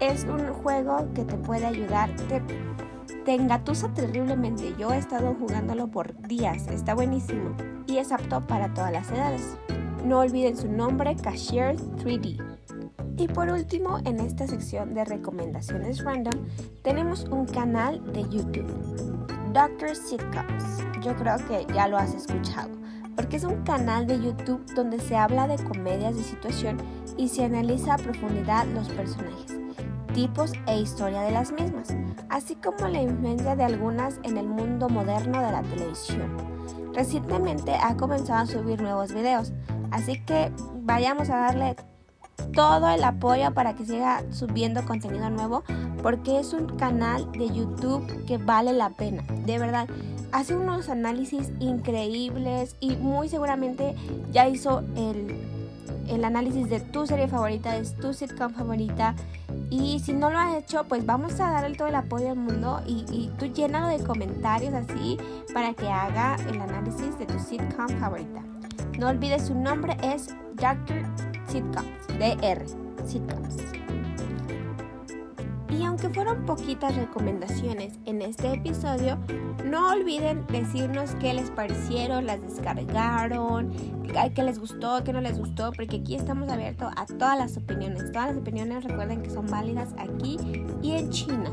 Es 0.00 0.24
un 0.24 0.46
juego 0.62 1.08
que 1.14 1.24
te 1.24 1.36
puede 1.36 1.66
ayudar, 1.66 2.14
te, 2.28 2.42
te 3.24 3.34
engatusa 3.34 3.92
terriblemente, 3.92 4.74
yo 4.78 4.92
he 4.92 4.98
estado 4.98 5.34
jugándolo 5.38 5.88
por 5.88 6.16
días, 6.26 6.66
está 6.68 6.94
buenísimo 6.94 7.54
y 7.86 7.98
es 7.98 8.12
apto 8.12 8.46
para 8.46 8.72
todas 8.72 8.92
las 8.92 9.10
edades. 9.10 9.56
No 10.04 10.20
olviden 10.20 10.56
su 10.56 10.68
nombre, 10.68 11.14
Cashier 11.16 11.76
3D. 11.76 12.40
Y 13.20 13.28
por 13.28 13.50
último, 13.50 13.98
en 14.06 14.18
esta 14.18 14.46
sección 14.46 14.94
de 14.94 15.04
recomendaciones 15.04 16.02
random, 16.02 16.32
tenemos 16.80 17.24
un 17.24 17.44
canal 17.44 18.02
de 18.14 18.22
YouTube, 18.22 18.66
Doctor 19.52 19.94
Sitcoms. 19.94 20.78
Yo 21.02 21.14
creo 21.16 21.36
que 21.46 21.66
ya 21.74 21.86
lo 21.86 21.98
has 21.98 22.14
escuchado, 22.14 22.70
porque 23.14 23.36
es 23.36 23.44
un 23.44 23.62
canal 23.62 24.06
de 24.06 24.22
YouTube 24.22 24.64
donde 24.74 24.98
se 25.00 25.16
habla 25.16 25.46
de 25.46 25.62
comedias 25.62 26.16
de 26.16 26.22
situación 26.22 26.78
y 27.18 27.28
se 27.28 27.44
analiza 27.44 27.92
a 27.92 27.98
profundidad 27.98 28.64
los 28.68 28.88
personajes, 28.88 29.60
tipos 30.14 30.54
e 30.66 30.80
historia 30.80 31.20
de 31.20 31.32
las 31.32 31.52
mismas, 31.52 31.94
así 32.30 32.54
como 32.54 32.88
la 32.88 33.02
influencia 33.02 33.54
de 33.54 33.64
algunas 33.64 34.18
en 34.22 34.38
el 34.38 34.48
mundo 34.48 34.88
moderno 34.88 35.42
de 35.42 35.52
la 35.52 35.62
televisión. 35.62 36.38
Recientemente 36.94 37.74
ha 37.74 37.98
comenzado 37.98 38.40
a 38.40 38.46
subir 38.46 38.80
nuevos 38.80 39.12
videos, 39.12 39.52
Así 39.90 40.20
que 40.20 40.52
vayamos 40.82 41.30
a 41.30 41.38
darle 41.38 41.76
todo 42.52 42.88
el 42.90 43.04
apoyo 43.04 43.52
para 43.54 43.74
que 43.74 43.84
siga 43.84 44.22
subiendo 44.30 44.84
contenido 44.84 45.30
nuevo 45.30 45.62
porque 46.02 46.40
es 46.40 46.52
un 46.52 46.66
canal 46.76 47.30
de 47.32 47.48
YouTube 47.48 48.24
que 48.26 48.38
vale 48.38 48.72
la 48.72 48.90
pena, 48.90 49.24
de 49.44 49.58
verdad. 49.58 49.88
Hace 50.32 50.54
unos 50.54 50.88
análisis 50.88 51.50
increíbles 51.58 52.76
y 52.80 52.96
muy 52.96 53.28
seguramente 53.28 53.94
ya 54.30 54.48
hizo 54.48 54.82
el, 54.96 56.24
análisis 56.24 56.68
de 56.68 56.80
tu 56.80 57.06
serie 57.06 57.28
favorita, 57.28 57.72
de 57.72 57.88
tu 57.88 58.14
sitcom 58.14 58.52
favorita. 58.52 59.14
Y 59.70 59.98
si 60.00 60.12
no 60.12 60.30
lo 60.30 60.38
ha 60.38 60.56
hecho, 60.56 60.84
pues 60.84 61.04
vamos 61.04 61.40
a 61.40 61.50
darle 61.50 61.76
todo 61.76 61.88
el 61.88 61.94
apoyo 61.94 62.30
al 62.30 62.36
mundo 62.36 62.80
y, 62.86 63.04
y 63.10 63.30
tú 63.38 63.46
llénalo 63.46 63.88
de 63.88 64.04
comentarios 64.04 64.74
así 64.74 65.18
para 65.52 65.74
que 65.74 65.88
haga 65.88 66.36
el 66.48 66.60
análisis 66.60 67.18
de 67.18 67.26
tu 67.26 67.38
sitcom 67.38 67.88
favorita. 67.98 68.42
No 68.98 69.08
olvides 69.08 69.46
su 69.46 69.54
nombre 69.54 69.96
es 70.02 70.34
Dr. 70.54 71.29
Sitcoms, 71.50 72.06
DR, 72.18 72.64
Sitcoms. 73.04 73.56
Y 75.68 75.84
aunque 75.84 76.08
fueron 76.10 76.46
poquitas 76.46 76.94
recomendaciones 76.94 77.98
en 78.06 78.22
este 78.22 78.52
episodio, 78.52 79.18
no 79.64 79.90
olviden 79.90 80.46
decirnos 80.46 81.10
qué 81.16 81.34
les 81.34 81.50
parecieron, 81.50 82.26
las 82.26 82.40
descargaron, 82.40 83.72
qué 84.34 84.42
les 84.44 84.60
gustó, 84.60 85.02
qué 85.02 85.12
no 85.12 85.20
les 85.20 85.38
gustó, 85.38 85.72
porque 85.72 85.96
aquí 85.96 86.14
estamos 86.14 86.48
abiertos 86.50 86.92
a 86.96 87.06
todas 87.06 87.36
las 87.36 87.56
opiniones. 87.56 88.12
Todas 88.12 88.28
las 88.28 88.36
opiniones 88.36 88.84
recuerden 88.84 89.22
que 89.22 89.30
son 89.30 89.46
válidas 89.46 89.92
aquí 89.98 90.36
y 90.82 90.92
en 90.92 91.10
China. 91.10 91.52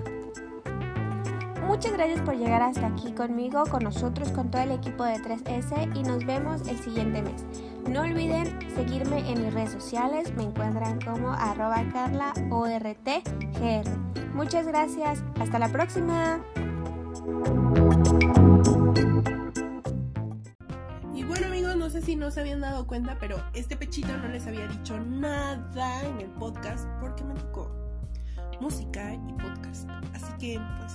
Muchas 1.67 1.91
gracias 1.91 2.21
por 2.21 2.37
llegar 2.37 2.61
hasta 2.61 2.87
aquí 2.87 3.11
conmigo, 3.11 3.65
con 3.65 3.83
nosotros, 3.83 4.31
con 4.31 4.49
todo 4.49 4.61
el 4.61 4.71
equipo 4.71 5.03
de 5.03 5.15
3S 5.15 5.97
y 5.97 6.01
nos 6.01 6.25
vemos 6.25 6.65
el 6.65 6.79
siguiente 6.79 7.21
mes. 7.21 7.43
No 7.89 8.03
olviden 8.03 8.57
seguirme 8.73 9.29
en 9.29 9.43
mis 9.43 9.53
redes 9.53 9.73
sociales, 9.73 10.33
me 10.35 10.43
encuentran 10.43 11.01
como 11.01 11.29
arroba 11.33 11.83
carlaortgr. 11.91 13.83
Muchas 14.33 14.65
gracias, 14.65 15.21
hasta 15.41 15.59
la 15.59 15.67
próxima. 15.67 16.39
Y 21.13 21.25
bueno 21.25 21.47
amigos, 21.47 21.75
no 21.75 21.89
sé 21.89 22.01
si 22.01 22.15
no 22.15 22.31
se 22.31 22.39
habían 22.39 22.61
dado 22.61 22.87
cuenta, 22.87 23.17
pero 23.19 23.43
este 23.53 23.75
pechito 23.75 24.15
no 24.15 24.29
les 24.29 24.47
había 24.47 24.67
dicho 24.67 24.97
nada 24.99 26.01
en 26.05 26.21
el 26.21 26.29
podcast 26.29 26.87
porque 27.01 27.25
me 27.25 27.33
tocó 27.33 27.69
música 28.61 29.13
y 29.13 29.33
podcast. 29.33 29.89
Así 30.13 30.31
que 30.39 30.61
pues, 30.79 30.93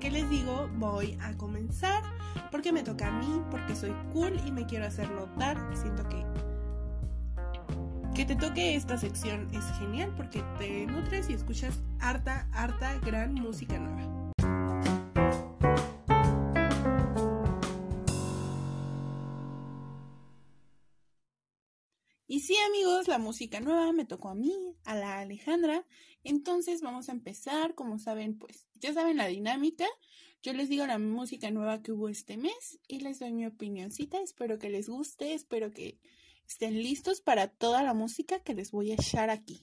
¿qué 0.00 0.10
les 0.10 0.28
digo? 0.30 0.68
Voy 0.78 1.16
a 1.22 1.36
comenzar 1.36 2.02
porque 2.50 2.72
me 2.72 2.82
toca 2.82 3.08
a 3.08 3.12
mí, 3.12 3.42
porque 3.50 3.76
soy 3.76 3.94
cool 4.12 4.40
y 4.46 4.50
me 4.50 4.66
quiero 4.66 4.86
hacer 4.86 5.08
notar. 5.10 5.56
Siento 5.74 6.08
que 6.08 6.24
que 8.14 8.24
te 8.24 8.34
toque 8.34 8.74
esta 8.74 8.98
sección 8.98 9.48
es 9.52 9.64
genial 9.78 10.12
porque 10.16 10.42
te 10.58 10.84
nutres 10.86 11.30
y 11.30 11.34
escuchas 11.34 11.78
harta, 12.00 12.48
harta, 12.52 12.98
gran 12.98 13.34
música 13.34 13.78
nueva. 13.78 14.19
Y 22.30 22.38
sí 22.38 22.54
amigos, 22.68 23.08
la 23.08 23.18
música 23.18 23.58
nueva 23.58 23.92
me 23.92 24.04
tocó 24.04 24.28
a 24.28 24.36
mí, 24.36 24.54
a 24.84 24.94
la 24.94 25.18
Alejandra. 25.18 25.84
Entonces 26.22 26.80
vamos 26.80 27.08
a 27.08 27.12
empezar, 27.12 27.74
como 27.74 27.98
saben, 27.98 28.38
pues 28.38 28.68
ya 28.76 28.94
saben 28.94 29.16
la 29.16 29.26
dinámica. 29.26 29.84
Yo 30.40 30.52
les 30.52 30.68
digo 30.68 30.86
la 30.86 31.00
música 31.00 31.50
nueva 31.50 31.82
que 31.82 31.90
hubo 31.90 32.08
este 32.08 32.36
mes 32.36 32.78
y 32.86 33.00
les 33.00 33.18
doy 33.18 33.32
mi 33.32 33.46
opinioncita. 33.46 34.20
Espero 34.20 34.60
que 34.60 34.70
les 34.70 34.88
guste, 34.88 35.34
espero 35.34 35.72
que 35.72 35.98
estén 36.46 36.80
listos 36.80 37.20
para 37.20 37.48
toda 37.48 37.82
la 37.82 37.94
música 37.94 38.38
que 38.38 38.54
les 38.54 38.70
voy 38.70 38.92
a 38.92 38.94
echar 38.94 39.28
aquí. 39.28 39.60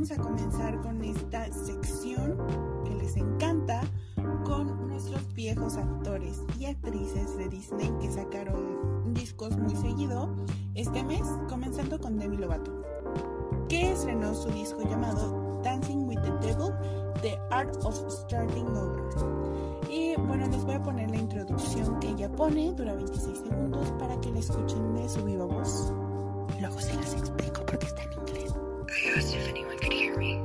Vamos 0.00 0.18
a 0.18 0.22
comenzar 0.22 0.80
con 0.80 1.04
esta 1.04 1.52
sección 1.52 2.38
que 2.86 2.94
les 2.94 3.18
encanta 3.18 3.82
con 4.46 4.88
nuestros 4.88 5.34
viejos 5.34 5.76
actores 5.76 6.40
y 6.58 6.64
actrices 6.64 7.36
de 7.36 7.50
Disney 7.50 7.92
que 8.00 8.10
sacaron 8.10 9.12
discos 9.12 9.58
muy 9.58 9.76
seguido 9.76 10.34
este 10.74 11.04
mes, 11.04 11.20
comenzando 11.50 12.00
con 12.00 12.18
Demi 12.18 12.38
Lovato, 12.38 12.82
que 13.68 13.92
estrenó 13.92 14.34
su 14.34 14.48
disco 14.48 14.80
llamado 14.88 15.60
Dancing 15.62 16.08
with 16.08 16.20
the 16.22 16.46
Devil, 16.46 16.72
The 17.20 17.38
Art 17.50 17.76
of 17.84 17.94
Starting 18.10 18.68
Over. 18.68 19.02
Y 19.90 20.16
bueno, 20.16 20.46
les 20.46 20.64
voy 20.64 20.76
a 20.76 20.82
poner 20.82 21.10
la 21.10 21.18
introducción 21.18 22.00
que 22.00 22.08
ella 22.08 22.32
pone, 22.32 22.72
dura 22.72 22.94
26 22.94 23.38
segundos, 23.38 23.92
para 23.98 24.18
que 24.22 24.30
la 24.30 24.38
escuchen 24.38 24.94
de 24.94 25.06
su 25.10 25.22
viva 25.26 25.44
voz. 25.44 25.92
Luego 26.58 26.80
se 26.80 26.94
las 26.94 27.12
explico 27.12 27.66
porque 27.66 27.84
está 27.84 28.02
en 28.04 28.12
inglés. 28.14 28.54
Me 30.20 30.36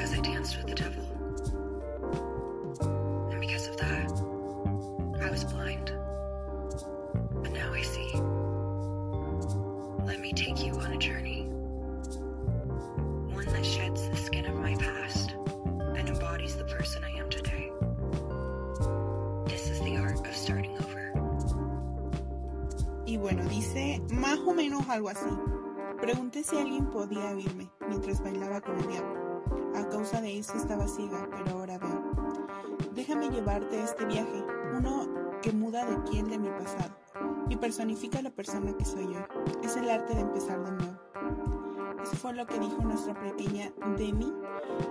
as 0.00 0.12
I 0.14 0.20
danced 0.22 0.56
with 0.56 0.66
the 0.68 0.74
devil. 0.74 1.04
And 3.30 3.40
because 3.40 3.68
of 3.68 3.76
that, 3.76 4.10
I 5.22 5.30
was 5.30 5.44
blind. 5.44 5.92
But 7.42 7.52
now 7.52 7.74
I 7.74 7.82
see. 7.82 8.10
Let 10.02 10.18
me 10.20 10.32
take 10.32 10.64
you 10.64 10.72
on 10.80 10.92
a 10.94 10.98
journey. 10.98 11.42
One 13.36 13.44
that 13.44 13.66
sheds 13.66 14.08
the 14.08 14.16
skin 14.16 14.46
of 14.46 14.54
my 14.54 14.74
past 14.76 15.34
and 15.96 16.08
embodies 16.08 16.56
the 16.56 16.64
person 16.64 17.04
I 17.04 17.10
am 17.20 17.28
today. 17.28 17.70
This 19.46 19.68
is 19.68 19.80
the 19.80 19.98
art 19.98 20.26
of 20.26 20.34
starting 20.34 20.74
over. 20.78 21.12
Y 23.06 23.18
bueno, 23.18 23.44
dice 23.44 24.00
más 24.08 24.38
o 24.38 24.54
menos 24.54 24.88
algo 24.88 25.10
así. 25.10 25.28
Pregunté 26.00 26.42
si 26.42 26.56
alguien 26.58 26.86
podía 26.90 27.30
oírme 27.30 27.70
mientras 27.94 28.24
bailaba 28.24 28.60
con 28.60 28.76
el 28.76 28.88
diablo. 28.88 29.42
A 29.76 29.88
causa 29.88 30.20
de 30.20 30.36
eso 30.36 30.56
estaba 30.56 30.88
ciega, 30.88 31.28
pero 31.30 31.58
ahora 31.58 31.78
veo. 31.78 32.02
Déjame 32.92 33.28
llevarte 33.30 33.78
a 33.78 33.84
este 33.84 34.04
viaje, 34.04 34.44
uno 34.76 35.08
que 35.40 35.52
muda 35.52 35.84
de 35.86 36.10
piel 36.10 36.28
de 36.28 36.38
mi 36.38 36.48
pasado 36.48 36.90
y 37.48 37.54
personifica 37.54 38.20
la 38.20 38.30
persona 38.30 38.76
que 38.76 38.84
soy 38.84 39.14
yo. 39.14 39.20
Es 39.62 39.76
el 39.76 39.88
arte 39.88 40.12
de 40.12 40.22
empezar 40.22 40.64
de 40.64 40.72
nuevo. 40.72 40.98
Eso 42.02 42.16
fue 42.16 42.34
lo 42.34 42.44
que 42.46 42.58
dijo 42.58 42.82
nuestra 42.82 43.14
pequeña 43.14 43.72
Demi, 43.96 44.32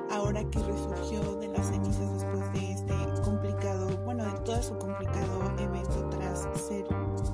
ahora 0.10 0.42
que 0.50 0.60
resurgió 0.60 1.36
de 1.40 1.50
las 1.50 1.68
cenizas 1.68 2.10
después 2.14 2.54
de 2.54 2.72
este 2.72 3.22
complicado, 3.22 3.90
bueno, 4.06 4.24
de 4.24 4.40
todo 4.46 4.64
su 4.64 4.78
complicado 4.78 5.54
evento 5.60 6.10
tras 6.10 6.48
ser 6.58 6.86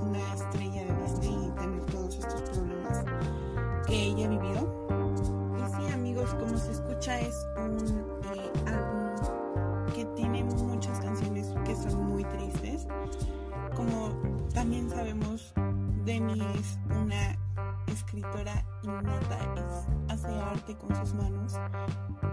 una 0.01 0.33
estrella 0.33 0.68
escucha, 6.99 7.19
es 7.21 7.47
un 7.57 7.77
eh, 8.35 8.51
álbum 8.67 9.93
que 9.93 10.05
tiene 10.15 10.43
muchas 10.43 10.99
canciones 10.99 11.47
que 11.65 11.75
son 11.75 12.07
muy 12.09 12.23
tristes. 12.25 12.87
Como 13.75 14.09
también 14.53 14.89
sabemos, 14.89 15.53
Demi 16.05 16.41
es 16.55 16.77
una 16.89 17.37
escritora 17.87 18.65
innata, 18.83 19.37
es- 19.55 20.13
hace 20.13 20.27
arte 20.27 20.75
con 20.77 20.95
sus 20.95 21.13
manos. 21.13 21.53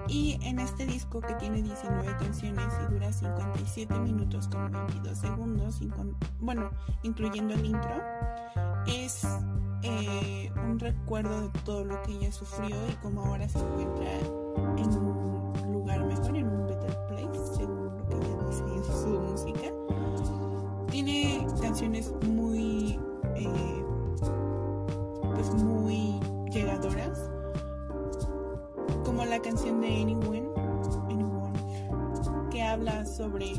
Y 0.09 0.39
en 0.43 0.59
este 0.59 0.87
disco 0.87 1.21
que 1.21 1.35
tiene 1.35 1.63
19 1.63 2.17
canciones 2.19 2.67
y 2.89 2.93
dura 2.93 3.13
57 3.13 3.95
minutos 4.01 4.49
con 4.49 4.71
22 4.73 5.19
segundos, 5.19 5.81
bueno, 6.41 6.71
incluyendo 7.03 7.55
el 7.55 7.65
intro, 7.67 7.91
es 8.87 9.27
eh, 9.83 10.51
un 10.65 10.79
recuerdo 10.79 11.43
de 11.43 11.49
todo 11.65 11.85
lo 11.85 12.01
que 12.03 12.13
ella 12.13 12.33
sufrió 12.33 12.77
y 12.89 12.95
cómo 13.03 13.25
ahora 13.25 13.49
se 13.49 13.59
encuentra 13.59 14.11
en 14.77 14.97
un 14.97 15.73
lugar 15.73 16.05
mejor, 16.05 16.37
en 16.37 16.49
un 16.49 16.67
better 16.67 16.97
place, 17.09 17.57
según 17.57 17.97
lo 17.97 18.07
que 18.07 18.17
dice 18.47 18.65
en 18.75 18.85
su 18.85 19.09
música. 19.09 19.73
Tiene 20.91 21.47
canciones 21.61 22.13
muy, 22.29 22.99
eh, 23.35 23.85
pues 25.35 25.55
muy 25.63 26.21
llegadoras, 26.51 27.31
como 29.05 29.25
la 29.25 29.39
canción 29.41 29.81
de 29.81 29.89
Anyone, 30.03 30.49
Anyone, 31.11 31.53
que 32.51 32.63
habla 32.63 33.05
sobre 33.05 33.53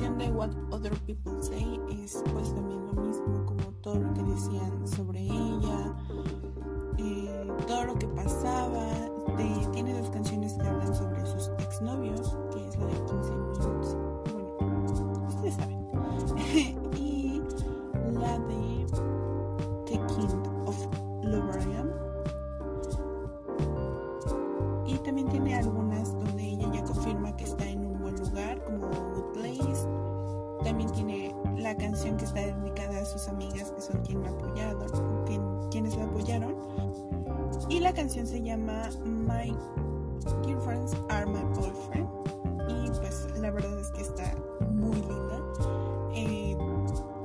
Canción 0.00 0.16
de 0.16 0.30
What 0.30 0.50
Other 0.70 0.96
People 1.00 1.42
Say 1.42 1.78
es 1.90 2.24
pues 2.32 2.54
también 2.54 2.86
lo 2.86 2.94
mismo, 2.94 3.44
como 3.44 3.60
todo 3.82 4.00
lo 4.00 4.14
que 4.14 4.22
decían 4.22 4.88
sobre 4.88 5.09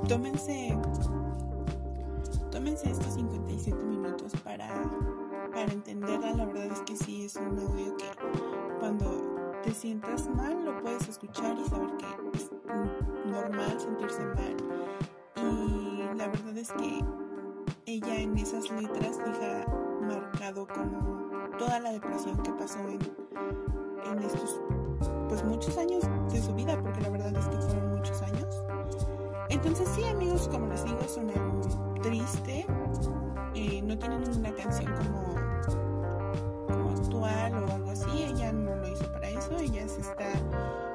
tómense, 0.07 0.77
tómense 2.51 2.91
estos 2.91 3.13
57 3.13 3.83
minutos 3.83 4.33
para, 4.43 4.69
para 5.51 5.71
entenderla. 5.71 6.33
La 6.33 6.45
verdad 6.45 6.65
es 6.65 6.81
que 6.81 6.95
sí 6.95 7.25
es 7.25 7.35
un 7.35 7.57
audio 7.59 7.95
que 7.97 8.05
cuando 8.79 9.59
te 9.63 9.71
sientas 9.71 10.27
mal 10.29 10.63
lo 10.63 10.79
puedes 10.81 11.07
escuchar 11.07 11.57
y 11.57 11.69
saber 11.69 11.89
que 11.97 12.37
es 12.37 12.51
normal 13.25 13.79
sentirse 13.79 14.23
mal. 14.25 14.55
Y 15.37 16.17
la 16.17 16.27
verdad 16.27 16.57
es 16.57 16.71
que 16.73 17.03
ella 17.87 18.19
en 18.19 18.37
esas 18.37 18.69
letras 18.71 19.17
deja 19.17 19.65
marcado 20.01 20.67
como 20.67 21.49
toda 21.57 21.79
la 21.79 21.91
depresión 21.91 22.37
que 22.43 22.51
pasó 22.51 22.79
en, 22.79 22.99
en 24.11 24.23
estos 24.23 24.61
pues 25.27 25.43
muchos 25.43 25.77
años 25.77 26.03
de 26.31 26.41
su 26.41 26.53
vida, 26.53 26.79
porque 26.81 27.01
la 27.01 27.09
verdad 27.09 27.35
es 27.35 27.47
que 27.47 27.55
años. 27.55 27.74
Entonces 29.77 29.93
sí 29.93 30.09
amigos, 30.09 30.47
como 30.47 30.67
les 30.67 30.85
digo, 30.85 30.99
es 31.01 31.17
un 31.17 31.29
álbum 31.31 31.61
triste, 32.01 32.65
eh, 33.55 33.81
no 33.81 33.97
tiene 33.97 34.19
ninguna 34.19 34.55
canción 34.55 34.89
como, 34.95 35.35
como 36.65 36.91
actual 36.91 37.61
o 37.61 37.73
algo 37.73 37.91
así, 37.91 38.23
ella 38.23 38.53
no 38.53 38.73
lo 38.73 38.87
hizo 38.87 39.11
para 39.11 39.27
eso, 39.31 39.57
ella 39.57 39.85
se 39.89 39.99
está 39.99 40.31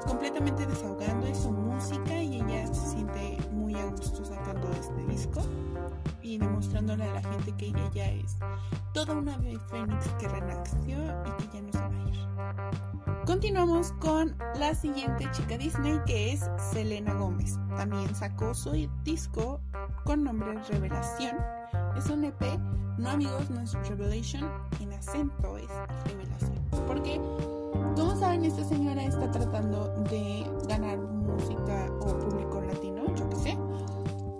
completamente 0.06 0.64
desahogando 0.64 1.26
de 1.26 1.34
su 1.34 1.52
música 1.52 2.22
y 2.22 2.36
ella 2.36 2.66
se 2.68 2.92
siente 2.92 3.36
muy 3.52 3.74
a 3.74 3.84
gusto 3.84 4.24
sacando 4.24 4.70
este 4.70 5.04
disco 5.08 5.42
y 6.22 6.38
demostrándole 6.38 7.04
a 7.04 7.12
la 7.12 7.22
gente 7.22 7.52
que 7.58 7.66
ella 7.66 7.90
ya 7.92 8.10
es 8.10 8.38
toda 8.94 9.12
una 9.12 9.34
ave 9.34 9.58
fénix 9.68 10.08
que 10.18 10.26
renació 10.26 10.96
y 11.26 11.42
que 11.42 11.48
ya 11.52 11.60
no 11.60 11.70
se 11.70 11.78
va 11.80 11.86
a 11.86 12.08
ir. 12.08 12.99
Continuamos 13.26 13.92
con 14.00 14.34
la 14.58 14.74
siguiente 14.74 15.28
chica 15.32 15.58
Disney 15.58 16.00
que 16.06 16.32
es 16.32 16.50
Selena 16.72 17.14
Gómez. 17.14 17.58
También 17.76 18.14
sacó 18.14 18.54
su 18.54 18.72
disco 19.04 19.60
con 20.04 20.24
nombre 20.24 20.58
Revelación. 20.68 21.36
Es 21.96 22.06
un 22.06 22.24
EP, 22.24 22.40
no 22.98 23.10
amigos, 23.10 23.50
no 23.50 23.60
es 23.60 23.72
Revelation, 23.88 24.50
en 24.80 24.92
acento 24.92 25.58
es 25.58 25.70
Revelación. 26.06 26.86
Porque, 26.86 27.16
como 27.94 28.18
saben, 28.18 28.44
esta 28.44 28.64
señora 28.64 29.04
está 29.04 29.30
tratando 29.30 29.88
de 30.10 30.46
ganar 30.68 30.98
música 30.98 31.86
o 32.00 32.18
público 32.18 32.60
latino, 32.62 33.14
yo 33.14 33.28
qué 33.28 33.36
sé 33.36 33.58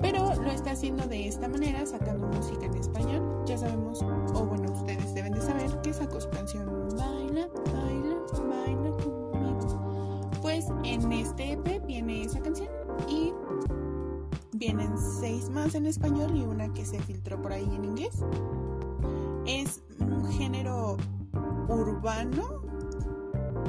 pero 0.01 0.35
lo 0.35 0.51
está 0.51 0.73
haciendo 0.73 1.07
de 1.07 1.29
esta 1.29 1.49
manera, 1.49 1.85
sacando 1.87 2.27
música 2.29 2.67
en 2.67 2.75
español. 2.75 3.45
Ya 3.47 3.59
sabemos, 3.59 4.03
o 4.03 4.47
bueno, 4.47 4.73
ustedes 4.73 5.15
deben 5.15 5.33
de 5.33 5.41
saber 5.41 5.71
que 5.83 5.93
sacó 5.93 6.21
su 6.21 6.31
canción 6.31 6.89
Baila, 6.97 7.49
baila, 7.73 8.00
Pues 10.43 10.67
en 10.85 11.13
este 11.13 11.53
EP 11.53 11.85
viene 11.87 12.23
esa 12.23 12.41
canción 12.41 12.69
y 13.09 13.33
vienen 14.53 14.97
seis 14.99 15.49
más 15.51 15.75
en 15.75 15.87
español 15.87 16.37
y 16.37 16.43
una 16.43 16.73
que 16.73 16.85
se 16.85 16.99
filtró 17.01 17.41
por 17.41 17.53
ahí 17.53 17.65
en 17.65 17.85
inglés. 17.85 18.25
Es 19.47 19.83
un 20.01 20.27
género 20.27 20.97
urbano, 21.69 22.63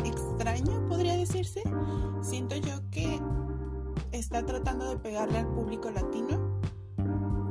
extraño 0.03 0.85
podría 0.87 1.15
decirse. 1.15 1.61
Siento 2.21 2.55
yo 2.55 2.73
que 2.89 3.19
está 4.11 4.45
tratando 4.45 4.89
de 4.89 4.97
pegarle 4.97 5.39
al 5.39 5.47
público 5.47 5.89
latino, 5.91 6.59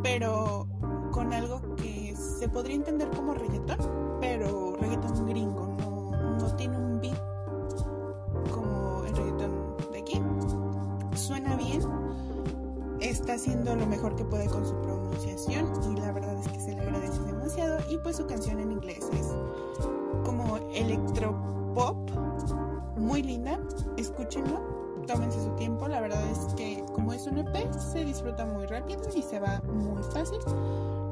pero 0.03 0.67
con 1.13 1.33
algo 1.33 1.75
que 1.77 2.15
se 2.17 2.49
podría 2.49 2.77
entender 2.77 3.11
como 3.11 3.35
reggaetón, 3.35 3.79
pero 4.21 4.77
reggaetón 4.77 5.27
gringo, 5.27 5.67
no 6.39 6.57
tiene 6.57 6.77
un 6.77 6.90
Suena 11.31 11.55
bien, 11.55 11.81
está 12.99 13.35
haciendo 13.35 13.77
lo 13.77 13.87
mejor 13.87 14.17
que 14.17 14.25
puede 14.25 14.47
con 14.47 14.67
su 14.67 14.75
pronunciación 14.81 15.71
y 15.93 16.01
la 16.01 16.11
verdad 16.11 16.37
es 16.37 16.49
que 16.49 16.59
se 16.59 16.75
le 16.75 16.81
agradece 16.81 17.21
demasiado 17.21 17.79
y 17.89 17.99
pues 17.99 18.17
su 18.17 18.27
canción 18.27 18.59
en 18.59 18.73
inglés 18.73 19.09
es 19.13 19.29
como 20.25 20.57
electropop, 20.75 22.11
muy 22.97 23.23
linda, 23.23 23.61
escúchenlo 23.97 24.81
tómense 25.07 25.43
su 25.43 25.51
tiempo. 25.51 25.89
La 25.89 26.01
verdad 26.01 26.23
es 26.31 26.55
que 26.55 26.85
como 26.95 27.13
es 27.13 27.27
un 27.27 27.39
EP, 27.39 27.73
se 27.75 28.05
disfruta 28.05 28.45
muy 28.47 28.67
rápido 28.67 29.03
y 29.15 29.23
se 29.23 29.41
va 29.41 29.61
muy 29.73 30.03
fácil. 30.03 30.39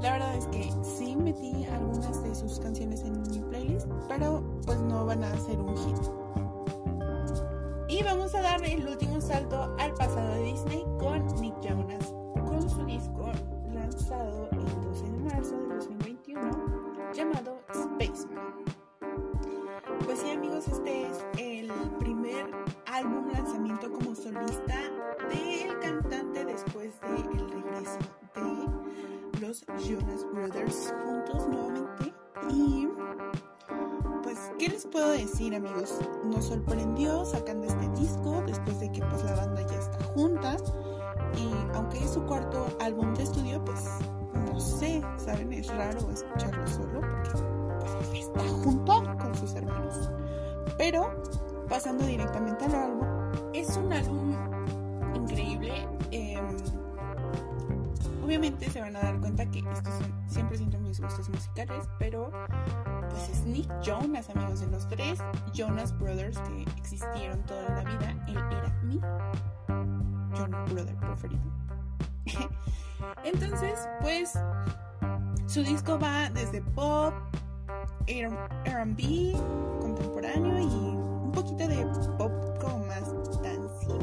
La 0.02 0.12
verdad 0.12 0.36
es 0.36 0.46
que 0.46 0.70
sí 0.82 1.16
metí 1.16 1.64
algunas 1.64 2.22
de 2.22 2.34
sus 2.34 2.60
canciones 2.60 3.02
en 3.02 3.20
mi 3.22 3.40
playlist, 3.40 3.88
pero 4.08 4.42
pues 4.64 4.80
no 4.80 5.04
van 5.04 5.24
a 5.24 5.36
ser 5.38 5.58
un 5.60 5.76
hit. 5.76 5.96
Y 7.89 8.03
vamos 8.03 8.34
a 8.34 8.43
dar 8.43 8.62
el 8.64 8.86
último 8.86 9.18
salto 9.18 9.74
al 9.78 9.95
pasado 9.95 10.34
de 10.34 10.43
Disney 10.43 10.84
con 10.99 11.24
Nick 11.41 11.55
Jonas, 11.62 12.12
con 12.34 12.68
su 12.68 12.84
disco 12.84 13.32
lanzado 13.72 14.51
el 14.53 14.80
12 14.82 15.05
de 15.05 15.18
marzo 15.20 15.57
de 15.57 15.74
2021 15.74 17.12
llamado 17.14 17.62
Spaceman. 17.72 18.64
Pues 20.05 20.18
sí 20.18 20.30
amigos, 20.30 20.68
este 20.68 21.07
es 21.07 21.26
el 21.39 21.72
primer 21.99 22.51
álbum 22.86 23.32
lanzamiento 23.32 23.91
como 23.91 24.14
solista 24.14 24.78
del 25.30 25.78
cantante 25.80 26.45
después 26.45 26.93
del 27.01 27.49
regreso 27.49 27.99
de 28.34 29.41
los 29.41 29.64
Jonas 29.78 30.26
Brothers 30.34 30.93
puedo 34.99 35.12
decir 35.12 35.55
amigos? 35.55 35.96
Nos 36.24 36.46
sorprendió 36.46 37.24
sacando 37.24 37.68
este 37.68 37.88
disco 37.90 38.42
después 38.44 38.80
de 38.80 38.90
que 38.90 39.01
pues 39.01 39.22
la 39.22 39.36
banda 39.36 39.64
ya 39.64 39.78
está 39.78 40.05
junta. 40.07 40.57
Y 41.36 41.76
aunque 41.76 41.99
es 41.99 42.11
su 42.11 42.24
cuarto 42.24 42.66
álbum 42.80 43.14
de 43.14 43.22
estudio, 43.22 43.64
pues 43.64 43.84
no 44.51 44.59
sé, 44.59 45.01
¿saben? 45.16 45.53
Es 45.53 45.68
raro 45.68 46.01
escucharlo 46.11 46.66
solo 46.66 47.01
porque 47.01 47.30
pues, 47.30 48.12
está 48.12 48.40
junto 48.64 49.05
con 49.18 49.34
sus 49.36 49.55
hermanos. 49.55 50.11
Pero 50.76 51.22
pasando 51.68 52.05
directamente 52.05 52.64
al 52.64 52.74
álbum, 52.74 53.07
es 53.55 53.76
un 53.76 53.92
álbum 53.92 54.34
increíble. 55.14 55.86
Eh, 56.11 56.40
obviamente 58.24 58.68
se 58.68 58.80
van 58.80 58.96
a 58.96 59.01
dar 59.01 59.20
cuenta 59.20 59.49
que 59.49 59.61
estos 59.61 59.94
son 59.94 60.12
siempre 60.26 60.59
siento 60.59 60.78
mis 60.78 61.01
gustos 61.01 61.28
musicales, 61.28 61.88
pero 62.01 62.32
Jonas, 63.89 64.28
amigos 64.28 64.61
de 64.61 64.66
los 64.66 64.86
tres 64.86 65.18
Jonas 65.55 65.99
Brothers 65.99 66.39
que 66.41 66.62
existieron 66.76 67.43
toda 67.45 67.62
la 67.70 67.80
vida. 67.84 68.14
Él 68.28 68.36
era 68.36 68.68
mi 68.82 69.01
Jonas 70.36 70.70
Brother 70.74 70.95
preferido. 70.97 71.41
Entonces, 73.24 73.89
pues 74.03 74.39
su 75.47 75.62
disco 75.62 75.99
va 75.99 76.28
desde 76.28 76.61
pop, 76.61 77.14
RB, 78.07 79.32
contemporáneo 79.80 80.59
y 80.59 80.64
un 80.66 81.32
poquito 81.32 81.66
de 81.66 81.86
pop 82.18 82.32
como 82.61 82.84
más 82.84 83.11
dancey. 83.43 83.99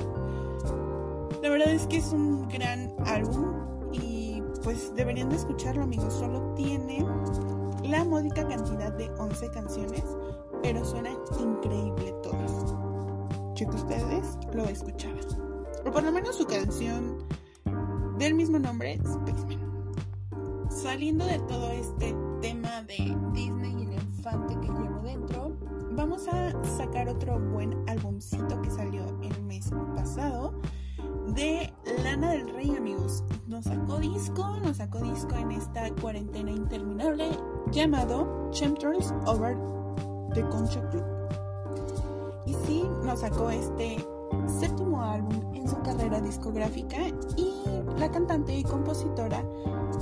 La 1.43 1.49
verdad 1.49 1.69
es 1.69 1.85
que 1.85 1.97
es 1.97 2.11
un 2.11 2.49
gran 2.49 2.91
álbum 3.05 3.91
y 3.93 4.41
pues 4.63 4.95
deberían 4.95 5.29
de 5.29 5.35
escucharlo 5.35 5.83
amigos. 5.83 6.11
Solo 6.15 6.55
tiene 6.55 7.05
la 7.89 8.03
módica 8.03 8.47
cantidad 8.47 8.91
de 8.93 9.09
11 9.17 9.49
canciones, 9.51 10.03
pero 10.61 10.83
suenan 10.83 11.17
increíble 11.39 12.13
todas. 12.23 12.75
Yo 13.55 13.67
ustedes 13.69 14.37
lo 14.53 14.63
escuchaban. 14.65 15.19
O 15.85 15.91
por 15.91 16.03
lo 16.03 16.11
menos 16.11 16.35
su 16.35 16.45
canción 16.45 17.23
del 18.17 18.33
mismo 18.33 18.59
nombre, 18.59 18.97
Spaceman. 18.97 19.93
Saliendo 20.69 21.25
de 21.25 21.39
todo 21.39 21.69
este 21.71 22.15
tema 22.41 22.81
de 22.83 23.15
Disney 23.33 23.75
y 23.77 23.83
el 23.83 23.93
infante 23.93 24.55
que 24.59 24.67
llevo 24.67 25.01
dentro, 25.03 25.57
vamos 25.91 26.27
a 26.27 26.51
sacar 26.77 27.07
otro 27.07 27.39
buen 27.39 27.73
álbumcito 27.87 28.61
que 28.61 28.71
salió 28.71 29.05
el 29.21 29.43
mes 29.43 29.69
pasado 29.95 30.59
de 31.35 31.73
Lana 32.01 32.31
del 32.31 32.49
Rey, 32.53 32.75
amigos. 32.75 33.23
Nos 33.47 33.65
sacó 33.65 33.99
disco, 33.99 34.57
nos 34.63 34.77
sacó 34.77 34.99
disco 34.99 35.35
en 35.35 35.51
esta 35.51 35.89
cuarentena 36.01 36.51
interminable 36.51 37.29
llamado 37.71 38.49
Chemtrails 38.51 39.13
Over 39.25 39.57
the 40.33 40.41
Concha 40.47 40.81
Club. 40.89 41.03
Y 42.45 42.53
sí, 42.65 42.83
nos 43.03 43.19
sacó 43.19 43.49
este 43.49 43.97
séptimo 44.59 45.01
álbum 45.03 45.53
en 45.53 45.67
su 45.67 45.75
carrera 45.81 46.21
discográfica 46.21 46.97
y 47.35 47.53
la 47.97 48.09
cantante 48.09 48.57
y 48.57 48.63
compositora 48.63 49.43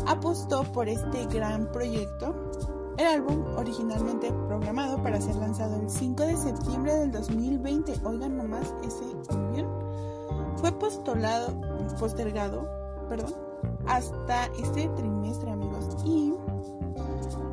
apostó 0.05 0.63
por 0.71 0.87
este 0.87 1.25
gran 1.27 1.71
proyecto. 1.71 2.51
El 2.97 3.07
álbum, 3.07 3.43
originalmente 3.57 4.31
programado 4.47 5.01
para 5.01 5.19
ser 5.19 5.35
lanzado 5.37 5.81
el 5.81 5.89
5 5.89 6.23
de 6.23 6.37
septiembre 6.37 6.93
del 6.93 7.11
2020, 7.11 7.93
oigan 8.03 8.37
nomás 8.37 8.71
ese 8.83 9.03
bien, 9.51 9.67
fue 10.63 10.71
postulado, 10.71 11.59
postergado 11.99 12.65
perdón, 13.09 13.35
hasta 13.85 14.45
este 14.57 14.87
trimestre, 14.95 15.51
amigos. 15.51 15.89
Y 16.05 16.33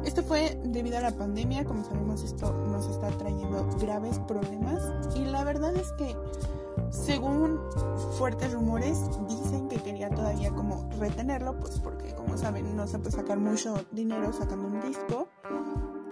esto 0.04 0.22
fue 0.22 0.56
debido 0.62 0.98
a 0.98 1.00
la 1.00 1.11
pandemia, 1.11 1.64
como 1.64 1.82
sabemos 1.82 2.22
esto 2.22 2.52
nos 2.52 2.86
está 2.86 3.08
trayendo 3.08 3.66
graves 3.80 4.20
problemas 4.28 4.80
y 5.16 5.24
la 5.24 5.42
verdad 5.42 5.74
es 5.74 5.90
que 5.94 6.14
según 6.90 7.58
fuertes 8.16 8.52
rumores 8.52 9.00
dicen 9.28 9.66
que 9.66 9.78
quería 9.78 10.08
todavía 10.11 10.52
como 10.52 10.88
retenerlo, 11.00 11.58
pues 11.58 11.80
porque 11.80 12.14
como 12.14 12.38
saben 12.38 12.76
no 12.76 12.86
se 12.86 13.00
puede 13.00 13.11
sacar 13.11 13.38
mucho 13.38 13.74
dinero 13.90 14.32
sacando 14.32 14.68
un 14.68 14.80
disco. 14.82 15.26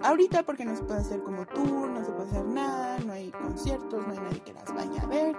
Ahorita 0.03 0.43
porque 0.43 0.63
no 0.63 0.75
se 0.75 0.83
puede 0.83 1.01
hacer 1.01 1.21
como 1.23 1.45
tour, 1.45 1.89
no 1.89 2.03
se 2.05 2.11
puede 2.11 2.29
hacer 2.29 2.45
nada, 2.45 2.97
no 3.05 3.13
hay 3.13 3.31
conciertos, 3.31 4.07
no 4.07 4.13
hay 4.13 4.19
nadie 4.19 4.39
que 4.41 4.53
las 4.53 4.73
vaya 4.73 5.01
a 5.01 5.07
ver. 5.07 5.35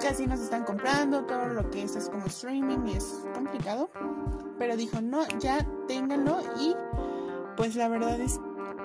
casi 0.00 0.26
no 0.26 0.36
se 0.36 0.44
están 0.44 0.64
comprando, 0.64 1.24
todo 1.24 1.46
lo 1.46 1.70
que 1.70 1.84
es, 1.84 1.94
es 1.94 2.10
como 2.10 2.26
streaming 2.26 2.86
y 2.88 2.96
es 2.96 3.24
complicado. 3.34 3.88
Pero 4.58 4.76
dijo, 4.76 5.00
no, 5.00 5.26
ya 5.38 5.66
ténganlo 5.86 6.40
y 6.60 6.74
pues 7.56 7.76
la 7.76 7.88
verdad 7.88 8.20
es, 8.20 8.40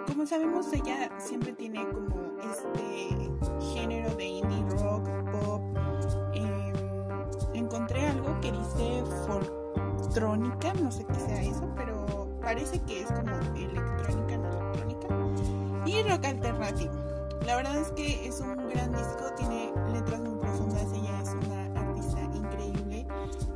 como 0.06 0.28
sabemos, 0.28 0.72
ella 0.74 1.10
siempre 1.18 1.54
tiene 1.54 1.88
como 1.90 2.38
este 2.44 3.32
género 3.74 4.16
de 4.16 4.26
indie 4.26 4.66
rock, 4.78 5.08
pop. 5.32 5.62
eh, 6.34 6.74
encontré 7.54 8.06
algo 8.08 8.40
que 8.42 8.52
dice 8.52 9.04
folktrónica, 9.26 10.74
no 10.76 10.92
sé 10.92 11.06
qué 11.06 11.20
sea 11.20 11.42
eso, 11.42 11.68
pero 11.76 12.30
parece 12.42 12.80
que 12.82 13.02
es 13.02 13.12
como 13.12 13.36
electrónica. 13.56 14.39
Y 15.90 16.04
rock 16.04 16.24
alternativo. 16.24 16.94
La 17.48 17.56
verdad 17.56 17.78
es 17.80 17.92
que 17.94 18.28
es 18.28 18.40
un 18.42 18.56
gran 18.70 18.92
disco, 18.92 19.24
tiene 19.36 19.72
letras 19.92 20.20
muy 20.20 20.40
profundas, 20.40 20.84
ella 20.94 21.20
es 21.24 21.30
una 21.30 21.82
artista 21.82 22.22
increíble, 22.22 23.08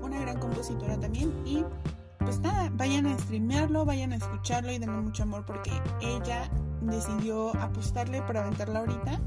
una 0.02 0.20
gran 0.20 0.40
compositora 0.40 1.00
también 1.00 1.32
y 1.46 1.64
pues 2.18 2.40
nada, 2.40 2.72
vayan 2.74 3.06
a 3.06 3.20
streamearlo, 3.20 3.86
vayan 3.86 4.14
a 4.14 4.16
escucharlo 4.16 4.72
y 4.72 4.80
denle 4.80 5.00
mucho 5.00 5.22
amor 5.22 5.46
porque 5.46 5.70
ella 6.02 6.50
decidió 6.82 7.56
apostarle 7.62 8.24
para 8.24 8.42
aventarla 8.42 8.80
ahorita 8.80 9.20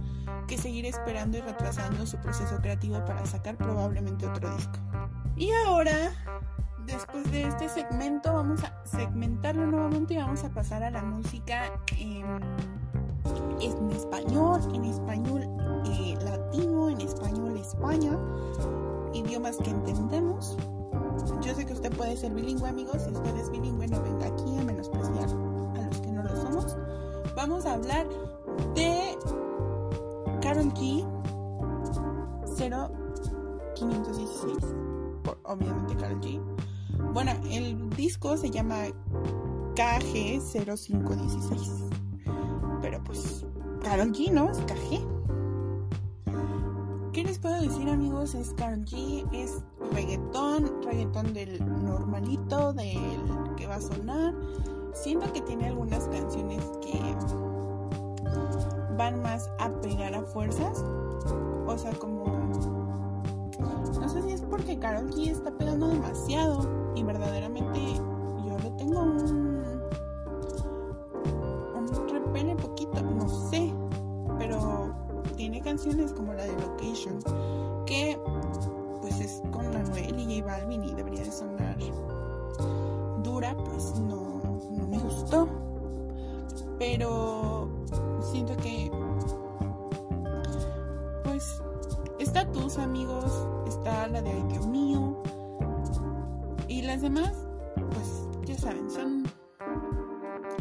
que 0.49 0.59
seguir 0.59 0.85
esperando 0.85 1.39
y 1.39 1.43
retrasando 1.43 2.07
su 2.07 2.17
proceso 2.17 2.57
creativo 2.61 3.05
para 3.05 3.25
sacar 3.25 3.57
probablemente 3.57 4.27
otro 4.27 4.53
disco. 4.57 4.81
Y 5.37 5.53
ahora, 5.65 6.11
después 6.87 7.31
de 7.31 7.43
este 7.47 7.69
segmento, 7.69 8.35
vamos 8.35 8.65
a 8.65 8.85
segmentarlo 8.85 9.65
nuevamente 9.67 10.15
y 10.15 10.17
vamos 10.17 10.43
a 10.43 10.49
pasar 10.49 10.83
a 10.83 10.91
la 10.91 11.03
música 11.03 11.71
en, 11.99 12.25
en 13.61 13.91
español, 13.91 14.61
en 14.74 14.84
español 14.84 15.49
eh, 15.87 16.16
latino, 16.24 16.91
en 16.91 17.01
español 17.01 17.57
España, 17.57 18.16
idiomas 19.12 19.57
que 19.57 19.70
entendemos. 19.70 20.57
Yo 21.43 21.53
sé 21.55 21.66
que 21.66 21.72
usted 21.72 21.93
puede 21.97 22.16
ser 22.16 22.32
bilingüe, 22.32 22.68
amigos. 22.68 23.03
Si 23.03 23.11
usted 23.11 23.37
es 23.37 23.51
bilingüe, 23.51 23.89
no 23.89 24.01
venga 24.03 24.26
aquí 24.26 24.57
a 24.59 24.62
menospreciar 24.62 25.28
a 25.76 25.87
los 25.87 26.01
que 26.01 26.12
no 26.12 26.22
lo 26.22 26.37
somos. 26.37 26.76
Vamos 27.34 27.66
a 27.66 27.72
hablar 27.74 28.07
de 28.74 29.18
Carol 30.41 30.72
G 30.74 31.05
0516. 32.57 34.57
Por, 35.22 35.39
obviamente 35.45 35.97
Carol 35.97 36.20
G. 36.20 36.41
Bueno, 37.12 37.32
el 37.51 37.91
disco 37.91 38.37
se 38.37 38.51
llama 38.51 38.87
KG 39.74 40.41
0516. 40.41 41.96
Pero 42.81 43.03
pues 43.05 43.45
Carol 43.83 44.12
G, 44.12 44.31
¿no? 44.31 44.51
Es 44.51 44.59
KG. 44.59 45.01
¿Qué 47.12 47.24
les 47.24 47.39
puedo 47.39 47.61
decir 47.61 47.89
amigos? 47.89 48.35
Es 48.35 48.53
Karol 48.55 48.85
G, 48.85 49.27
es 49.33 49.62
reggaetón, 49.93 50.83
reggaetón 50.83 51.33
del 51.33 51.64
normalito, 51.85 52.72
del 52.72 53.55
que 53.57 53.66
va 53.66 53.77
a 53.77 53.81
sonar. 53.81 54.35
Siento 54.93 55.33
que 55.33 55.41
tiene 55.43 55.68
algunas 55.68 56.09
canciones 56.09 56.62
que 56.83 57.01
van 58.97 59.22
más 59.22 59.51
a 59.59 59.70
pegar 59.81 60.14
a 60.14 60.22
fuerzas. 60.22 60.85
O 61.66 61.79
sea, 61.79 61.93
como... 61.93 62.27
No 64.01 64.09
sé 64.09 64.22
si 64.22 64.33
es 64.33 64.43
porque 64.43 64.79
Karol 64.79 65.11
G 65.11 65.31
está 65.31 65.51
pegando 65.57 65.89
demasiado 65.89 66.93
y 66.95 67.03
verdaderamente 67.03 67.81
yo 68.45 68.59
le 68.62 68.70
tengo 68.72 69.01
un 69.01 69.46
como 76.14 76.33
la 76.33 76.45
de 76.45 76.53
Location, 76.53 77.18
que 77.85 78.18
pues 79.03 79.20
es 79.20 79.43
con 79.53 79.66
Anuel 79.66 80.18
y 80.18 80.41
J 80.41 80.47
Balvin 80.47 80.85
y 80.85 80.95
debería 80.95 81.22
de 81.22 81.31
sonar 81.31 81.77
dura, 83.22 83.55
pues 83.57 84.01
no, 84.01 84.41
no 84.70 84.87
me 84.87 84.99
gustó. 84.99 85.49
Pero 86.79 87.68
siento 88.22 88.57
que 88.57 88.91
pues 91.24 91.62
está 92.18 92.51
tus 92.53 92.79
amigos, 92.79 93.47
está 93.68 94.07
la 94.09 94.22
de 94.22 94.31
Ay 94.31 94.45
Dios 94.49 94.66
mío 94.66 95.22
y 96.68 96.83
las 96.83 97.03
demás, 97.03 97.35
pues 97.74 98.27
ya 98.47 98.59
saben, 98.59 98.91
son 98.91 99.24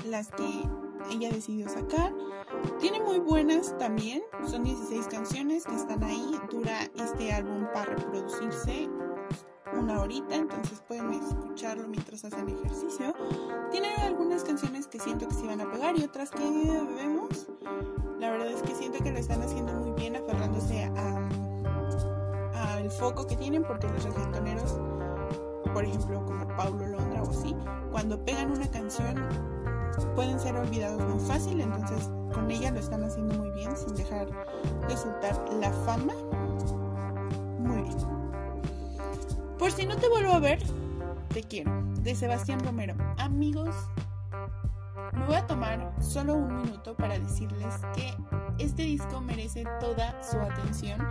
las 0.09 0.28
que 0.32 0.63
ella 1.09 1.32
decidió 1.32 1.70
sacar. 1.70 2.11
Tiene 2.80 2.99
muy 2.99 3.20
buenas 3.20 3.78
también, 3.78 4.22
son 4.45 4.64
16 4.64 5.08
canciones 5.08 5.66
que 5.66 5.76
están 5.76 6.03
ahí. 6.03 6.39
Dura 6.51 6.84
este 6.95 7.32
álbum 7.32 7.66
para 7.74 7.95
reproducirse 7.95 8.89
una 9.74 9.99
horita, 10.01 10.36
entonces 10.36 10.82
pueden 10.88 11.14
escucharlo 11.14 11.88
mientras 11.88 12.24
hacen 12.26 12.49
ejercicio. 12.49 13.14
Tiene 13.72 13.93
algunas 13.95 14.43
canciones 14.43 14.88
que 14.88 14.99
siento 14.99 15.28
que 15.28 15.34
se 15.36 15.45
van 15.45 15.62
a 15.62 15.72
pegar 15.72 15.97
y 15.97 16.03
otras 16.03 16.32
que 16.32 16.43
vemos. 16.43 17.47
La 18.20 18.32
verdad 18.32 18.51
es 18.51 18.62
que 18.62 18.76
siento 18.76 19.03
que 19.03 19.12
lo 19.12 19.20
están 19.20 19.41
haciendo 19.41 19.74
muy 19.74 19.91
bien, 19.91 20.16
aferrándose 20.16 20.84
a, 20.84 21.30
al 22.74 22.91
foco 22.91 23.28
que 23.28 23.36
tienen, 23.36 23.64
porque 23.64 23.88
los 23.88 24.03
reggaetoneros, 24.03 24.78
por 25.74 25.84
ejemplo, 25.84 26.26
como 26.26 26.47
Paulo 26.56 26.88
Londra 26.88 27.24
o 27.24 27.30
así, 27.30 27.56
cuando 27.91 28.24
pegan 28.24 28.51
una 28.51 28.70
canción 28.70 29.16
pueden 30.16 30.40
ser 30.40 30.56
olvidados 30.56 31.02
muy 31.02 31.20
fácil, 31.20 31.62
entonces 31.62 32.10
con 32.34 32.50
ella 32.52 32.72
lo 32.72 32.80
están 32.80 33.04
haciendo 33.04 33.36
muy 33.36 33.52
bien 33.52 33.76
sin 33.76 33.96
dejar 33.96 34.28
de 34.88 34.98
soltar 34.98 35.42
la 35.60 35.72
fama. 35.72 36.14
Muy 37.60 37.82
bien. 37.82 37.98
Por 39.58 39.72
si 39.72 39.86
no 39.86 39.96
te 39.96 40.10
vuelvo 40.10 40.34
a 40.34 40.40
ver, 40.40 40.60
te 41.34 41.44
quiero. 41.44 41.72
De 42.02 42.14
Sebastián 42.14 42.60
Romero. 42.60 42.94
Amigos, 43.18 43.74
me 45.14 45.26
voy 45.26 45.36
a 45.36 45.48
tomar 45.48 45.94
solo 46.00 46.36
un 46.36 46.62
minuto 46.62 46.96
para 46.96 47.18
decirles 47.18 47.74
que 47.96 48.14
este 48.58 48.84
disco 48.84 49.22
merece 49.22 49.64
toda 49.80 50.22
su 50.22 50.38
atención. 50.38 51.06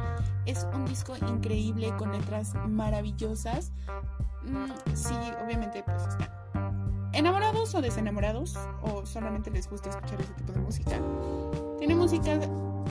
Es 0.47 0.67
un 0.73 0.85
disco 0.85 1.15
increíble 1.17 1.93
con 1.97 2.13
letras 2.13 2.55
maravillosas. 2.69 3.73
Mm, 4.43 4.95
sí, 4.95 5.15
obviamente 5.43 5.83
pues 5.83 6.03
están 6.03 6.44
enamorados 7.15 7.75
o 7.75 7.81
desenamorados 7.81 8.57
o 8.83 9.07
solamente 9.07 9.51
les 9.51 9.69
gusta 9.69 9.91
escuchar 9.91 10.21
ese 10.21 10.33
tipo 10.35 10.53
de 10.53 10.61
música. 10.61 11.01
Tiene 11.79 11.95
música 11.95 12.39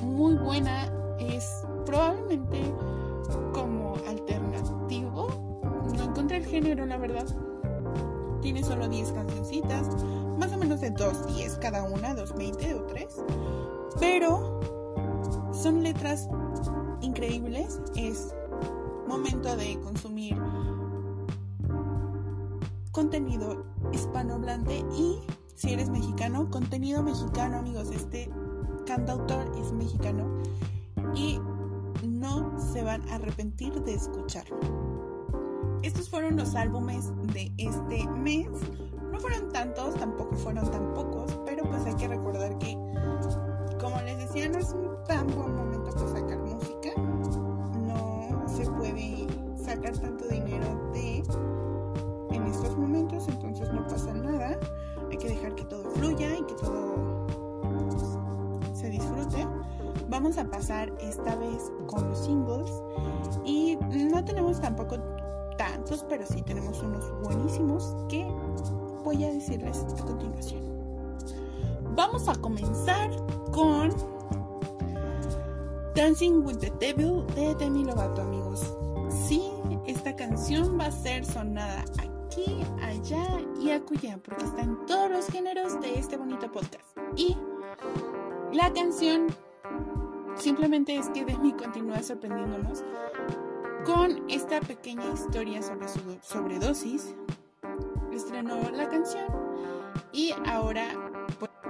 muy 0.01 0.36
buena, 0.36 0.91
es 1.19 1.65
probablemente 1.86 2.74
como 3.53 3.95
alternativo. 4.07 5.61
No 5.95 6.03
encontré 6.03 6.38
el 6.38 6.45
género, 6.45 6.86
la 6.86 6.97
verdad. 6.97 7.26
Tiene 8.41 8.63
solo 8.63 8.88
10 8.88 9.11
cancioncitas, 9.13 9.88
más 10.38 10.51
o 10.51 10.57
menos 10.57 10.82
de 10.82 10.91
2, 10.91 11.36
10 11.36 11.57
cada 11.59 11.84
una, 11.84 12.13
2, 12.13 12.36
20 12.36 12.74
o 12.76 12.84
3. 12.84 13.07
Pero 13.99 14.59
son 15.53 15.84
letras 15.84 16.28
increíbles. 17.01 17.80
Es 17.95 18.34
momento 19.07 19.55
de 19.55 19.80
consumir 19.82 20.36
contenido 22.94 23.66
hispanohablante 23.91 24.86
y 24.96 25.20
si 25.56 25.74
eres 25.74 25.89
mexicano, 25.89 26.50
contenido 26.50 27.04
mexicano, 27.04 27.58
amigos. 27.58 27.89
Este 27.91 28.32
cantautor 28.86 29.52
es 29.60 29.72
mexicano 29.74 30.41
y 31.16 31.39
no 32.08 32.58
se 32.60 32.84
van 32.84 33.08
a 33.10 33.16
arrepentir 33.16 33.74
de 33.82 33.96
escucharlo. 33.96 34.58
Estos 35.82 36.10
fueron 36.10 36.38
los 36.38 36.56
álbumes 36.56 37.12
de 37.34 37.52
este 37.58 38.08
mes. 38.10 38.50
No 39.12 39.20
fueron 39.20 39.50
tantos, 39.50 39.96
tampoco 39.96 40.36
fueron 40.38 40.70
tan 40.72 40.94
pocos, 40.94 41.38
pero 41.46 41.64
pues 41.66 41.86
hay 41.86 41.96
que 41.96 42.08
recordar 42.08 42.58
que, 42.60 42.78
como 43.80 44.00
les 44.02 44.18
decía, 44.18 44.50
no 44.50 44.60
es 44.60 44.72
un 44.72 45.04
tan 45.08 45.28
buen 45.28 45.56
momento 45.56 45.72
entonces 53.28 53.71
no 53.71 53.86
pasa 53.88 54.13
nada. 54.13 54.59
Hay 55.09 55.17
que 55.17 55.30
dejar 55.30 55.55
que 55.55 55.65
todo 55.65 55.84
fluya 55.91 56.38
y 56.38 56.43
que 56.43 56.53
todo 56.55 57.26
pues, 57.89 58.78
se 58.78 58.89
disfrute. 58.89 59.47
Vamos 60.09 60.38
a 60.38 60.45
pasar 60.45 60.91
esta 60.99 61.36
vez 61.36 61.71
con 61.88 62.09
los 62.09 62.19
singles 62.19 62.71
y 63.45 63.78
no 63.91 64.24
tenemos 64.24 64.59
tampoco 64.59 64.97
tantos, 65.57 66.05
pero 66.09 66.26
sí 66.26 66.41
tenemos 66.41 66.82
unos 66.82 67.11
buenísimos 67.24 67.95
que 68.09 68.26
voy 69.03 69.24
a 69.24 69.32
decirles 69.32 69.86
a 69.99 70.03
continuación. 70.03 70.61
Vamos 71.95 72.28
a 72.28 72.36
comenzar 72.36 73.09
con 73.51 73.91
Dancing 75.95 76.43
with 76.43 76.57
the 76.57 76.71
Devil 76.80 77.26
de 77.36 77.53
Demi 77.55 77.84
Lovato, 77.84 78.21
amigos. 78.24 78.76
Sí, 79.09 79.43
esta 79.86 80.15
canción 80.15 80.80
va 80.80 80.86
a 80.88 80.91
ser 80.91 81.24
sonada 81.24 81.82
aquí, 81.82 82.09
allá 82.82 83.42
y 83.60 83.72
acullá, 83.72 84.18
porque 84.24 84.44
está 84.46 84.62
en 84.62 84.86
todos 84.86 85.10
los 85.10 85.28
géneros 85.28 85.80
de 85.82 86.00
este 86.00 86.18
bonito 86.18 86.52
podcast. 86.52 86.86
Y 87.16 87.38
la 88.52 88.72
canción 88.74 89.28
simplemente 90.36 90.96
es 90.96 91.10
que 91.10 91.26
Demi 91.26 91.54
continúa 91.54 92.02
sorprendiéndonos 92.02 92.84
Con 93.86 94.24
esta 94.30 94.60
pequeña 94.62 95.14
historia 95.14 95.62
sobre 95.62 95.88
su 95.88 96.00
sobredosis, 96.22 97.14
estrenó 98.12 98.70
la 98.72 98.88
canción 98.90 99.28
y 100.12 100.34
ahora 100.48 100.88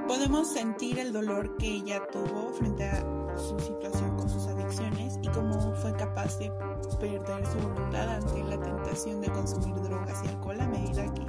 podemos 0.07 0.51
sentir 0.51 0.99
el 0.99 1.11
dolor 1.11 1.57
que 1.57 1.68
ella 1.68 2.05
tuvo 2.11 2.53
frente 2.53 2.84
a 2.84 3.01
su 3.38 3.59
situación 3.59 4.16
con 4.16 4.30
sus 4.30 4.45
adicciones 4.47 5.02
cómo 5.34 5.73
fue 5.75 5.93
capaz 5.93 6.38
de 6.39 6.51
perder 6.99 7.45
su 7.47 7.59
voluntad 7.59 8.09
ante 8.09 8.43
la 8.43 8.59
tentación 8.59 9.21
de 9.21 9.29
consumir 9.29 9.75
drogas 9.81 10.21
y 10.23 10.27
alcohol 10.29 10.61
a 10.61 10.67
medida 10.67 11.05
que 11.13 11.25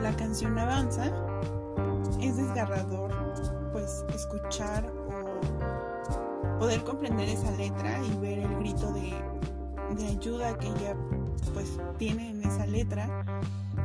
la 0.00 0.14
canción 0.16 0.58
avanza. 0.58 1.10
Es 2.20 2.36
desgarrador 2.36 3.12
pues 3.72 4.04
escuchar 4.14 4.84
o 5.08 6.58
poder 6.58 6.82
comprender 6.84 7.28
esa 7.28 7.50
letra 7.52 8.00
y 8.04 8.18
ver 8.18 8.40
el 8.40 8.56
grito 8.56 8.92
de, 8.92 9.14
de 9.96 10.08
ayuda 10.08 10.58
que 10.58 10.66
ella 10.66 10.96
pues 11.54 11.78
tiene 11.98 12.30
en 12.30 12.42
esa 12.42 12.66
letra 12.66 13.24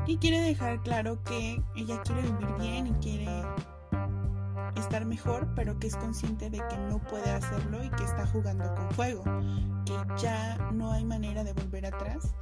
y 0.05 0.17
quiere 0.17 0.41
dejar 0.41 0.81
claro 0.81 1.21
que 1.23 1.61
ella 1.75 2.01
quiere 2.03 2.21
vivir 2.23 2.55
bien 2.59 2.87
y 2.87 2.93
quiere 2.93 3.29
estar 4.79 5.05
mejor, 5.05 5.47
pero 5.55 5.77
que 5.79 5.87
es 5.87 5.95
consciente 5.95 6.49
de 6.49 6.57
que 6.57 6.77
no 6.89 6.99
puede 6.99 7.29
hacerlo 7.31 7.83
y 7.83 7.89
que 7.89 8.03
está 8.03 8.25
jugando 8.27 8.73
con 8.75 8.89
fuego, 8.91 9.23
que 9.85 9.93
ya 10.17 10.57
no 10.71 10.91
hay 10.91 11.05
manera 11.05 11.43
de 11.43 11.53
volver 11.53 11.85
atrás. 11.85 12.33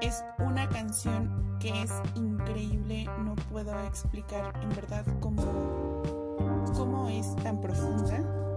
Es 0.00 0.24
una 0.38 0.68
canción 0.68 1.58
que 1.60 1.82
es 1.82 1.92
increíble, 2.14 3.06
no 3.24 3.34
puedo 3.50 3.78
explicar 3.84 4.52
en 4.62 4.68
verdad 4.70 5.04
cómo, 5.20 6.02
cómo 6.74 7.08
es 7.08 7.34
tan 7.36 7.60
profunda 7.60 8.51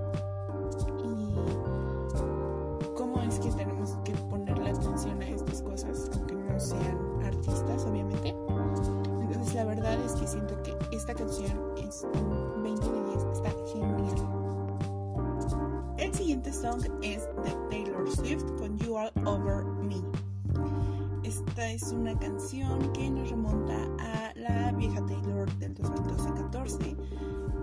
es 21.76 21.91
una 21.91 22.17
canción 22.17 22.93
que 22.93 23.09
nos 23.09 23.30
remonta 23.30 23.76
a 23.99 24.34
la 24.36 24.71
vieja 24.71 25.05
Taylor 25.05 25.53
del 25.57 25.76
2012-14. 25.76 26.95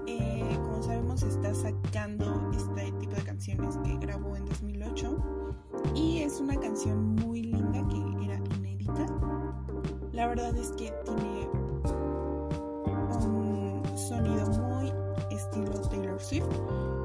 Eh, 0.06 0.58
como 0.62 0.82
sabemos 0.82 1.22
está 1.22 1.54
sacando 1.54 2.50
este 2.54 2.92
tipo 3.00 3.14
de 3.14 3.22
canciones 3.22 3.78
que 3.78 3.96
grabó 3.96 4.36
en 4.36 4.44
2008 4.44 5.16
y 5.94 6.18
es 6.18 6.40
una 6.40 6.60
canción 6.60 7.14
muy 7.14 7.42
linda 7.42 7.88
que 7.88 8.24
era 8.26 8.36
inédita. 8.58 9.06
La 10.12 10.26
verdad 10.26 10.54
es 10.58 10.72
que 10.72 10.92
tiene 11.06 11.48
un 13.26 13.82
sonido 13.96 14.46
muy 14.60 14.92
estilo 15.30 15.80
Taylor 15.88 16.20
Swift. 16.20 16.44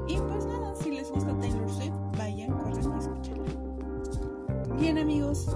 Y 0.08 0.18
pues 0.18 0.44
nada, 0.44 0.74
si 0.74 0.90
les 0.90 1.10
gusta 1.10 1.34
Taylor 1.38 1.70
Swift, 1.70 1.94
vayan, 2.18 2.52
corran 2.52 2.74
y 2.74 2.98
escúchenla. 2.98 3.68
Bien 4.78 4.98
amigos, 4.98 5.48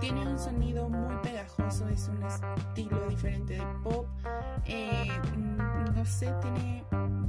Tiene 0.00 0.26
un 0.26 0.38
sonido 0.38 0.88
muy 0.88 1.16
pegajoso, 1.22 1.88
es 1.88 2.08
un 2.08 2.22
estilo 2.22 3.00
diferente 3.08 3.54
de 3.54 3.66
pop. 3.82 4.06
Eh, 4.64 5.08
no 5.94 6.04
sé, 6.04 6.32
tiene, 6.40 6.84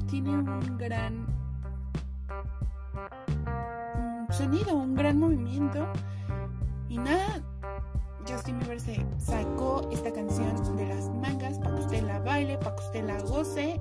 tiene 0.07 0.29
un 0.29 0.77
gran 0.77 1.25
sonido, 4.29 4.75
un 4.75 4.95
gran 4.95 5.17
movimiento. 5.17 5.87
Y 6.87 6.97
nada, 6.97 7.41
Justin 8.27 8.59
Bieber 8.59 8.79
se 8.79 9.05
sacó 9.17 9.87
esta 9.91 10.11
canción 10.11 10.75
de 10.75 10.87
las 10.87 11.09
mangas 11.09 11.57
para 11.59 11.75
que 11.75 11.81
usted 11.81 12.03
la 12.03 12.19
baile, 12.19 12.57
para 12.57 12.75
que 12.75 12.83
usted 12.83 13.03
la 13.05 13.19
goce 13.21 13.79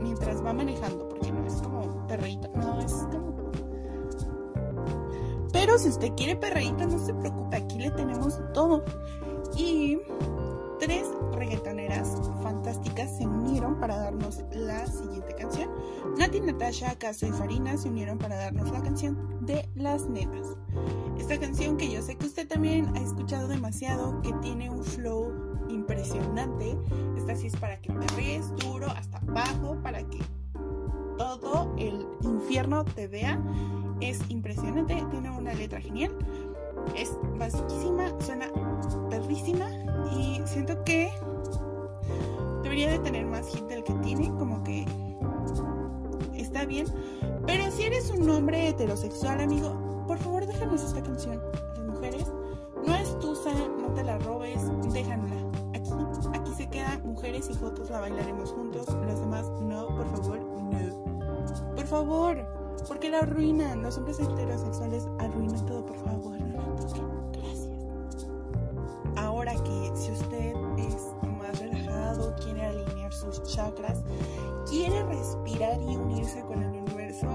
mientras 0.00 0.44
va 0.44 0.52
manejando, 0.52 1.08
porque 1.08 1.32
no 1.32 1.44
es 1.46 1.54
como 1.54 2.06
perreíto, 2.06 2.50
no, 2.54 2.78
es 2.80 2.92
como... 3.10 3.37
Pero 5.68 5.78
si 5.78 5.88
usted 5.90 6.14
quiere 6.16 6.34
perreíto, 6.34 6.86
no 6.86 6.98
se 6.98 7.12
preocupe, 7.12 7.58
aquí 7.58 7.78
le 7.78 7.90
tenemos 7.90 8.40
todo. 8.54 8.82
Y 9.54 9.98
tres 10.80 11.06
reggaetoneras 11.34 12.16
fantásticas 12.42 13.18
se 13.18 13.26
unieron 13.26 13.78
para 13.78 13.98
darnos 13.98 14.42
la 14.52 14.86
siguiente 14.86 15.34
canción. 15.34 15.68
Nati, 16.16 16.40
Natasha, 16.40 16.98
Caso 16.98 17.26
y 17.26 17.32
Farina 17.32 17.76
se 17.76 17.90
unieron 17.90 18.16
para 18.16 18.36
darnos 18.36 18.70
la 18.70 18.80
canción 18.80 19.44
de 19.44 19.68
Las 19.74 20.08
Nenas. 20.08 20.56
Esta 21.18 21.38
canción 21.38 21.76
que 21.76 21.92
yo 21.92 22.00
sé 22.00 22.16
que 22.16 22.24
usted 22.24 22.48
también 22.48 22.90
ha 22.96 23.00
escuchado 23.02 23.46
demasiado, 23.46 24.22
que 24.22 24.32
tiene 24.40 24.70
un 24.70 24.82
flow 24.82 25.66
impresionante. 25.68 26.78
Esta 27.18 27.36
sí 27.36 27.48
es 27.48 27.56
para 27.56 27.78
que 27.78 27.92
perrees 27.92 28.56
duro 28.56 28.86
hasta 28.86 29.18
abajo, 29.18 29.76
para 29.82 30.02
que 30.02 30.18
todo 31.18 31.74
el 31.76 32.06
infierno 32.22 32.84
te 32.84 33.06
vea. 33.08 33.38
Es 34.00 34.20
impresionante, 34.30 35.04
tiene 35.10 35.30
una 35.30 35.52
letra 35.52 35.80
genial. 35.80 36.16
Es 36.96 37.12
basiquísima, 37.36 38.08
suena 38.20 38.46
perrísima 39.10 39.68
y 40.16 40.40
siento 40.46 40.82
que 40.84 41.10
debería 42.62 42.90
de 42.92 42.98
tener 43.00 43.26
más 43.26 43.48
hit 43.48 43.64
del 43.64 43.82
que 43.84 43.92
tiene, 43.94 44.28
como 44.38 44.62
que 44.62 44.86
está 46.34 46.64
bien. 46.64 46.86
Pero 47.46 47.70
si 47.72 47.82
eres 47.82 48.10
un 48.10 48.30
hombre 48.30 48.68
heterosexual, 48.68 49.40
amigo, 49.40 50.04
por 50.06 50.18
favor 50.18 50.46
déjanos 50.46 50.82
esta 50.82 51.02
canción. 51.02 51.42
Las 51.76 51.86
mujeres, 51.86 52.32
no 52.86 52.94
es 52.94 53.18
tusa, 53.18 53.52
no 53.80 53.92
te 53.94 54.04
la 54.04 54.18
robes, 54.18 54.62
déjanla. 54.92 55.36
Aquí, 55.74 55.90
aquí 56.34 56.54
se 56.54 56.68
queda 56.68 57.00
mujeres 57.04 57.50
y 57.50 57.54
fotos, 57.54 57.90
la 57.90 58.00
bailaremos 58.00 58.52
juntos. 58.52 58.86
Los 59.06 59.20
demás, 59.20 59.50
no, 59.60 59.88
por 59.88 60.06
favor, 60.10 60.38
no. 60.38 61.07
Por 61.76 61.86
favor, 61.86 62.36
porque 62.86 63.10
la 63.10 63.20
arruinan. 63.20 63.82
Los 63.82 63.98
hombres 63.98 64.18
heterosexuales 64.18 65.06
arruinan 65.18 65.64
todo, 65.66 65.84
por 65.84 65.96
favor. 65.98 66.40
No 66.40 66.76
la. 66.76 67.08
Gracias. 67.32 67.68
Ahora 69.16 69.52
que 69.54 69.92
si 69.94 70.12
usted 70.12 70.54
es 70.78 70.96
más 71.38 71.58
relajado, 71.58 72.34
quiere 72.42 72.66
alinear 72.66 73.12
sus 73.12 73.42
chakras, 73.42 74.02
quiere 74.68 75.02
respirar 75.04 75.80
y 75.80 75.96
unirse 75.96 76.40
con 76.42 76.62
el 76.62 76.70
universo, 76.70 77.26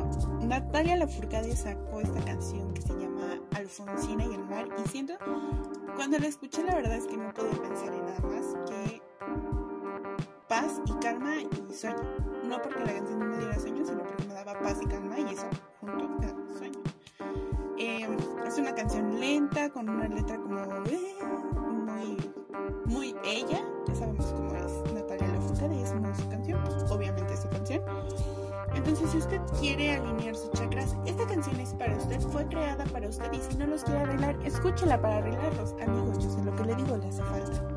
Natalia 0.41 0.97
Lafourcade 0.97 1.55
sacó 1.55 2.01
esta 2.01 2.23
canción 2.23 2.73
que 2.73 2.81
se 2.81 2.93
llama 2.93 3.39
Alfonsina 3.55 4.25
y 4.25 4.33
el 4.33 4.45
mar. 4.45 4.67
Y 4.83 4.87
siento, 4.89 5.13
cuando 5.95 6.19
la 6.19 6.27
escuché, 6.27 6.63
la 6.63 6.75
verdad 6.75 6.95
es 6.95 7.07
que 7.07 7.17
no 7.17 7.33
podía 7.33 7.61
pensar 7.61 7.93
en 7.93 8.05
nada 8.05 8.21
más 8.21 8.45
que 8.69 9.01
paz 10.53 10.79
y 10.85 10.93
calma 10.99 11.35
y 11.37 11.73
sueño. 11.73 11.97
No 12.47 12.61
porque 12.61 12.79
la 12.81 12.93
canción 12.93 13.27
me 13.27 13.37
diera 13.37 13.59
sueño, 13.59 13.83
sino 13.83 14.03
porque 14.03 14.23
me 14.25 14.33
daba 14.35 14.53
paz 14.59 14.77
y 14.83 14.85
calma 14.85 15.19
y 15.19 15.33
eso 15.33 15.47
junto 15.81 16.07
da 16.19 16.35
sueño. 16.55 16.79
Eh, 17.79 18.07
es 18.45 18.57
una 18.59 18.75
canción 18.75 19.19
lenta 19.19 19.71
con 19.71 19.89
una 19.89 20.07
letra 20.07 20.37
como 20.37 20.59
eh, 20.59 21.15
muy, 21.65 22.17
muy 22.85 23.15
ella. 23.25 23.65
Ya 23.87 23.95
sabemos 23.95 24.27
cómo 24.27 24.53
es 24.53 24.93
Natalia 24.93 25.27
Lafourcade, 25.29 25.81
es 25.81 25.91
una 25.91 26.13
su 26.13 26.29
canción, 26.29 26.61
pues 26.63 26.91
obviamente 26.91 27.33
es 27.33 27.41
su 27.41 27.49
canción. 27.49 27.81
Entonces, 28.75 29.09
si 29.09 29.17
usted 29.17 29.41
quiere 29.59 29.95
alinear 29.95 30.35
sus 30.35 30.51
chakras, 30.51 30.95
esta 31.07 31.25
canción 31.25 31.59
es 31.59 31.73
para 31.73 31.97
usted, 31.97 32.21
fue 32.21 32.45
creada 32.45 32.85
para 32.85 33.09
usted 33.09 33.31
y 33.33 33.39
si 33.39 33.57
no 33.57 33.65
los 33.65 33.83
quiere 33.83 34.01
arreglar, 34.01 34.37
escúchela 34.43 35.01
para 35.01 35.17
arreglarlos. 35.17 35.73
Amigos, 35.81 36.23
yo 36.23 36.29
sé 36.29 36.43
lo 36.43 36.55
que 36.55 36.63
le 36.63 36.75
digo, 36.75 36.95
le 36.97 37.07
hace 37.07 37.23
falta. 37.23 37.72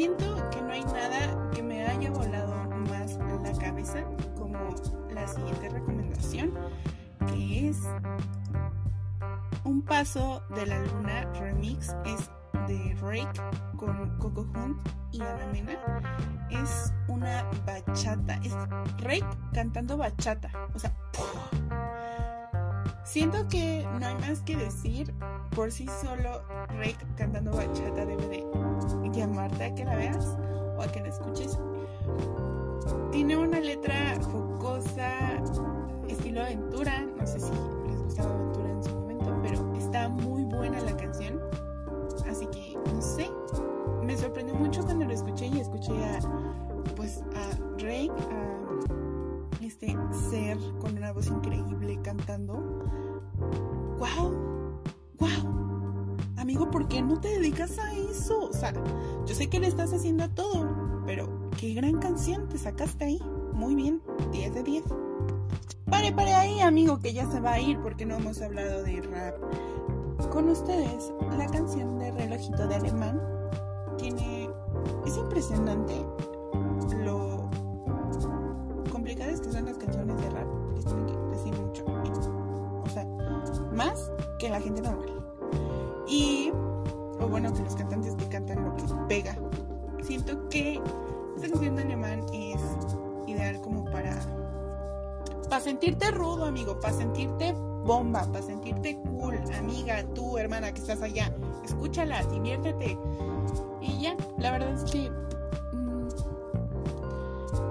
Siento 0.00 0.48
que 0.48 0.62
no 0.62 0.72
hay 0.72 0.82
nada 0.82 1.50
que 1.50 1.62
me 1.62 1.86
haya 1.86 2.10
volado 2.10 2.54
más 2.88 3.18
la 3.42 3.52
cabeza 3.58 4.02
como 4.34 4.74
la 5.10 5.28
siguiente 5.28 5.68
recomendación, 5.68 6.54
que 7.26 7.68
es 7.68 7.82
Un 9.62 9.82
Paso 9.82 10.42
de 10.54 10.64
la 10.64 10.78
Luna 10.86 11.30
remix, 11.38 11.94
es 12.06 12.30
de 12.66 12.96
Rake 13.02 13.42
con 13.76 14.16
Coco 14.16 14.48
Hunt 14.54 14.80
y 15.12 15.20
Ana 15.20 15.46
Mena. 15.52 15.78
Es 16.48 16.94
una 17.06 17.44
bachata, 17.66 18.40
es 18.42 18.54
Rake 19.02 19.28
cantando 19.52 19.98
bachata, 19.98 20.50
o 20.74 20.78
sea, 20.78 20.94
siento 23.10 23.48
que 23.48 23.84
no 23.98 24.06
hay 24.06 24.14
más 24.16 24.40
que 24.42 24.56
decir, 24.56 25.12
por 25.54 25.72
sí 25.72 25.86
solo 26.00 26.42
Rake 26.68 26.96
cantando 27.16 27.50
bachata 27.50 28.06
debe 28.06 28.26
de 28.28 28.46
llamarte 29.12 29.64
a 29.64 29.74
que 29.74 29.84
la 29.84 29.96
veas 29.96 30.38
o 30.76 30.82
a 30.82 30.86
que 30.86 31.00
la 31.00 31.08
escuches. 31.08 31.58
Tiene 33.10 33.36
una 33.36 33.58
letra 33.58 34.16
jocosa, 34.22 35.42
estilo 36.08 36.42
aventura. 36.42 37.04
No 37.18 37.26
sé 37.26 37.40
si 37.40 37.50
les 37.88 38.00
gustaba 38.00 38.32
aventura 38.32 38.70
en 38.70 38.84
su 38.84 38.90
momento, 38.94 39.40
pero 39.42 39.76
está 39.76 40.08
muy 40.08 40.44
buena 40.44 40.80
la 40.80 40.96
canción. 40.96 41.40
Así 42.30 42.46
que, 42.46 42.78
no 42.94 43.02
sé, 43.02 43.28
me 44.04 44.16
sorprendió 44.16 44.54
mucho 44.54 44.84
cuando 44.84 45.04
lo 45.04 45.12
escuché 45.12 45.46
y 45.46 45.58
escuché 45.58 45.92
a, 46.04 46.20
pues, 46.94 47.24
a 47.34 47.40
a 47.50 48.99
este 49.70 49.96
ser 50.28 50.58
con 50.80 50.96
una 50.96 51.12
voz 51.12 51.28
increíble 51.28 52.00
cantando. 52.02 52.54
¡Wow! 53.98 54.32
¡Wow! 55.18 56.16
Amigo, 56.36 56.68
¿por 56.72 56.88
qué 56.88 57.00
no 57.02 57.20
te 57.20 57.28
dedicas 57.28 57.78
a 57.78 57.94
eso? 57.94 58.48
O 58.48 58.52
sea, 58.52 58.72
yo 59.26 59.32
sé 59.32 59.48
que 59.48 59.60
le 59.60 59.68
estás 59.68 59.92
haciendo 59.92 60.24
a 60.24 60.28
todo, 60.28 60.68
pero 61.06 61.50
qué 61.56 61.72
gran 61.72 62.00
canción 62.00 62.48
te 62.48 62.58
sacaste 62.58 63.04
ahí. 63.04 63.22
Muy 63.52 63.76
bien, 63.76 64.02
10 64.32 64.54
de 64.54 64.62
10. 64.64 64.84
Pare, 65.88 66.12
pare 66.12 66.34
ahí, 66.34 66.60
amigo, 66.60 66.98
que 66.98 67.12
ya 67.12 67.30
se 67.30 67.38
va 67.38 67.52
a 67.52 67.60
ir 67.60 67.78
porque 67.80 68.04
no 68.04 68.16
hemos 68.16 68.42
hablado 68.42 68.82
de 68.82 69.00
rap. 69.02 69.36
Con 70.32 70.48
ustedes, 70.48 71.12
la 71.38 71.46
canción 71.46 71.96
de 72.00 72.10
Relojito 72.10 72.66
de 72.66 72.74
Alemán 72.74 73.20
tiene... 73.98 74.50
Es 75.06 75.16
impresionante 75.16 75.94
lo 77.04 77.29
que 79.26 79.52
son 79.52 79.66
las 79.66 79.76
canciones 79.76 80.16
de 80.16 80.30
rap. 80.30 80.46
Decir 81.30 81.54
mucho. 81.54 81.84
O 81.86 82.88
sea, 82.88 83.04
más 83.72 84.10
que 84.38 84.48
la 84.48 84.60
gente 84.60 84.80
normal. 84.80 85.08
Y, 86.08 86.50
o 87.20 87.28
bueno, 87.28 87.52
que 87.52 87.62
los 87.62 87.76
cantantes 87.76 88.14
que 88.16 88.28
cantan 88.28 88.64
lo 88.64 88.74
que 88.76 88.82
pega. 89.08 89.36
Siento 90.02 90.48
que 90.48 90.80
esta 91.36 91.48
canción 91.48 91.76
de 91.76 91.82
alemán 91.82 92.24
es 92.32 92.60
ideal 93.26 93.60
como 93.60 93.84
para 93.84 94.18
para 95.48 95.62
sentirte 95.62 96.12
rudo, 96.12 96.44
amigo, 96.44 96.78
para 96.78 96.94
sentirte 96.94 97.52
bomba, 97.84 98.24
para 98.30 98.44
sentirte 98.44 98.96
cool, 99.10 99.36
amiga, 99.58 100.04
tú, 100.14 100.38
hermana 100.38 100.72
que 100.72 100.80
estás 100.80 101.02
allá. 101.02 101.34
Escúchala, 101.64 102.22
diviértete. 102.26 102.96
Y 103.80 104.00
ya, 104.00 104.16
la 104.38 104.52
verdad 104.52 104.72
es 104.72 104.88
que 104.90 105.10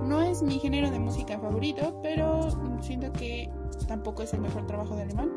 no 0.10 0.24
es 0.24 0.42
mi 0.42 0.58
género 0.58 0.90
de 0.90 1.00
música 1.00 1.38
favorito, 1.38 2.00
pero 2.02 2.50
siento 2.82 3.14
que 3.14 3.48
tampoco 3.88 4.24
es 4.24 4.34
el 4.34 4.42
mejor 4.42 4.66
trabajo 4.66 4.96
de 4.96 5.04
alemán. 5.04 5.32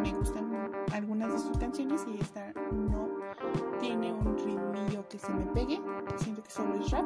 Me 0.00 0.12
gustan 0.12 0.70
algunas 0.92 1.32
de 1.32 1.38
sus 1.40 1.58
canciones 1.58 2.06
y 2.06 2.20
esta 2.20 2.52
no 2.72 3.08
tiene 3.80 4.12
un 4.12 4.38
ritmillo 4.38 5.06
que 5.08 5.18
se 5.18 5.32
me 5.32 5.44
pegue. 5.46 5.80
Siento 6.16 6.44
que 6.44 6.50
solo 6.50 6.76
es 6.76 6.90
rap. 6.92 7.04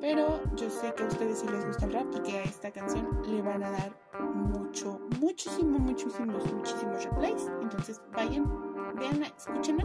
Pero 0.00 0.40
yo 0.54 0.70
sé 0.70 0.94
que 0.94 1.02
a 1.02 1.06
ustedes 1.08 1.40
sí 1.40 1.46
les 1.48 1.66
gusta 1.66 1.86
el 1.86 1.92
rap 1.92 2.06
y 2.14 2.20
que 2.20 2.38
a 2.38 2.42
esta 2.44 2.70
canción 2.70 3.08
le 3.26 3.42
van 3.42 3.64
a 3.64 3.70
dar 3.72 3.92
mucho, 4.32 5.00
muchísimo, 5.20 5.76
muchísimos, 5.76 6.52
muchísimos 6.52 7.04
replays. 7.04 7.50
Entonces 7.62 8.00
vayan, 8.14 8.48
veanla, 8.94 9.26
escúchenla 9.36 9.84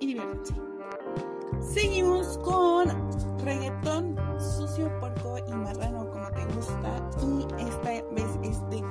y 0.00 0.06
diviértanse. 0.06 0.54
Seguimos 1.60 2.38
con 2.38 2.88
reggaetón 3.44 4.23
sucio, 4.40 4.90
porco 5.00 5.36
y 5.38 5.52
marrano 5.52 6.10
como 6.10 6.28
te 6.30 6.44
gusta. 6.54 7.10
Y 7.22 7.46
esta 7.62 7.90
vez 8.14 8.38
es 8.42 8.60
de 8.70 8.82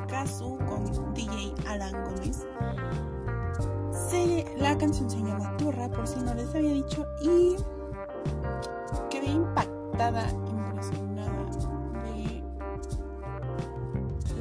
con 0.67 1.13
DJ 1.13 1.53
Alan 1.67 2.03
Gómez. 2.05 2.45
La 4.57 4.77
canción 4.77 5.09
se 5.09 5.17
llama 5.17 5.55
Turra, 5.57 5.89
por 5.89 6.07
si 6.07 6.19
no 6.19 6.33
les 6.33 6.47
había 6.55 6.71
dicho. 6.73 7.05
Y 7.21 7.55
quedé 9.09 9.27
impactada, 9.27 10.29
impresionada 10.29 11.45
de 12.03 12.43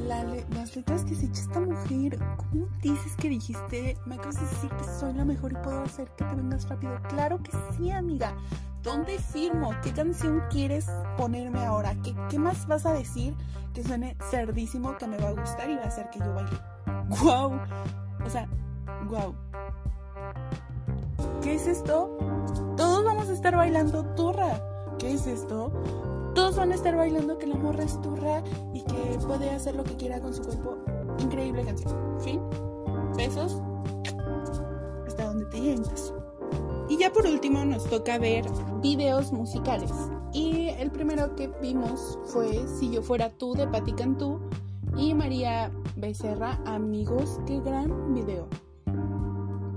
la 0.07 0.23
le- 0.23 0.45
las 0.55 0.75
letras 0.75 1.03
que 1.03 1.15
se 1.15 1.25
echa 1.25 1.41
esta 1.41 1.59
mujer. 1.59 2.17
¿Cómo 2.37 2.67
dices 2.81 3.15
que 3.17 3.29
dijiste? 3.29 3.97
Me 4.05 4.15
acabas 4.15 4.35
de 4.35 4.47
decir 4.47 4.69
que 4.71 4.83
soy 4.99 5.13
la 5.13 5.25
mejor 5.25 5.51
y 5.51 5.55
puedo 5.57 5.81
hacer 5.81 6.07
que 6.15 6.23
te 6.25 6.35
vengas 6.35 6.67
rápido. 6.69 6.97
Claro 7.09 7.39
que 7.43 7.51
sí, 7.77 7.91
amiga. 7.91 8.33
¿Dónde 8.83 9.17
firmo? 9.17 9.71
¿Qué 9.81 9.93
canción 9.93 10.43
quieres 10.49 10.87
ponerme 11.17 11.63
ahora? 11.65 11.95
¿Qué, 12.03 12.13
qué 12.29 12.37
más 12.37 12.67
vas 12.67 12.85
a 12.85 12.91
decir 12.91 13.33
que 13.73 13.81
suene 13.81 14.17
cerdísimo, 14.29 14.97
que 14.97 15.07
me 15.07 15.17
va 15.17 15.29
a 15.29 15.31
gustar 15.31 15.69
y 15.69 15.75
va 15.77 15.83
a 15.83 15.87
hacer 15.87 16.09
que 16.09 16.19
yo 16.19 16.33
baile? 16.33 16.59
¡Guau! 17.07 17.53
O 18.25 18.29
sea, 18.29 18.45
guau. 19.07 19.33
¿Qué 21.41 21.55
es 21.55 21.65
esto? 21.65 22.17
Todos 22.75 23.05
vamos 23.05 23.29
a 23.29 23.33
estar 23.33 23.55
bailando 23.55 24.03
turra. 24.15 24.61
¿Qué 24.99 25.13
es 25.13 25.27
esto? 25.27 25.71
Todos 26.35 26.57
van 26.57 26.73
a 26.73 26.75
estar 26.75 26.95
bailando 26.97 27.37
que 27.37 27.47
la 27.47 27.55
morra 27.55 27.83
es 27.85 28.01
turra 28.01 28.43
y 28.73 28.83
que 28.83 29.17
puede 29.25 29.49
hacer 29.49 29.75
lo 29.75 29.85
que 29.85 29.95
quiera 29.95 30.19
con 30.19 30.33
su 30.33 30.43
cuerpo. 30.43 30.77
Increíble 31.19 31.63
canción. 31.63 32.19
Fin. 32.19 32.41
Besos. 33.15 33.61
Hasta 35.07 35.25
donde 35.25 35.45
te 35.45 35.61
llegue 35.61 35.77
un 35.77 35.89
beso. 35.89 36.22
Y 36.89 36.97
ya 36.97 37.11
por 37.11 37.25
último 37.25 37.63
nos 37.65 37.85
toca 37.89 38.17
ver 38.17 38.45
videos 38.81 39.31
musicales. 39.31 39.91
Y 40.33 40.69
el 40.69 40.91
primero 40.91 41.35
que 41.35 41.47
vimos 41.61 42.19
fue 42.25 42.67
Si 42.67 42.91
yo 42.91 43.01
fuera 43.01 43.29
tú 43.29 43.53
de 43.53 43.67
Patti 43.67 43.93
Cantú 43.93 44.39
y 44.97 45.13
María 45.13 45.71
Becerra, 45.95 46.59
amigos, 46.65 47.39
qué 47.45 47.59
gran 47.61 48.13
video. 48.13 48.47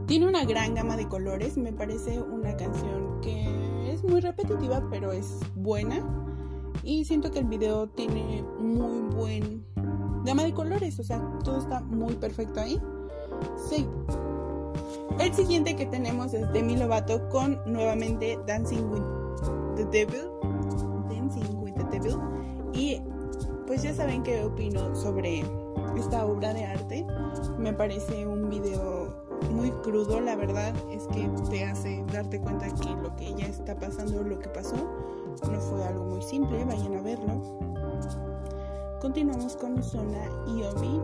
Tiene 0.06 0.28
una 0.28 0.44
gran 0.44 0.74
gama 0.74 0.96
de 0.96 1.08
colores, 1.08 1.56
me 1.56 1.72
parece 1.72 2.20
una 2.20 2.56
canción 2.56 3.20
que 3.20 3.92
es 3.92 4.04
muy 4.04 4.20
repetitiva, 4.20 4.86
pero 4.90 5.12
es 5.12 5.40
buena. 5.54 6.04
Y 6.84 7.04
siento 7.04 7.30
que 7.30 7.40
el 7.40 7.46
video 7.46 7.88
tiene 7.88 8.44
muy 8.58 9.00
buen 9.14 9.64
gama 10.24 10.44
de 10.44 10.52
colores, 10.52 10.98
o 11.00 11.04
sea, 11.04 11.20
todo 11.42 11.58
está 11.58 11.80
muy 11.80 12.14
perfecto 12.14 12.60
ahí. 12.60 12.80
Sí. 13.68 13.86
El 15.18 15.32
siguiente 15.34 15.76
que 15.76 15.86
tenemos 15.86 16.34
es 16.34 16.50
Demi 16.52 16.76
Lovato 16.76 17.28
con 17.30 17.60
nuevamente 17.66 18.38
Dancing 18.46 18.90
with 18.90 19.76
the 19.76 19.84
Devil. 19.86 20.30
Dancing 21.08 21.56
with 21.62 21.74
the 21.74 21.84
Devil. 21.84 22.18
Y 22.72 23.00
pues 23.66 23.82
ya 23.82 23.94
saben 23.94 24.22
qué 24.22 24.44
opino 24.44 24.94
sobre 24.94 25.44
esta 25.96 26.24
obra 26.24 26.52
de 26.52 26.64
arte. 26.64 27.06
Me 27.58 27.72
parece 27.72 28.26
un 28.26 28.48
video 28.48 29.26
muy 29.50 29.70
crudo, 29.82 30.20
la 30.20 30.36
verdad 30.36 30.74
es 30.90 31.06
que 31.08 31.28
te 31.50 31.64
hace 31.64 32.04
darte 32.12 32.40
cuenta 32.40 32.66
que 32.74 32.90
lo 33.02 33.14
que 33.16 33.28
ella 33.28 33.46
está 33.46 33.74
pasando, 33.76 34.22
lo 34.22 34.38
que 34.38 34.48
pasó, 34.48 34.76
no 34.76 35.60
fue 35.60 35.84
algo 35.84 36.04
muy 36.04 36.22
simple, 36.22 36.64
vayan 36.64 36.94
a 36.94 37.02
verlo. 37.02 37.42
Continuamos 39.00 39.56
con 39.56 39.78
Ozona 39.78 40.24
y 40.46 40.62
envidioso. 40.62 40.95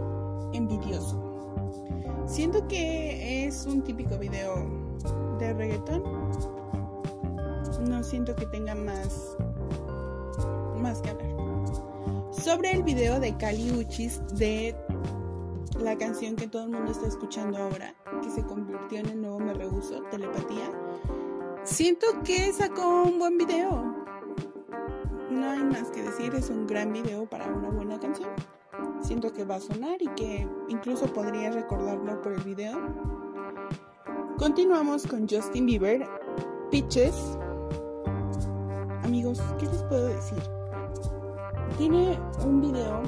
Siento 2.32 2.66
que 2.66 3.46
es 3.46 3.66
un 3.66 3.82
típico 3.82 4.16
video 4.16 4.54
de 5.38 5.52
reggaetón. 5.52 6.02
No 7.86 8.02
siento 8.02 8.34
que 8.34 8.46
tenga 8.46 8.74
más, 8.74 9.36
más 10.78 11.02
que 11.02 11.10
hablar. 11.10 11.30
Sobre 12.32 12.70
el 12.70 12.84
video 12.84 13.20
de 13.20 13.36
Kali 13.36 13.72
Uchis 13.72 14.22
de 14.28 14.74
la 15.78 15.94
canción 15.98 16.34
que 16.34 16.48
todo 16.48 16.62
el 16.62 16.70
mundo 16.70 16.90
está 16.90 17.06
escuchando 17.06 17.58
ahora, 17.58 17.94
que 18.22 18.30
se 18.30 18.42
convirtió 18.42 19.00
en 19.00 19.10
el 19.10 19.20
nuevo 19.20 19.38
Me 19.38 19.52
Rehuso, 19.52 20.02
Telepatía. 20.10 20.70
Siento 21.64 22.06
que 22.24 22.50
sacó 22.54 23.02
un 23.02 23.18
buen 23.18 23.36
video. 23.36 23.94
No 25.30 25.50
hay 25.50 25.64
más 25.64 25.90
que 25.90 26.02
decir, 26.02 26.34
es 26.34 26.48
un 26.48 26.66
gran 26.66 26.94
video 26.94 27.26
para 27.26 27.46
una 27.52 27.68
buena 27.68 28.00
canción. 28.00 28.30
Siento 29.02 29.32
que 29.32 29.44
va 29.44 29.56
a 29.56 29.60
sonar 29.60 30.00
y 30.00 30.08
que 30.14 30.48
incluso 30.68 31.06
podría 31.06 31.50
recordarlo 31.50 32.20
por 32.22 32.32
el 32.32 32.42
video. 32.42 32.78
Continuamos 34.38 35.06
con 35.06 35.28
Justin 35.28 35.66
Bieber, 35.66 36.06
Pitches. 36.70 37.14
Amigos, 39.04 39.40
¿qué 39.58 39.66
les 39.66 39.82
puedo 39.84 40.06
decir? 40.06 40.42
Tiene 41.78 42.18
un 42.44 42.60
video 42.60 43.02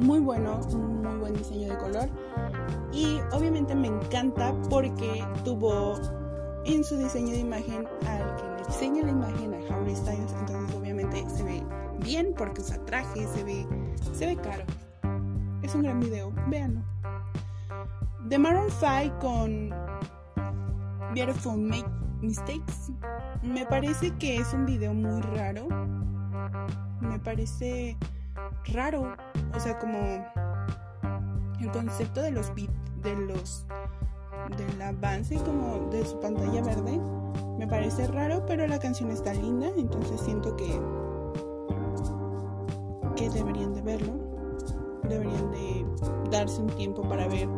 muy 0.00 0.18
bueno, 0.20 0.60
un 0.72 1.02
muy 1.02 1.16
buen 1.18 1.34
diseño 1.34 1.70
de 1.70 1.78
color 1.78 2.08
y 2.92 3.18
obviamente 3.32 3.74
me 3.74 3.88
encanta 3.88 4.54
porque 4.68 5.24
tuvo 5.44 5.94
en 6.64 6.82
su 6.84 6.96
diseño 6.96 7.30
de 7.30 7.38
imagen 7.38 7.86
al 8.06 8.36
que 8.36 8.42
le 8.42 8.66
diseña 8.66 9.02
la 9.04 9.10
imagen 9.12 9.54
a 9.54 9.74
Harry 9.74 9.94
Styles, 9.94 10.32
entonces 10.40 10.76
obviamente 10.76 11.24
se 11.30 11.42
ve 11.44 11.62
bien 12.00 12.34
porque 12.36 12.60
usa 12.60 12.84
traje, 12.84 13.26
se 13.28 13.44
ve, 13.44 13.66
se 14.12 14.26
ve 14.26 14.36
caro. 14.36 14.64
Es 15.62 15.74
un 15.74 15.82
gran 15.82 16.00
video, 16.00 16.32
véanlo. 16.48 16.82
The 18.28 18.38
Maroon 18.38 18.70
5 18.70 19.18
con 19.20 19.70
Beautiful 21.14 21.58
Make 21.58 21.88
Mistakes. 22.20 22.92
Me 23.42 23.64
parece 23.66 24.10
que 24.16 24.36
es 24.36 24.52
un 24.52 24.66
video 24.66 24.94
muy 24.94 25.20
raro. 25.22 25.68
Me 27.00 27.18
parece 27.18 27.96
raro. 28.72 29.16
O 29.54 29.60
sea, 29.60 29.78
como 29.78 29.98
el 31.60 31.70
concepto 31.72 32.22
de 32.22 32.30
los 32.30 32.54
beat, 32.54 32.70
de 33.02 33.16
los 33.16 33.66
del 34.56 34.80
avance 34.80 35.36
como 35.44 35.90
de 35.90 36.04
su 36.04 36.20
pantalla 36.20 36.62
verde 36.62 37.00
me 37.58 37.66
parece 37.66 38.06
raro, 38.06 38.44
pero 38.46 38.66
la 38.66 38.78
canción 38.78 39.10
está 39.10 39.32
linda, 39.32 39.68
entonces 39.76 40.20
siento 40.20 40.56
que 40.56 40.78
que 43.16 43.28
deberían 43.30 43.74
de 43.74 43.82
verlo. 43.82 44.12
Deberían 45.08 45.50
de 45.50 45.84
darse 46.30 46.60
un 46.60 46.68
tiempo 46.68 47.02
para 47.02 47.26
ver 47.28 47.48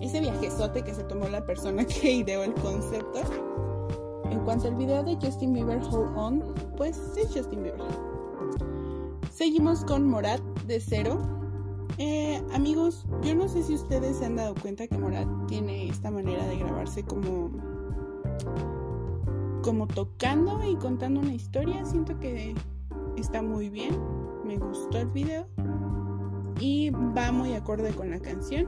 ese 0.00 0.20
viajezote 0.20 0.82
que 0.82 0.94
se 0.94 1.04
tomó 1.04 1.28
la 1.28 1.44
persona 1.44 1.84
que 1.86 2.12
ideó 2.12 2.42
el 2.42 2.54
concepto. 2.54 3.20
En 4.30 4.40
cuanto 4.40 4.68
al 4.68 4.74
video 4.74 5.02
de 5.04 5.16
Justin 5.16 5.52
Bieber 5.52 5.80
Hold 5.90 6.16
On, 6.16 6.42
pues 6.76 6.98
es 7.16 7.28
Justin 7.32 7.62
Bieber. 7.62 7.80
Seguimos 9.32 9.84
con 9.84 10.08
Morat 10.08 10.40
de 10.66 10.80
cero. 10.80 11.18
Eh, 11.98 12.42
amigos, 12.52 13.06
yo 13.22 13.34
no 13.34 13.48
sé 13.48 13.62
si 13.62 13.74
ustedes 13.74 14.16
se 14.16 14.24
han 14.24 14.36
dado 14.36 14.54
cuenta 14.54 14.86
que 14.86 14.98
Morat 14.98 15.28
tiene 15.46 15.88
esta 15.88 16.10
manera 16.10 16.44
de 16.46 16.56
grabarse 16.56 17.04
como 17.04 17.50
como 19.62 19.86
tocando 19.86 20.62
y 20.68 20.76
contando 20.76 21.20
una 21.20 21.34
historia. 21.34 21.84
Siento 21.84 22.18
que 22.20 22.54
está 23.16 23.42
muy 23.42 23.70
bien. 23.70 23.96
Me 24.44 24.58
gustó 24.58 24.98
el 24.98 25.08
video 25.08 25.46
y 26.60 26.90
va 26.90 27.32
muy 27.32 27.54
acorde 27.54 27.92
con 27.92 28.10
la 28.10 28.20
canción. 28.20 28.66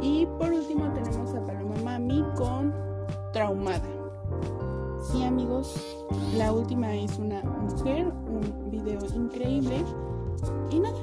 Y 0.00 0.26
por 0.38 0.52
último 0.52 0.90
tenemos 0.92 1.34
a 1.34 1.44
Paloma 1.44 1.74
Mami 1.84 2.24
con 2.36 2.72
Traumada. 3.32 3.82
Sí 5.02 5.24
amigos, 5.24 6.06
la 6.36 6.52
última 6.52 6.94
es 6.94 7.18
una 7.18 7.42
mujer, 7.42 8.06
un 8.06 8.70
video 8.70 9.00
increíble 9.14 9.84
y 10.70 10.78
nada, 10.78 10.98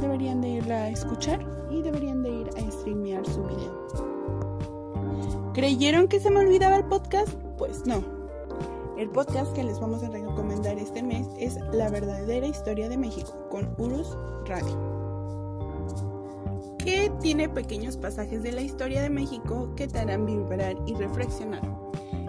deberían 0.00 0.40
de 0.40 0.48
irla 0.48 0.84
a 0.84 0.88
escuchar 0.88 1.44
y 1.70 1.82
deberían 1.82 2.22
de 2.22 2.30
ir 2.30 2.48
a 2.56 2.70
streamear 2.70 3.26
su 3.26 3.42
video. 3.42 3.88
¿Creyeron 5.52 6.08
que 6.08 6.20
se 6.20 6.30
me 6.30 6.40
olvidaba 6.40 6.76
el 6.76 6.84
podcast? 6.84 7.32
Pues 7.58 7.84
no. 7.84 8.17
El 8.98 9.10
podcast 9.10 9.52
que 9.54 9.62
les 9.62 9.78
vamos 9.78 10.02
a 10.02 10.10
recomendar 10.10 10.76
este 10.76 11.04
mes 11.04 11.28
es 11.38 11.56
La 11.72 11.88
verdadera 11.88 12.48
historia 12.48 12.88
de 12.88 12.98
México 12.98 13.48
con 13.48 13.72
Urus 13.78 14.18
Radio 14.44 14.98
que 16.78 17.12
tiene 17.20 17.48
pequeños 17.48 17.96
pasajes 17.96 18.42
de 18.42 18.50
la 18.50 18.60
historia 18.60 19.00
de 19.00 19.08
México 19.08 19.72
que 19.76 19.86
te 19.86 20.00
harán 20.00 20.26
vibrar 20.26 20.76
y 20.86 20.94
reflexionar. 20.94 21.62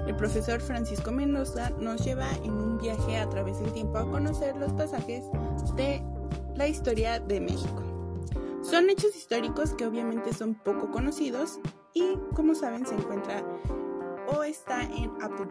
El 0.06 0.16
profesor 0.16 0.62
Francisco 0.62 1.12
Mendoza 1.12 1.72
nos 1.80 2.06
lleva 2.06 2.30
en 2.44 2.52
un 2.52 2.78
viaje 2.78 3.18
a 3.18 3.28
través 3.30 3.60
del 3.60 3.72
tiempo 3.72 3.98
a 3.98 4.12
conocer 4.12 4.56
los 4.58 4.72
pasajes 4.74 5.24
de 5.76 6.04
la 6.56 6.68
historia 6.68 7.20
de 7.20 7.40
México. 7.40 7.82
Son 8.62 8.90
hechos 8.92 9.16
históricos 9.16 9.74
que 9.74 9.88
obviamente 9.88 10.34
son 10.34 10.54
poco 10.54 10.92
conocidos 10.92 11.60
y 11.94 12.16
como 12.36 12.54
saben 12.54 12.86
se 12.86 12.94
encuentra 12.94 13.44
o 14.28 14.44
está 14.44 14.84
en 14.84 15.10
Apple, 15.22 15.48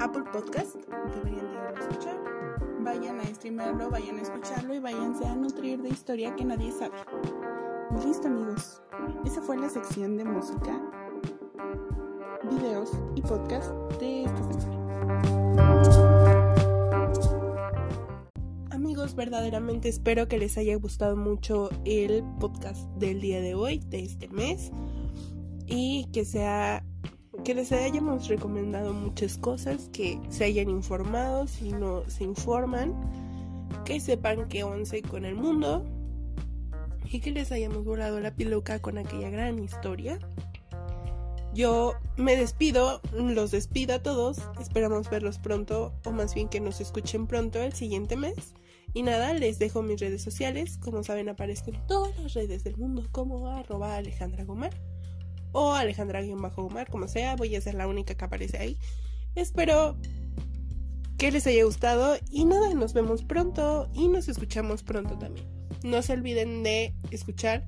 Apple 0.00 0.22
Podcast. 0.32 0.76
Deberían 1.14 1.50
de 1.52 1.58
a 1.58 1.80
escuchar. 1.80 2.16
Vayan 2.80 3.18
a 3.20 3.24
streamarlo, 3.34 3.90
vayan 3.90 4.18
a 4.18 4.22
escucharlo 4.22 4.74
y 4.74 4.78
váyanse 4.78 5.26
a 5.26 5.34
nutrir 5.34 5.82
de 5.82 5.88
historia 5.88 6.34
que 6.36 6.44
nadie 6.44 6.70
sabe. 6.70 6.94
Listo 8.04 8.28
amigos, 8.28 8.80
esa 9.24 9.42
fue 9.42 9.56
la 9.56 9.68
sección 9.68 10.16
de 10.16 10.24
música, 10.24 10.80
videos 12.48 12.92
y 13.16 13.22
podcast 13.22 13.72
de 13.98 14.24
esta 14.24 14.60
semana. 14.60 16.54
Amigos, 18.70 19.16
verdaderamente 19.16 19.88
espero 19.88 20.28
que 20.28 20.38
les 20.38 20.56
haya 20.58 20.76
gustado 20.76 21.16
mucho 21.16 21.70
el 21.84 22.22
podcast 22.38 22.88
del 22.98 23.20
día 23.20 23.40
de 23.40 23.54
hoy, 23.54 23.80
de 23.88 24.04
este 24.04 24.28
mes, 24.28 24.70
y 25.66 26.06
que 26.12 26.24
sea 26.24 26.84
que 27.44 27.54
les 27.54 27.72
hayamos 27.72 28.28
recomendado 28.28 28.92
muchas 28.92 29.38
cosas, 29.38 29.88
que 29.92 30.20
se 30.28 30.44
hayan 30.44 30.68
informado 30.68 31.46
si 31.46 31.72
no 31.72 32.08
se 32.08 32.24
informan, 32.24 32.94
que 33.84 34.00
sepan 34.00 34.48
qué 34.48 34.64
once 34.64 35.02
con 35.02 35.24
el 35.24 35.34
mundo 35.34 35.84
y 37.10 37.20
que 37.20 37.30
les 37.30 37.52
hayamos 37.52 37.84
volado 37.84 38.20
la 38.20 38.34
piluca 38.34 38.80
con 38.80 38.98
aquella 38.98 39.30
gran 39.30 39.58
historia. 39.58 40.18
Yo 41.54 41.94
me 42.16 42.36
despido, 42.36 43.00
los 43.12 43.50
despido 43.50 43.94
a 43.94 44.02
todos, 44.02 44.38
esperamos 44.60 45.08
verlos 45.08 45.38
pronto 45.38 45.94
o 46.04 46.12
más 46.12 46.34
bien 46.34 46.48
que 46.48 46.60
nos 46.60 46.80
escuchen 46.80 47.26
pronto 47.26 47.60
el 47.60 47.72
siguiente 47.72 48.16
mes. 48.16 48.54
Y 48.94 49.02
nada, 49.02 49.34
les 49.34 49.58
dejo 49.58 49.82
mis 49.82 50.00
redes 50.00 50.22
sociales, 50.22 50.78
como 50.78 51.02
saben 51.02 51.28
aparezco 51.28 51.70
en 51.70 51.86
todas 51.86 52.18
las 52.18 52.34
redes 52.34 52.64
del 52.64 52.76
mundo 52.76 53.06
como 53.12 53.48
arroba 53.48 53.96
Alejandra 53.96 54.44
Gomar 54.44 54.72
o 55.52 55.74
Alejandra-Gomar, 55.74 56.88
como 56.88 57.08
sea, 57.08 57.36
voy 57.36 57.54
a 57.56 57.60
ser 57.60 57.74
la 57.74 57.86
única 57.86 58.14
que 58.14 58.24
aparece 58.24 58.58
ahí. 58.58 58.78
Espero 59.34 59.96
que 61.16 61.32
les 61.32 61.46
haya 61.46 61.64
gustado 61.64 62.16
y 62.30 62.44
nada, 62.44 62.72
nos 62.74 62.92
vemos 62.92 63.22
pronto 63.22 63.90
y 63.92 64.08
nos 64.08 64.28
escuchamos 64.28 64.82
pronto 64.82 65.18
también. 65.18 65.46
No 65.82 66.02
se 66.02 66.12
olviden 66.12 66.62
de 66.62 66.94
escuchar 67.10 67.66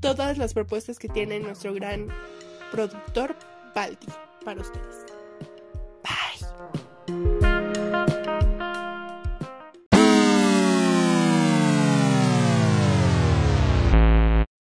todas 0.00 0.38
las 0.38 0.54
propuestas 0.54 0.98
que 0.98 1.08
tiene 1.08 1.40
nuestro 1.40 1.74
gran 1.74 2.08
productor 2.70 3.36
Balti 3.74 4.08
para 4.44 4.60
ustedes. 4.60 5.06